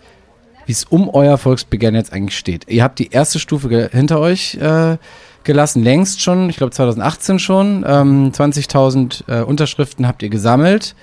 [0.66, 2.68] wie es um euer Volksbegehren jetzt eigentlich steht.
[2.70, 4.98] Ihr habt die erste Stufe hinter euch äh,
[5.44, 7.86] gelassen, längst schon, ich glaube 2018 schon.
[7.88, 10.96] Ähm, 20.000 äh, Unterschriften habt ihr gesammelt.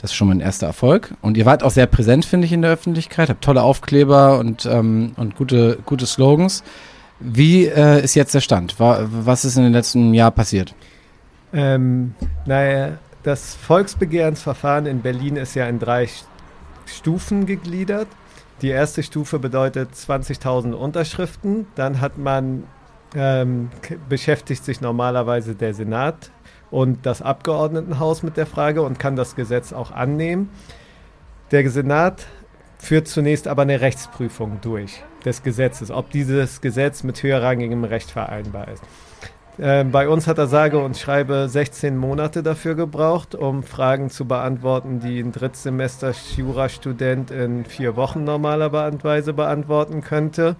[0.00, 1.14] Das ist schon mal ein erster Erfolg.
[1.20, 3.28] Und ihr wart auch sehr präsent, finde ich, in der Öffentlichkeit.
[3.28, 6.64] Habt tolle Aufkleber und, ähm, und gute, gute Slogans.
[7.18, 8.76] Wie äh, ist jetzt der Stand?
[8.78, 10.74] Was ist in den letzten Jahr passiert?
[11.52, 12.14] Ähm,
[12.46, 16.08] naja, das Volksbegehrsverfahren in Berlin ist ja in drei
[16.86, 18.08] Stufen gegliedert.
[18.62, 21.66] Die erste Stufe bedeutet 20.000 Unterschriften.
[21.74, 22.64] Dann hat man
[23.14, 23.70] ähm,
[24.08, 26.30] beschäftigt sich normalerweise der Senat
[26.70, 30.50] und das Abgeordnetenhaus mit der Frage und kann das Gesetz auch annehmen.
[31.50, 32.26] Der Senat
[32.78, 38.68] führt zunächst aber eine Rechtsprüfung durch des Gesetzes, ob dieses Gesetz mit höherrangigem Recht vereinbar
[38.68, 38.82] ist.
[39.58, 44.24] Äh, bei uns hat er sage und schreibe 16 Monate dafür gebraucht, um Fragen zu
[44.24, 50.56] beantworten, die ein Drittsemester Jurastudent in vier Wochen normalerweise beantworten könnte.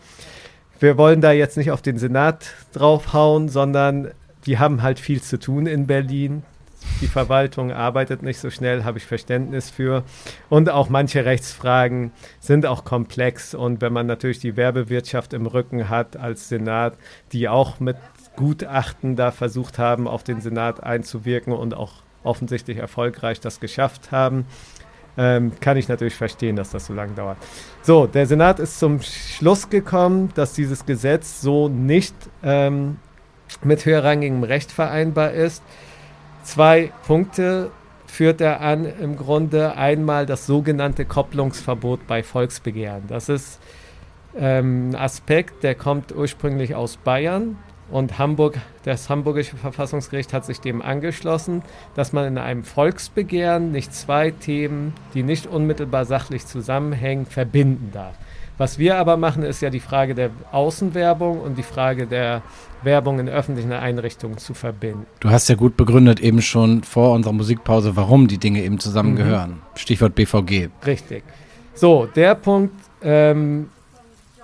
[0.78, 4.10] Wir wollen da jetzt nicht auf den Senat draufhauen, sondern
[4.46, 6.42] die haben halt viel zu tun in Berlin.
[7.00, 10.02] Die Verwaltung arbeitet nicht so schnell, habe ich Verständnis für.
[10.48, 13.54] Und auch manche Rechtsfragen sind auch komplex.
[13.54, 16.94] Und wenn man natürlich die Werbewirtschaft im Rücken hat als Senat,
[17.32, 17.96] die auch mit
[18.36, 21.92] Gutachten da versucht haben, auf den Senat einzuwirken und auch
[22.22, 24.46] offensichtlich erfolgreich das geschafft haben,
[25.16, 27.36] ähm, kann ich natürlich verstehen, dass das so lange dauert.
[27.82, 32.96] So, der Senat ist zum Schluss gekommen, dass dieses Gesetz so nicht ähm,
[33.62, 35.62] mit höherrangigem Recht vereinbar ist.
[36.42, 37.70] Zwei Punkte
[38.06, 43.04] führt er an, im Grunde einmal das sogenannte Kopplungsverbot bei Volksbegehren.
[43.08, 43.60] Das ist
[44.36, 47.56] ähm, ein Aspekt, der kommt ursprünglich aus Bayern
[47.90, 51.62] und Hamburg, das hamburgische Verfassungsgericht hat sich dem angeschlossen,
[51.94, 58.14] dass man in einem Volksbegehren nicht zwei Themen, die nicht unmittelbar sachlich zusammenhängen, verbinden darf.
[58.58, 62.42] Was wir aber machen, ist ja die Frage der Außenwerbung und die Frage der
[62.82, 65.06] Werbung in öffentlichen Einrichtungen zu verbinden.
[65.20, 69.50] Du hast ja gut begründet eben schon vor unserer Musikpause, warum die Dinge eben zusammengehören.
[69.50, 69.76] Mhm.
[69.76, 70.68] Stichwort BVG.
[70.86, 71.22] Richtig.
[71.74, 73.68] So, der Punkt, ähm,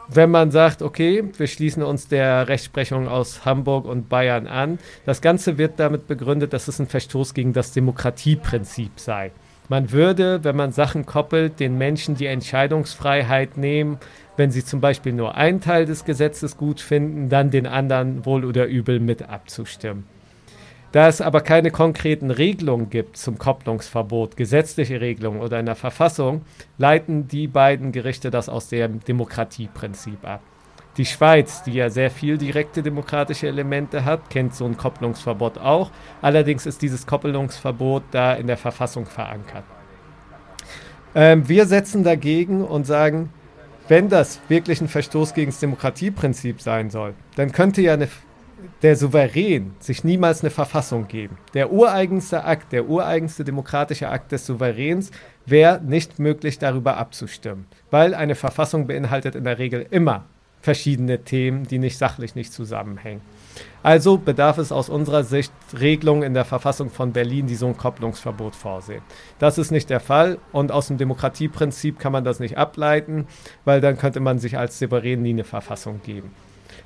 [0.08, 5.20] wenn man sagt, okay, wir schließen uns der Rechtsprechung aus Hamburg und Bayern an, das
[5.20, 9.32] Ganze wird damit begründet, dass es ein Verstoß gegen das Demokratieprinzip sei.
[9.68, 13.98] Man würde, wenn man Sachen koppelt, den Menschen die Entscheidungsfreiheit nehmen,
[14.36, 18.44] wenn sie zum Beispiel nur einen Teil des Gesetzes gut finden, dann den anderen wohl
[18.44, 20.04] oder übel mit abzustimmen.
[20.92, 26.42] Da es aber keine konkreten Regelungen gibt zum Kopplungsverbot, gesetzliche Regelungen oder in der Verfassung,
[26.78, 30.40] leiten die beiden Gerichte das aus dem Demokratieprinzip ab.
[30.96, 35.90] Die Schweiz, die ja sehr viel direkte demokratische Elemente hat, kennt so ein Kopplungsverbot auch.
[36.22, 39.64] Allerdings ist dieses Kopplungsverbot da in der Verfassung verankert.
[41.14, 43.30] Ähm, wir setzen dagegen und sagen,
[43.88, 48.08] wenn das wirklich ein Verstoß gegen das Demokratieprinzip sein soll, dann könnte ja eine,
[48.82, 51.36] der Souverän sich niemals eine Verfassung geben.
[51.52, 55.10] Der ureigenste Akt, der ureigenste demokratische Akt des Souveräns
[55.44, 60.24] wäre nicht möglich, darüber abzustimmen, weil eine Verfassung beinhaltet in der Regel immer
[60.66, 63.20] verschiedene Themen, die nicht sachlich nicht zusammenhängen.
[63.84, 67.76] Also bedarf es aus unserer Sicht Regelungen in der Verfassung von Berlin, die so ein
[67.76, 69.02] Kopplungsverbot vorsehen.
[69.38, 73.28] Das ist nicht der Fall und aus dem Demokratieprinzip kann man das nicht ableiten,
[73.64, 76.32] weil dann könnte man sich als Souverän nie eine Verfassung geben.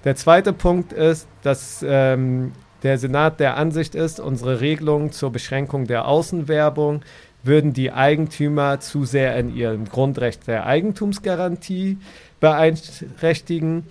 [0.04, 2.52] Der zweite Punkt ist, dass ähm,
[2.82, 7.00] der Senat der Ansicht ist, unsere Regelungen zur Beschränkung der Außenwerbung
[7.42, 11.96] würden die Eigentümer zu sehr in ihrem Grundrecht der Eigentumsgarantie
[12.40, 13.84] beeinträchtigen.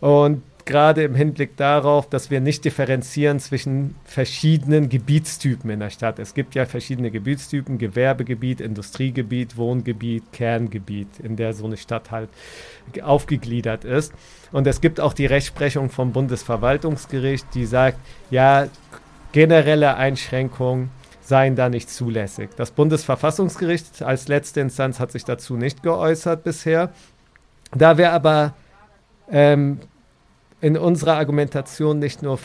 [0.00, 6.18] Und gerade im Hinblick darauf, dass wir nicht differenzieren zwischen verschiedenen Gebietstypen in der Stadt.
[6.18, 12.28] Es gibt ja verschiedene Gebietstypen, Gewerbegebiet, Industriegebiet, Wohngebiet, Kerngebiet, in der so eine Stadt halt
[13.00, 14.12] aufgegliedert ist.
[14.52, 17.98] Und es gibt auch die Rechtsprechung vom Bundesverwaltungsgericht, die sagt,
[18.30, 18.66] ja,
[19.32, 20.90] generelle Einschränkungen
[21.22, 22.50] seien da nicht zulässig.
[22.56, 26.92] Das Bundesverfassungsgericht als letzte Instanz hat sich dazu nicht geäußert bisher.
[27.74, 28.54] Da wir aber
[29.30, 29.80] ähm,
[30.60, 32.38] in unserer Argumentation nicht nur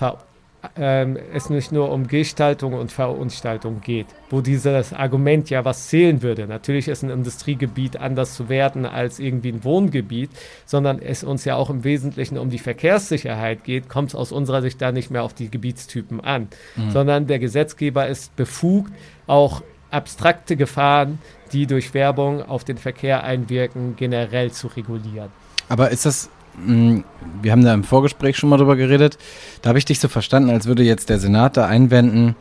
[0.76, 6.22] ähm, es nicht nur um Gestaltung und Verunstaltung geht, wo dieses Argument ja was zählen
[6.22, 6.46] würde.
[6.48, 10.30] Natürlich ist ein Industriegebiet anders zu werten als irgendwie ein Wohngebiet,
[10.66, 14.62] sondern es uns ja auch im Wesentlichen um die Verkehrssicherheit geht, kommt es aus unserer
[14.62, 16.92] Sicht da nicht mehr auf die Gebietstypen an, mhm.
[16.92, 18.94] sondern der Gesetzgeber ist befugt,
[19.26, 21.20] auch abstrakte Gefahren,
[21.52, 25.30] die durch Werbung auf den Verkehr einwirken, generell zu regulieren.
[25.70, 26.30] Aber ist das,
[26.66, 27.04] mh,
[27.42, 29.18] wir haben da im Vorgespräch schon mal drüber geredet,
[29.62, 32.36] da habe ich dich so verstanden, als würde jetzt der Senat da einwenden,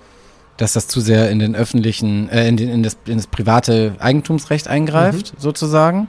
[0.57, 3.95] dass das zu sehr in den öffentlichen, äh, in, den, in, das, in das private
[3.99, 6.09] Eigentumsrecht eingreift, sozusagen.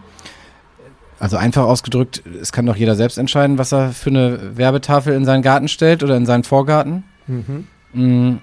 [1.20, 5.24] Also einfach ausgedrückt, es kann doch jeder selbst entscheiden, was er für eine Werbetafel in
[5.24, 7.04] seinen Garten stellt oder in seinen Vorgarten.
[7.28, 7.68] Mhm.
[7.94, 8.38] Mm,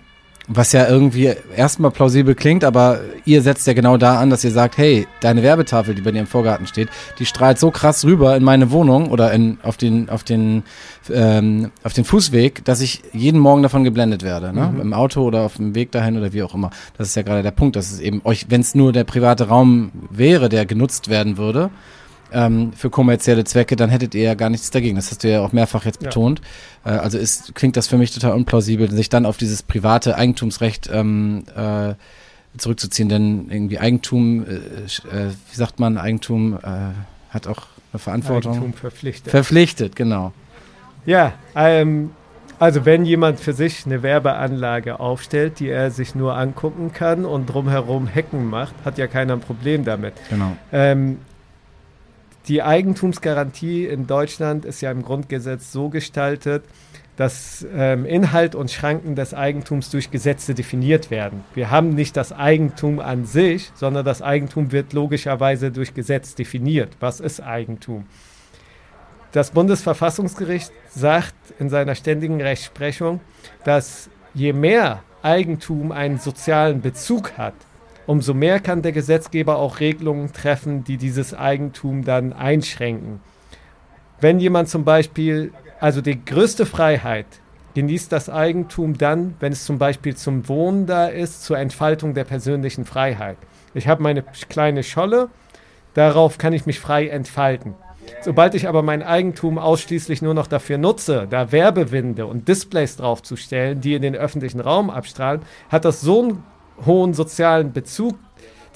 [0.50, 4.50] Was ja irgendwie erstmal plausibel klingt, aber ihr setzt ja genau da an, dass ihr
[4.50, 6.88] sagt, hey, deine Werbetafel, die bei dir im Vorgarten steht,
[7.18, 10.62] die strahlt so krass rüber in meine Wohnung oder in, auf, den, auf, den,
[11.10, 14.54] ähm, auf den Fußweg, dass ich jeden Morgen davon geblendet werde.
[14.54, 14.74] Ne?
[14.80, 16.70] Im Auto oder auf dem Weg dahin oder wie auch immer.
[16.96, 19.48] Das ist ja gerade der Punkt, dass es eben euch, wenn es nur der private
[19.48, 21.68] Raum wäre, der genutzt werden würde,
[22.32, 24.96] ähm, für kommerzielle Zwecke, dann hättet ihr ja gar nichts dagegen.
[24.96, 26.08] Das hast du ja auch mehrfach jetzt Ja.
[26.08, 26.40] betont.
[26.84, 30.88] Äh, also ist, klingt das für mich total unplausibel, sich dann auf dieses private Eigentumsrecht
[30.92, 31.94] ähm, äh,
[32.58, 33.08] zurückzuziehen.
[33.08, 36.68] Denn irgendwie Eigentum, äh, äh, wie sagt man, Eigentum äh,
[37.30, 38.52] hat auch eine Verantwortung.
[38.52, 39.30] Eigentum verpflichtet.
[39.30, 40.32] Verpflichtet, genau.
[41.06, 42.10] Ja, ähm,
[42.58, 47.46] also wenn jemand für sich eine Werbeanlage aufstellt, die er sich nur angucken kann und
[47.46, 50.14] drumherum Hecken macht, hat ja keiner ein Problem damit.
[50.28, 50.56] genau.
[50.72, 51.18] Ähm,
[52.48, 56.64] die Eigentumsgarantie in Deutschland ist ja im Grundgesetz so gestaltet,
[57.16, 61.44] dass ähm, Inhalt und Schranken des Eigentums durch Gesetze definiert werden.
[61.54, 66.96] Wir haben nicht das Eigentum an sich, sondern das Eigentum wird logischerweise durch Gesetz definiert.
[67.00, 68.06] Was ist Eigentum?
[69.32, 73.20] Das Bundesverfassungsgericht sagt in seiner ständigen Rechtsprechung,
[73.64, 77.54] dass je mehr Eigentum einen sozialen Bezug hat,
[78.08, 83.20] umso mehr kann der Gesetzgeber auch Regelungen treffen, die dieses Eigentum dann einschränken.
[84.18, 87.26] Wenn jemand zum Beispiel, also die größte Freiheit
[87.74, 92.24] genießt das Eigentum dann, wenn es zum Beispiel zum Wohnen da ist, zur Entfaltung der
[92.24, 93.36] persönlichen Freiheit.
[93.74, 95.28] Ich habe meine kleine Scholle,
[95.92, 97.74] darauf kann ich mich frei entfalten.
[98.22, 103.82] Sobald ich aber mein Eigentum ausschließlich nur noch dafür nutze, da Werbewinde und Displays draufzustellen,
[103.82, 106.42] die in den öffentlichen Raum abstrahlen, hat das so einen
[106.86, 108.16] hohen sozialen Bezug,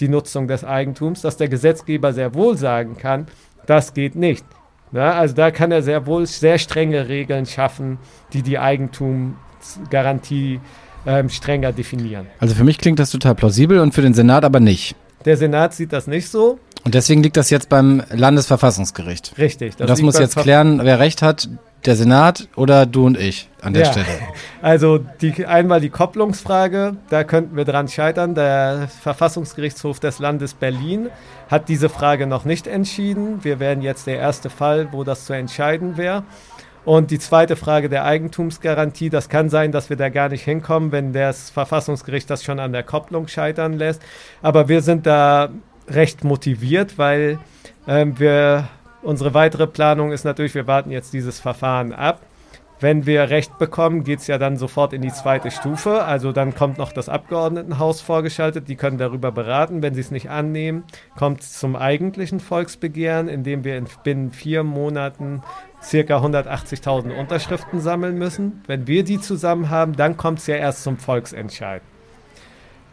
[0.00, 3.26] die Nutzung des Eigentums, dass der Gesetzgeber sehr wohl sagen kann,
[3.66, 4.44] das geht nicht.
[4.90, 7.98] Na, also da kann er sehr wohl sehr strenge Regeln schaffen,
[8.32, 10.60] die die Eigentumsgarantie
[11.06, 12.26] ähm, strenger definieren.
[12.38, 14.94] Also für mich klingt das total plausibel und für den Senat aber nicht.
[15.24, 16.58] Der Senat sieht das nicht so.
[16.84, 19.38] Und deswegen liegt das jetzt beim Landesverfassungsgericht.
[19.38, 19.76] Richtig.
[19.76, 21.48] Das, das liegt muss jetzt klären, wer recht hat,
[21.86, 23.92] der Senat oder du und ich an der Ja.
[23.92, 24.06] Stelle.
[24.62, 28.36] Also die, einmal die Kopplungsfrage, da könnten wir dran scheitern.
[28.36, 31.09] Der Verfassungsgerichtshof des Landes Berlin
[31.50, 33.42] hat diese Frage noch nicht entschieden.
[33.42, 36.22] Wir wären jetzt der erste Fall, wo das zu entscheiden wäre.
[36.84, 40.90] Und die zweite Frage der Eigentumsgarantie, das kann sein, dass wir da gar nicht hinkommen,
[40.92, 44.02] wenn das Verfassungsgericht das schon an der Kopplung scheitern lässt.
[44.42, 45.50] Aber wir sind da
[45.88, 47.38] recht motiviert, weil
[47.86, 48.68] ähm, wir,
[49.02, 52.20] unsere weitere Planung ist natürlich, wir warten jetzt dieses Verfahren ab.
[52.82, 56.02] Wenn wir Recht bekommen, geht es ja dann sofort in die zweite Stufe.
[56.02, 59.82] Also dann kommt noch das Abgeordnetenhaus vorgeschaltet, die können darüber beraten.
[59.82, 60.82] Wenn sie es nicht annehmen,
[61.16, 65.42] kommt es zum eigentlichen Volksbegehren, in dem wir in binnen vier Monaten
[65.80, 68.62] circa 180.000 Unterschriften sammeln müssen.
[68.66, 71.82] Wenn wir die zusammen haben, dann kommt es ja erst zum Volksentscheid.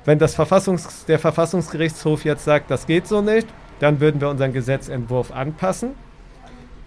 [0.05, 3.47] Wenn das Verfassungs der Verfassungsgerichtshof jetzt sagt, das geht so nicht,
[3.79, 5.91] dann würden wir unseren Gesetzentwurf anpassen.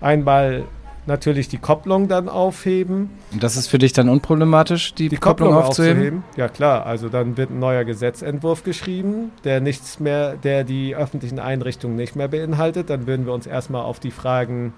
[0.01, 0.65] Einmal
[1.07, 3.11] natürlich die Kopplung dann aufheben.
[3.33, 6.23] Und das ist für dich dann unproblematisch, die, Die Kopplung, aufzuheben?
[6.37, 11.39] Ja klar, also dann wird ein neuer Gesetzentwurf geschrieben, der nichts mehr, der die öffentlichen
[11.39, 12.91] Einrichtungen nicht mehr beinhaltet.
[12.91, 14.75] Dann würden wir uns erstmal auf die Fragen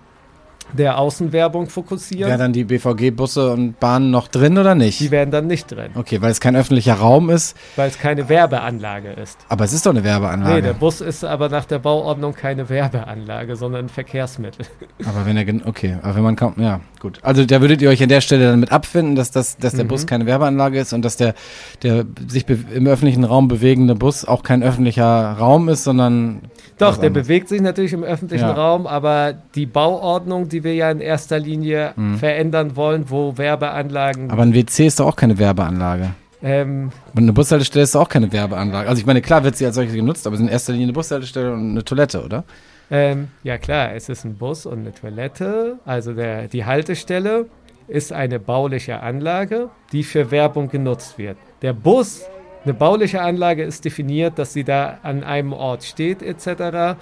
[0.73, 2.29] der Außenwerbung fokussieren.
[2.29, 4.99] Wäre dann die BVG-Busse und Bahnen noch drin oder nicht?
[5.01, 8.29] die wären dann nicht drin, Okay, weil es kein öffentlicher Raum ist, weil es keine
[8.29, 9.39] Werbeanlage ist.
[9.49, 10.75] aber es ist doch eine Nee, der Werbeanlage.
[10.75, 14.67] Bus ist aber nach der Bauordnung keine Werbeanlage, sondern ein Verkehrsmittel.
[15.05, 17.19] aber wenn er, okay, aber wenn man kaum, ja, gut.
[17.23, 19.85] Also da würdet ihr euch an der Stelle dann mit abfinden, dass, das, dass der
[19.85, 19.89] Mhm.
[19.89, 21.35] Bus keine Werbeanlage ist und dass der,
[21.83, 26.41] der sich im öffentlichen Raum bewegende Bus auch kein öffentlicher Raum ist, sondern
[26.79, 27.27] Doch, der anderes.
[27.27, 28.53] bewegt sich natürlich im öffentlichen Ja.
[28.55, 32.17] Raum, aber die Bauordnung, die wir ja in erster Linie Mhm.
[32.19, 34.31] verändern wollen, wo Werbeanlagen.
[34.31, 36.11] Aber ein WC ist doch auch keine Werbeanlage.
[36.43, 38.89] ähm, Und eine Bushaltestelle ist auch keine Werbeanlage.
[38.89, 40.87] Also ich meine, klar wird sie als solche genutzt, aber es ist in erster Linie
[40.87, 42.45] eine Bushaltestelle und eine Toilette, oder?
[42.91, 45.79] ähm, ja klar, es ist ein Bus und eine Toilette.
[45.87, 47.47] Also der, die Haltestelle
[47.89, 51.37] ist eine bauliche Anlage, die für Werbung genutzt wird.
[51.63, 52.23] Der Bus,
[52.65, 56.97] eine bauliche Anlage ist definiert, dass sie da an einem Ort steht etc.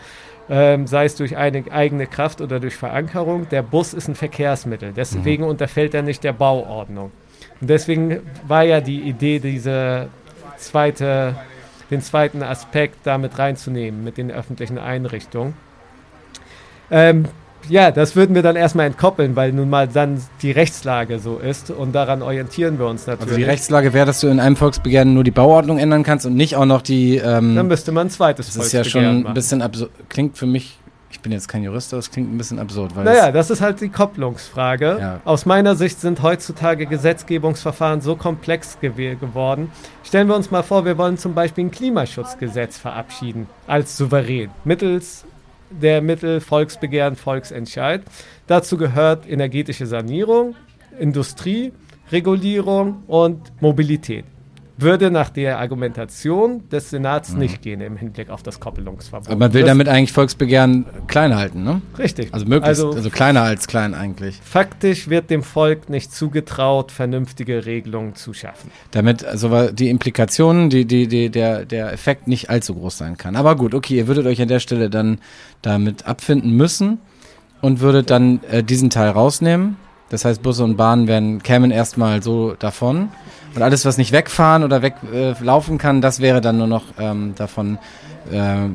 [0.51, 3.49] Ähm, sei es durch eine eigene Kraft oder durch Verankerung.
[3.49, 7.13] Der Bus ist ein Verkehrsmittel, deswegen unterfällt er nicht der Bauordnung.
[7.61, 10.09] Und deswegen war ja die Idee, diese
[10.57, 11.37] zweite
[11.93, 15.55] den zweiten Aspekt damit reinzunehmen mit den öffentlichen Einrichtungen.
[16.91, 17.27] Ähm,
[17.69, 21.71] ja, das würden wir dann erstmal entkoppeln, weil nun mal dann die Rechtslage so ist
[21.71, 23.29] und daran orientieren wir uns natürlich.
[23.31, 26.35] Also die Rechtslage wäre, dass du in einem Volksbegehren nur die Bauordnung ändern kannst und
[26.35, 27.17] nicht auch noch die.
[27.17, 29.91] Ähm, dann müsste man ein zweites das ist ja Volksbegehren schon ein bisschen absurd.
[30.09, 30.79] Klingt für mich,
[31.11, 32.97] ich bin jetzt kein Jurist, aber es klingt ein bisschen absurd.
[32.97, 34.97] Naja, das ist halt die Kopplungsfrage.
[35.01, 35.21] Ja.
[35.25, 39.71] Aus meiner Sicht sind heutzutage Gesetzgebungsverfahren so komplex gew geworden.
[40.05, 45.25] Stellen wir uns mal vor, wir wollen zum Beispiel ein Klimaschutzgesetz verabschieden als souverän, mittels
[45.81, 48.03] der Mittel Volksbegehren, Volksentscheid.
[48.47, 50.55] Dazu gehört energetische Sanierung,
[50.99, 51.73] Industrie,
[52.11, 54.25] Regulierung und Mobilität.
[54.79, 59.29] Würde nach der Argumentation des Senats nicht gehen im Hinblick auf das Koppelungsverbot.
[59.29, 61.83] aber man will das, damit eigentlich Volksbegehren klein halten, ne?
[61.99, 62.33] richtig.
[62.33, 64.41] Also möglichst, Also- also, kleiner als klein eigentlich.
[64.43, 68.71] Faktisch wird dem Volk nicht zugetraut, vernünftige Regelungen zu schaffen.
[68.93, 73.37] Damit also die Implikationen, die, die, die, der, der Effekt nicht allzu groß sein kann.
[73.37, 75.19] Aber gut, okay, ihr würdet euch an der Stelle dann
[75.61, 76.99] damit abfinden müssen
[77.61, 79.77] und würdet dann äh, diesen Teil rausnehmen.
[80.09, 83.09] Das heißt, Busse und Bahnen werden, kämen erstmal so davon.
[83.55, 87.35] Und alles, was nicht wegfahren oder weglaufen äh, kann, das wäre dann nur noch ähm,
[87.37, 87.79] davon
[88.31, 88.69] äh,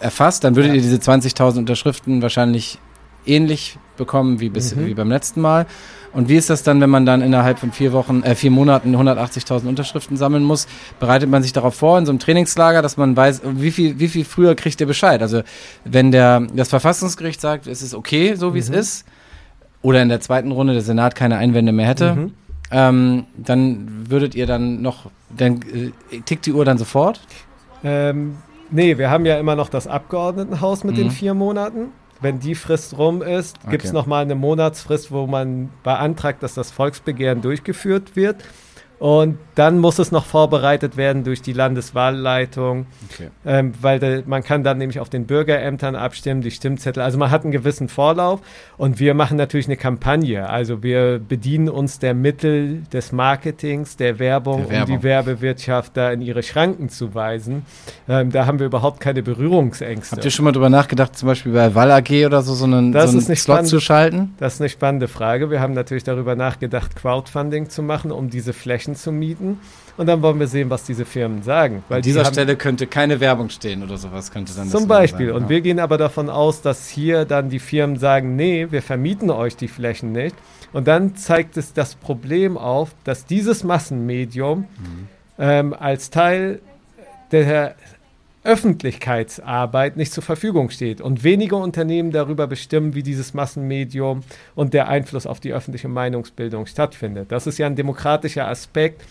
[0.00, 0.44] erfasst.
[0.44, 0.76] Dann würdet Ja.
[0.76, 2.78] ihr diese 20.000 Unterschriften wahrscheinlich
[3.26, 4.86] ähnlich bekommen wie, bis, Mhm.
[4.86, 5.66] wie beim letzten Mal.
[6.12, 8.94] Und wie ist das dann, wenn man dann innerhalb von vier Wochen, äh, vier Monaten
[8.96, 10.66] 180.000 Unterschriften sammeln muss?
[11.00, 14.08] Bereitet man sich darauf vor in so einem Trainingslager, dass man weiß, wie viel, wie
[14.08, 15.20] viel früher kriegt ihr Bescheid?
[15.20, 15.42] Also
[15.84, 18.76] wenn der, das Verfassungsgericht sagt, es ist okay, so wie es Mhm.
[18.76, 19.04] ist,
[19.82, 22.32] oder in der zweiten Runde der Senat keine Einwände mehr hätte, Mhm.
[22.70, 25.60] Ähm, dann würdet ihr dann noch, dann
[26.10, 27.20] äh, tickt die Uhr dann sofort?
[27.84, 28.36] Ähm,
[28.70, 31.12] nee, wir haben ja immer noch das Abgeordnetenhaus mit den Mhm.
[31.12, 31.86] vier Monaten.
[32.20, 33.96] Wenn die Frist rum ist, gibt es Okay.
[33.98, 38.42] nochmal eine Monatsfrist, wo man beantragt, dass das Volksbegehren durchgeführt wird.
[38.98, 43.28] Und dann muss es noch vorbereitet werden durch die Landeswahlleitung, Okay.
[43.46, 47.02] ähm, weil de, man kann dann nämlich auf den Bürgerämtern abstimmen, die Stimmzettel.
[47.02, 48.40] Also man hat einen gewissen Vorlauf
[48.76, 50.48] und wir machen natürlich eine Kampagne.
[50.48, 54.94] Also wir bedienen uns der Mittel des Marketings, der Werbung, Der Werbung.
[54.96, 57.64] um die Werbewirtschaft da in ihre Schranken zu weisen.
[58.08, 60.16] Ähm, da haben wir überhaupt keine Berührungsängste.
[60.16, 62.92] Habt ihr schon mal drüber nachgedacht, zum Beispiel bei Wall AG oder so, so einen,
[62.92, 63.68] Das so einen Slot spannend.
[63.68, 64.34] zu schalten?
[64.38, 65.50] Das ist eine spannende Frage.
[65.50, 69.58] Wir haben natürlich darüber nachgedacht, Crowdfunding zu machen, um diese Flächen zu mieten.
[69.96, 71.82] Und dann wollen wir sehen, was diese Firmen sagen.
[71.88, 74.86] Weil An die dieser haben- Stelle könnte keine Werbung stehen oder sowas könnte dann Zum
[74.86, 75.26] Beispiel.
[75.28, 75.48] sein, Und ja.
[75.48, 79.56] wir gehen aber davon aus, dass hier dann die Firmen sagen, nee, wir vermieten euch
[79.56, 80.36] die Flächen nicht.
[80.72, 85.08] Und dann zeigt es das Problem auf, dass dieses Massenmedium Mhm.
[85.38, 86.60] ähm, als Teil
[87.32, 87.74] der
[88.44, 94.22] Öffentlichkeitsarbeit nicht zur Verfügung steht und wenige Unternehmen darüber bestimmen, wie dieses Massenmedium
[94.54, 97.32] und der Einfluss auf die öffentliche Meinungsbildung stattfindet.
[97.32, 99.02] Das ist ja ein demokratischer Aspekt,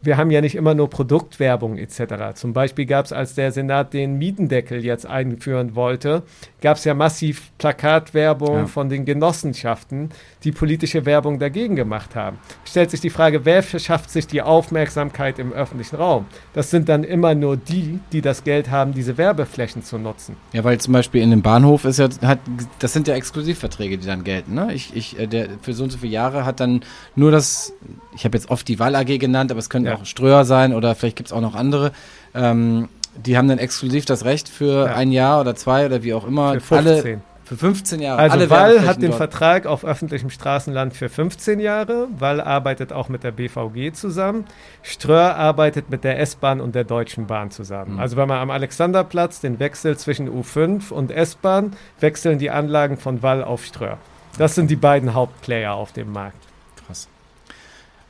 [0.00, 2.34] wir haben ja nicht immer nur Produktwerbung etc.
[2.34, 6.22] Zum Beispiel gab es, als der Senat den Mietendeckel jetzt einführen wollte,
[6.60, 8.66] gab es ja massiv Plakatwerbung Ja.
[8.66, 10.10] von den Genossenschaften,
[10.44, 12.38] die politische Werbung dagegen gemacht haben.
[12.64, 16.26] Stellt sich die Frage, wer verschafft sich die Aufmerksamkeit im öffentlichen Raum?
[16.52, 20.36] Das sind dann immer nur die, die das Geld haben, diese Werbeflächen zu nutzen.
[20.52, 22.38] Ja, weil zum Beispiel in dem Bahnhof ist ja, hat,
[22.78, 24.54] das sind ja Exklusivverträge, die dann gelten.
[24.54, 24.72] Ne?
[24.74, 26.82] Ich, ich, äh, der, für so und so viele Jahre hat dann
[27.16, 27.72] nur das,
[28.14, 29.96] ich habe jetzt oft die Wall AG genannt, aber es könnte Ja.
[29.96, 31.92] auch Ströer sein oder vielleicht gibt es auch noch andere.
[32.34, 34.94] Ähm, die haben dann exklusiv das Recht für Ja.
[34.94, 36.54] ein Jahr oder zwei oder wie auch immer.
[36.54, 36.76] Für 15.
[36.86, 38.20] Alle, für 15 Jahre.
[38.20, 39.16] Also alle Wall hat den dort.
[39.16, 42.06] Vertrag auf öffentlichem Straßenland für 15 Jahre.
[42.18, 44.44] Wall arbeitet auch mit der BVG zusammen.
[44.82, 47.94] Ströer arbeitet mit der S-Bahn und der Deutschen Bahn zusammen.
[47.94, 48.00] Mhm.
[48.00, 53.22] Also wenn man am Alexanderplatz den Wechsel zwischen U5 und S-Bahn wechseln die Anlagen von
[53.22, 53.96] Wall auf Ströer.
[54.36, 56.36] Das sind die beiden Hauptplayer auf dem Markt.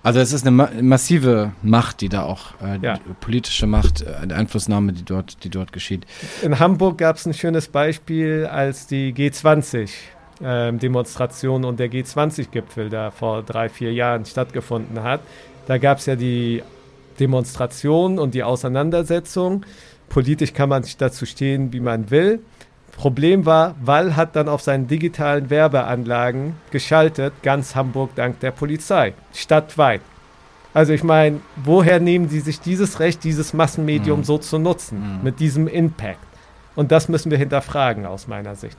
[0.08, 2.94] Also es ist eine ma massive Macht, die da auch, äh, Ja.
[2.94, 6.06] die politische Macht, äh, eine Einflussnahme, die dort, die dort geschieht.
[6.40, 13.42] In Hamburg gab es ein schönes Beispiel, als die G20-Demonstration und der G20-Gipfel da vor
[13.42, 15.20] drei, vier Jahren stattgefunden hat.
[15.66, 16.62] Da gab es ja die
[17.20, 19.66] Demonstration und die Auseinandersetzung.
[20.08, 22.40] Politisch kann man dazu stehen, wie man will.
[22.98, 29.14] Problem war, Wall hat dann auf seinen digitalen Werbeanlagen geschaltet, ganz Hamburg dank der Polizei,
[29.32, 30.00] stadtweit.
[30.74, 34.24] Also ich meine, woher nehmen sie sich dieses Recht, dieses Massenmedium Mhm.
[34.24, 35.22] so zu nutzen, Mhm.
[35.22, 36.18] mit diesem Impact?
[36.74, 38.76] Und das müssen wir hinterfragen aus meiner Sicht.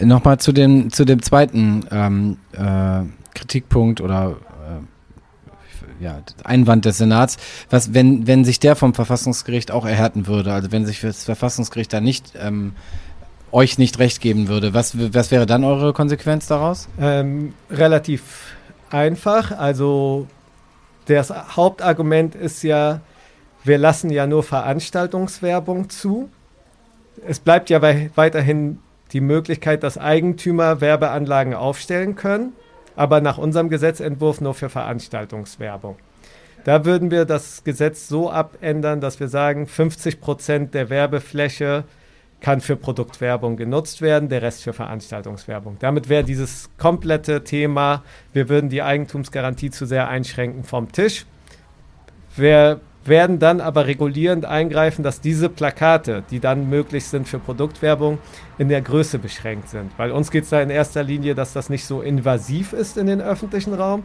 [0.00, 3.02] Nochmal zu dem, zu dem zweiten ähm, äh,
[3.34, 4.36] Kritikpunkt oder
[6.00, 7.36] äh, ja, Einwand des Senats,
[7.70, 11.92] was, wenn, wenn sich der vom Verfassungsgericht auch erhärten würde, also wenn sich das Verfassungsgericht
[11.92, 12.72] da nicht ähm,
[13.56, 16.88] euch nicht recht geben würde, was, was wäre dann eure Konsequenz daraus?
[17.00, 18.54] Ähm, relativ
[18.90, 19.50] einfach.
[19.50, 20.26] Also
[21.06, 23.00] das Hauptargument ist ja,
[23.64, 26.28] wir lassen ja nur Veranstaltungswerbung zu.
[27.26, 28.78] Es bleibt ja wei weiterhin
[29.12, 32.52] die Möglichkeit, dass Eigentümer Werbeanlagen aufstellen können,
[32.94, 35.96] aber nach unserem Gesetzentwurf nur für Veranstaltungswerbung.
[36.64, 41.84] Da würden wir das Gesetz so abändern, dass wir sagen, 50 Prozent der Werbefläche
[42.40, 45.76] kann für Produktwerbung genutzt werden, der Rest für Veranstaltungswerbung.
[45.80, 48.02] Damit wäre dieses komplette Thema,
[48.32, 51.26] wir würden die Eigentumsgarantie zu sehr einschränken vom Tisch.
[52.36, 58.18] Wir werden dann aber regulierend eingreifen, dass diese Plakate, die dann möglich sind für Produktwerbung,
[58.58, 59.90] in der Größe beschränkt sind.
[59.96, 63.06] Weil uns geht es da in erster Linie, dass das nicht so invasiv ist in
[63.06, 64.04] den öffentlichen Raum,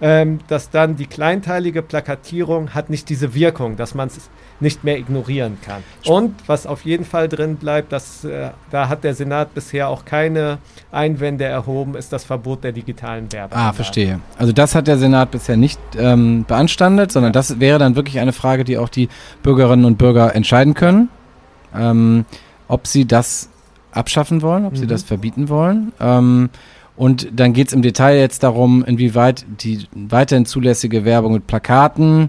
[0.00, 4.98] ähm, dass dann die kleinteilige Plakatierung hat nicht diese Wirkung, dass man es nicht mehr
[4.98, 5.82] ignorieren kann.
[6.06, 10.04] Und was auf jeden Fall drin bleibt, dass, äh, da hat der Senat bisher auch
[10.04, 10.58] keine
[10.92, 13.58] Einwände erhoben, ist das Verbot der digitalen Werbung.
[13.58, 14.20] Ah, verstehe.
[14.38, 18.32] Also das hat der Senat bisher nicht ähm, beanstandet, sondern das wäre dann wirklich eine
[18.32, 19.08] Frage, die auch die
[19.42, 21.08] Bürgerinnen und Bürger entscheiden können,
[21.74, 22.24] ähm,
[22.68, 23.48] ob sie das
[23.92, 24.76] abschaffen wollen, ob mhm.
[24.76, 25.92] sie das verbieten wollen.
[26.00, 26.50] Ähm,
[27.00, 32.28] und dann geht es im Detail jetzt darum, inwieweit die weiterhin zulässige Werbung mit Plakaten,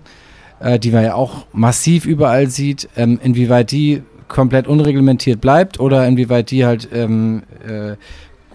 [0.62, 6.08] äh, die man ja auch massiv überall sieht, ähm, inwieweit die komplett unreglementiert bleibt oder
[6.08, 7.98] inwieweit die halt ähm, äh,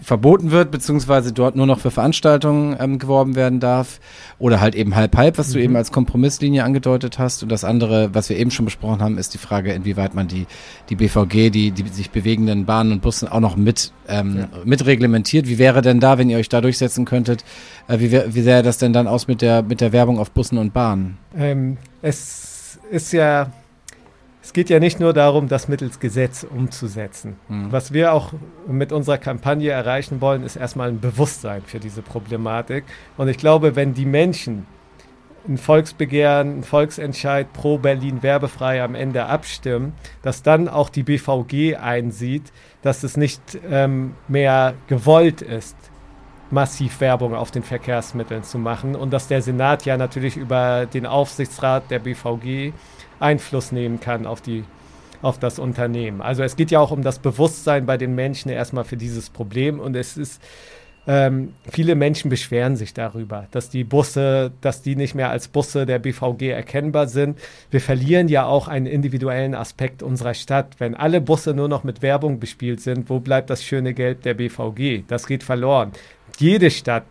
[0.07, 3.99] verboten wird, beziehungsweise dort nur noch für Veranstaltungen ähm, geworben werden darf.
[4.39, 5.53] Oder halt eben halb-halb, was mhm.
[5.53, 7.43] du eben als Kompromisslinie angedeutet hast.
[7.43, 10.45] Und das andere, was wir eben schon besprochen haben, ist die Frage, inwieweit man die,
[10.87, 14.47] die BVG, die, die sich bewegenden Bahnen und Bussen auch noch mit, ähm, ja.
[14.63, 15.45] mit reglementiert.
[15.45, 17.43] Wie wäre denn da, wenn ihr euch da durchsetzen könntet,
[17.89, 20.57] äh, wie, wie sähe das denn dann aus mit der, mit der Werbung auf Bussen
[20.57, 21.17] und Bahnen?
[21.37, 23.51] Ähm, es ist ja
[24.47, 27.35] es geht ja nicht nur darum, das mittels Gesetz umzusetzen.
[27.49, 27.69] Mhm.
[27.69, 28.31] Was wir auch
[28.65, 32.85] mit unserer Kampagne erreichen wollen, ist erstmal ein Bewusstsein für diese Problematik.
[33.17, 34.65] Und ich glaube, wenn die Menschen
[35.49, 39.91] ein Volksbegehren, ein Volksentscheid pro Berlin werbefrei am Ende abstimmen,
[40.21, 45.75] dass dann auch die BVG einsieht, dass es nicht ähm, mehr gewollt ist,
[46.51, 51.05] massiv Werbung auf den Verkehrsmitteln zu machen und dass der Senat ja natürlich über den
[51.05, 52.71] Aufsichtsrat der BVG
[53.19, 54.63] Einfluss nehmen kann auf die
[55.21, 56.21] auf das Unternehmen.
[56.21, 59.79] Also es geht ja auch um das Bewusstsein bei den Menschen erstmal für dieses Problem
[59.79, 60.41] und es ist
[61.09, 65.85] ähm, viele Menschen beschweren sich darüber, dass die Busse, dass die nicht mehr als Busse
[65.85, 67.39] der BVG erkennbar sind.
[67.71, 70.75] Wir verlieren ja auch einen individuellen Aspekt unserer Stadt.
[70.79, 74.33] Wenn alle Busse nur noch mit Werbung bespielt sind, wo bleibt das schöne Geld der
[74.33, 75.03] BVG?
[75.07, 75.93] Das geht verloren.
[76.39, 77.05] Jede Stadt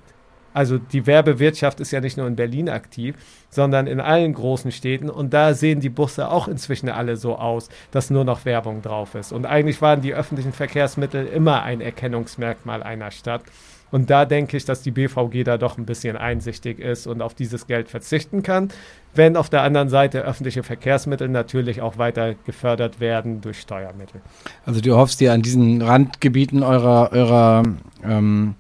[0.57, 3.15] also die Werbewirtschaft ist ja nicht nur in Berlin aktiv,
[3.51, 5.11] sondern in allen großen Städten.
[5.11, 9.15] Und da sehen die Busse auch inzwischen alle so aus, dass nur noch Werbung drauf
[9.15, 9.33] ist.
[9.33, 13.43] Und eigentlich waren die öffentlichen Verkehrsmittel immer ein Erkennungsmerkmal einer Stadt.
[13.91, 17.35] Und da denke ich, dass die BVG da doch ein bisschen einsichtig ist und auf
[17.35, 18.71] dieses Geld verzichten kann,
[19.15, 24.23] wenn auf der anderen Seite öffentliche Verkehrsmittel natürlich auch weiter gefördert werden durch Steuermittel.
[24.65, 27.63] Also du hoffst dir an diesen Randgebieten eurer, eurer
[28.03, 28.55] ähm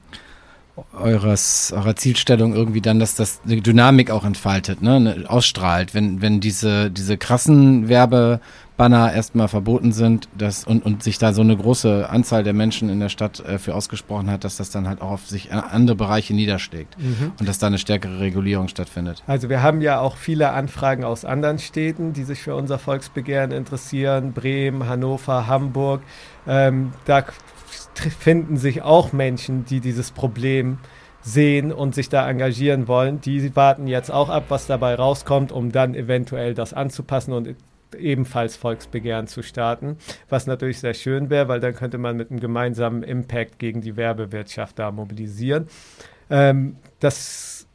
[0.98, 6.20] eures, eurer Zielstellung irgendwie dann, dass das eine Dynamik auch entfaltet, ne, ne, ausstrahlt, wenn,
[6.20, 11.56] wenn diese, diese krassen Werbebanner erstmal verboten sind dass, und, und sich da so eine
[11.56, 15.00] große Anzahl der Menschen in der Stadt äh, für ausgesprochen hat, dass das dann halt
[15.00, 17.32] auch auf sich andere Bereiche niederschlägt mhm.
[17.38, 19.22] und dass da eine stärkere Regulierung stattfindet.
[19.26, 23.50] Also wir haben ja auch viele Anfragen aus anderen Städten, die sich für unser Volksbegehren
[23.50, 26.02] interessieren, Bremen, Hannover, Hamburg.
[26.46, 27.24] Ähm, da
[27.98, 30.78] finden sich auch Menschen, die dieses Problem
[31.22, 33.20] sehen und sich da engagieren wollen.
[33.20, 37.56] Die warten jetzt auch ab, was dabei rauskommt, um dann eventuell das anzupassen und
[37.98, 39.96] ebenfalls Volksbegehren zu starten,
[40.28, 43.96] was natürlich sehr schön wäre, weil dann könnte man mit einem gemeinsamen Impact gegen die
[43.96, 45.68] Werbewirtschaft da mobilisieren.
[46.30, 47.66] Ähm, das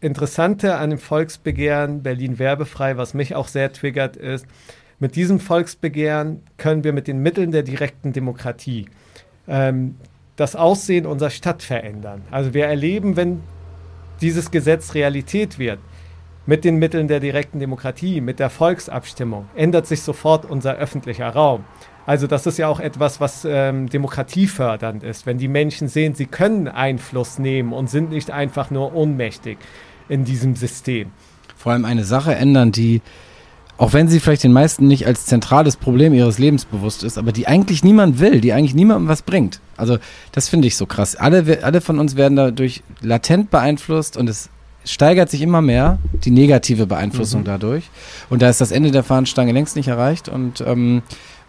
[0.00, 4.46] Interessante an dem Volksbegehren Berlin werbefrei, was mich auch sehr triggert, ist,
[4.98, 8.86] mit diesem Volksbegehren können wir mit den Mitteln der direkten Demokratie
[9.48, 9.96] ähm,
[10.36, 12.22] das Aussehen unserer Stadt verändern.
[12.30, 13.40] Also wir erleben, wenn
[14.20, 15.78] dieses Gesetz Realität wird,
[16.46, 21.64] mit den Mitteln der direkten Demokratie, mit der Volksabstimmung, ändert sich sofort unser öffentlicher Raum.
[22.06, 26.26] Also das ist ja auch etwas, was ähm, demokratiefördernd ist, wenn die Menschen sehen, sie
[26.26, 29.58] können Einfluss nehmen und sind nicht einfach nur ohnmächtig
[30.08, 31.12] in diesem System.
[31.56, 33.02] Vor allem eine Sache ändern, die
[33.80, 37.32] auch wenn sie vielleicht den meisten nicht als zentrales Problem ihres Lebens bewusst ist, aber
[37.32, 39.60] die eigentlich niemand will, die eigentlich niemandem was bringt.
[39.78, 39.96] Also
[40.32, 41.16] das finde ich so krass.
[41.16, 44.50] Alle, alle von uns werden dadurch latent beeinflusst und es
[44.84, 47.46] steigert sich immer mehr, die negative Beeinflussung mhm.
[47.46, 47.88] dadurch.
[48.28, 51.00] Und da ist das Ende der Fahnenstange längst nicht erreicht und, ähm,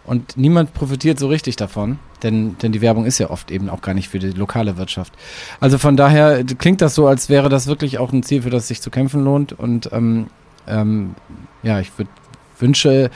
[0.06, 3.82] und niemand profitiert so richtig davon, denn, denn die Werbung ist ja oft eben auch
[3.82, 5.12] gar nicht für die lokale Wirtschaft.
[5.60, 8.68] Also von daher klingt das so, als wäre das wirklich auch ein Ziel, für das
[8.68, 10.28] sich zu kämpfen lohnt und ähm,
[10.66, 11.14] ähm,
[11.62, 12.10] ja, ich würde
[12.62, 13.10] wünsche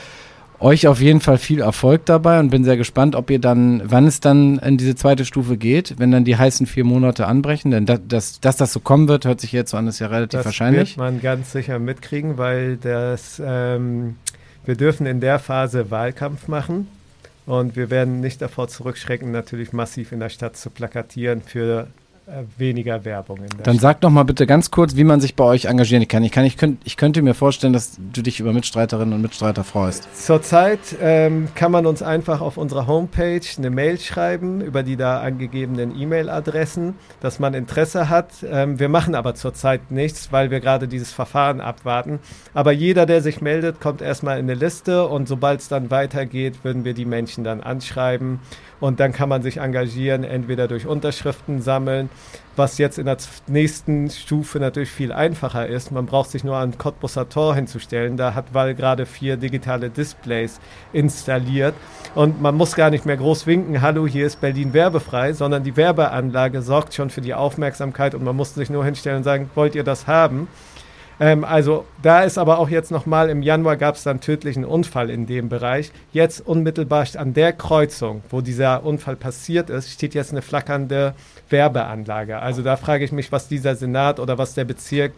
[0.59, 4.07] euch auf jeden Fall viel Erfolg dabei und bin sehr gespannt, ob ihr dann, wann
[4.07, 7.71] es dann in diese zweite Stufe geht, wenn dann die heißen vier Monate anbrechen.
[7.71, 10.07] Denn das, das, dass das so kommen wird, hört sich jetzt so an, ist ja
[10.07, 10.97] relativ das wahrscheinlich.
[10.97, 14.15] wird man ganz sicher mitkriegen, weil das, ähm,
[14.65, 16.87] wir dürfen in der Phase Wahlkampf machen
[17.45, 21.87] und wir werden nicht davor zurückschrecken, natürlich massiv in der Stadt zu plakatieren für
[22.57, 23.37] weniger Werbung.
[23.37, 23.81] In der Dann Stadt.
[23.81, 26.23] sag doch mal bitte ganz kurz, wie man sich bei euch engagieren kann.
[26.23, 29.63] Ich, kann, ich, könnt, ich könnte mir vorstellen, dass du dich über Mitstreiterinnen und Mitstreiter
[29.63, 30.07] freust.
[30.13, 35.21] Zurzeit ähm, kann man uns einfach auf unserer Homepage eine Mail schreiben über die da
[35.21, 38.31] angegebenen E-Mail-Adressen, dass man Interesse hat.
[38.45, 42.19] Ähm, wir machen aber zurzeit nichts, weil wir gerade dieses Verfahren abwarten.
[42.53, 46.63] Aber jeder, der sich meldet, kommt erstmal in eine Liste und sobald es dann weitergeht,
[46.63, 48.41] würden wir die Menschen dann anschreiben
[48.79, 52.09] und dann kann man sich engagieren, entweder durch Unterschriften sammeln,
[52.55, 53.17] was jetzt in der
[53.47, 55.91] nächsten Stufe natürlich viel einfacher ist.
[55.91, 58.17] Man braucht sich nur an Cottbusser Tor hinzustellen.
[58.17, 60.59] Da hat Wall gerade vier digitale Displays
[60.91, 61.75] installiert
[62.15, 65.77] und man muss gar nicht mehr groß winken, hallo, hier ist Berlin werbefrei, sondern die
[65.77, 69.75] Werbeanlage sorgt schon für die Aufmerksamkeit und man muss sich nur hinstellen und sagen, wollt
[69.75, 70.47] ihr das haben?
[71.19, 75.09] Ähm, also da ist aber auch jetzt nochmal, im Januar gab es dann tödlichen Unfall
[75.09, 75.91] in dem Bereich.
[76.13, 81.13] Jetzt unmittelbar an der Kreuzung, wo dieser Unfall passiert ist, steht jetzt eine flackernde
[81.49, 82.39] Werbeanlage.
[82.39, 85.13] Also da frage ich mich, was dieser Senat oder was der Bezirk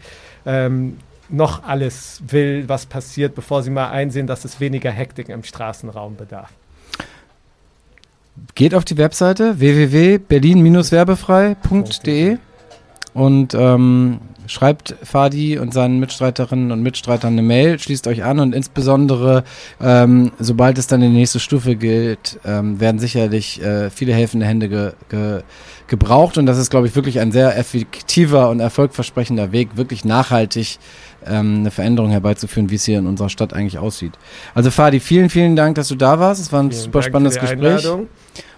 [0.46, 0.98] ähm,
[1.28, 6.16] noch alles will, was passiert, bevor sie mal einsehen, dass es weniger Hektik im Straßenraum
[6.16, 6.50] bedarf.
[8.54, 12.38] Geht auf die Webseite www.berlin-werbefrei.de
[13.12, 14.20] und ähm,
[14.50, 19.44] schreibt Fadi und seinen Mitstreiterinnen und Mitstreitern eine Mail, schließt euch an und insbesondere,
[19.80, 24.46] ähm, sobald es dann in die nächste Stufe gilt, ähm, werden sicherlich äh, viele helfende
[24.46, 25.42] Hände ge ge
[25.86, 30.78] gebraucht und das ist, glaube ich, wirklich ein sehr effektiver und erfolgversprechender Weg, wirklich nachhaltig
[31.26, 34.12] ähm, eine Veränderung herbeizuführen, wie es hier in unserer Stadt eigentlich aussieht.
[34.54, 36.40] Also Fadi, vielen, vielen Dank, dass du da warst.
[36.40, 37.78] Es war ein Vielen super Dank für spannendes die Gespräch.
[37.78, 38.08] Einladung.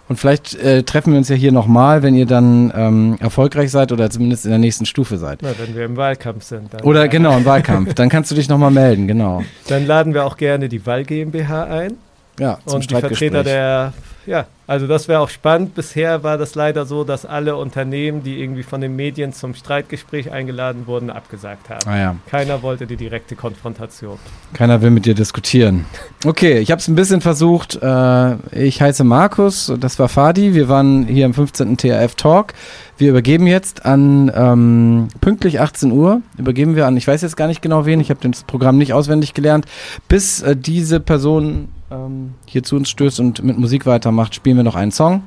[0.09, 3.93] Und vielleicht äh, treffen wir uns ja hier nochmal, wenn ihr dann ähm, erfolgreich seid
[3.93, 5.41] oder zumindest in der nächsten Stufe seid.
[5.43, 6.71] Na, wenn wir im Wahlkampf sind.
[6.83, 7.95] Oder genau, im Wahlkampf.
[7.95, 9.43] Dann kannst du dich nochmal melden, genau.
[9.69, 11.95] Dann laden wir auch gerne die Wall GmbH ein.
[12.39, 13.93] Ja, zum und die Vertreter der,
[14.27, 15.75] ja, also das wäre auch spannend.
[15.75, 20.31] Bisher war das leider so, dass alle Unternehmen, die irgendwie von den Medien zum Streitgespräch
[20.31, 21.89] eingeladen wurden, abgesagt haben.
[21.89, 24.19] Ah ja, Keiner wollte die direkte Konfrontation.
[24.55, 25.85] keiner will mit dir diskutieren.
[26.25, 27.79] Okay, ich habe es ein bisschen versucht.
[27.83, 30.55] Äh, ich heiße Markus, das war Fadi.
[30.55, 31.77] Wir waren hier im 15.
[31.77, 32.55] TRF Talk.
[32.99, 36.23] Wir übergeben jetzt an ähm, pünktlich 18 Uhr.
[36.39, 38.93] Übergeben wir an, ich weiß jetzt gar nicht genau wen, ich habe das Programm nicht
[38.93, 39.67] auswendig gelernt.
[40.09, 44.65] Bis äh, diese Person ähm, hier zu uns stößt und mit Musik weitermacht, spielen wir
[44.65, 45.23] noch einen Song.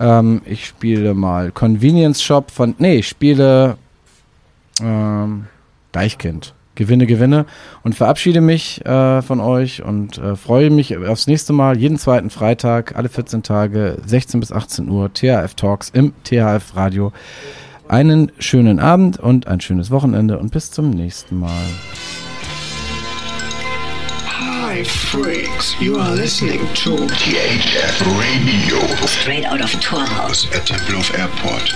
[0.00, 3.76] Ähm, ich spiele mal Convenience Shop von, nee, ich spiele
[4.80, 5.46] ähm,
[5.92, 6.54] Deichkind.
[6.74, 7.44] Gewinne, gewinne
[7.82, 12.30] und verabschiede mich äh, von euch und äh, freue mich aufs nächste Mal, jeden zweiten
[12.30, 17.12] Freitag, alle 14 Tage, 16 bis 18 Uhr, THF Talks im THF Radio.
[17.88, 21.50] Einen schönen Abend und ein schönes Wochenende und bis zum nächsten Mal.
[24.74, 25.78] Hi, freaks.
[25.82, 29.06] You are listening to THF Radio.
[29.06, 30.46] Straight out of Torhaus.
[30.46, 31.68] at Tempelhof Airport.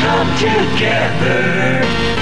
[0.00, 2.13] Come together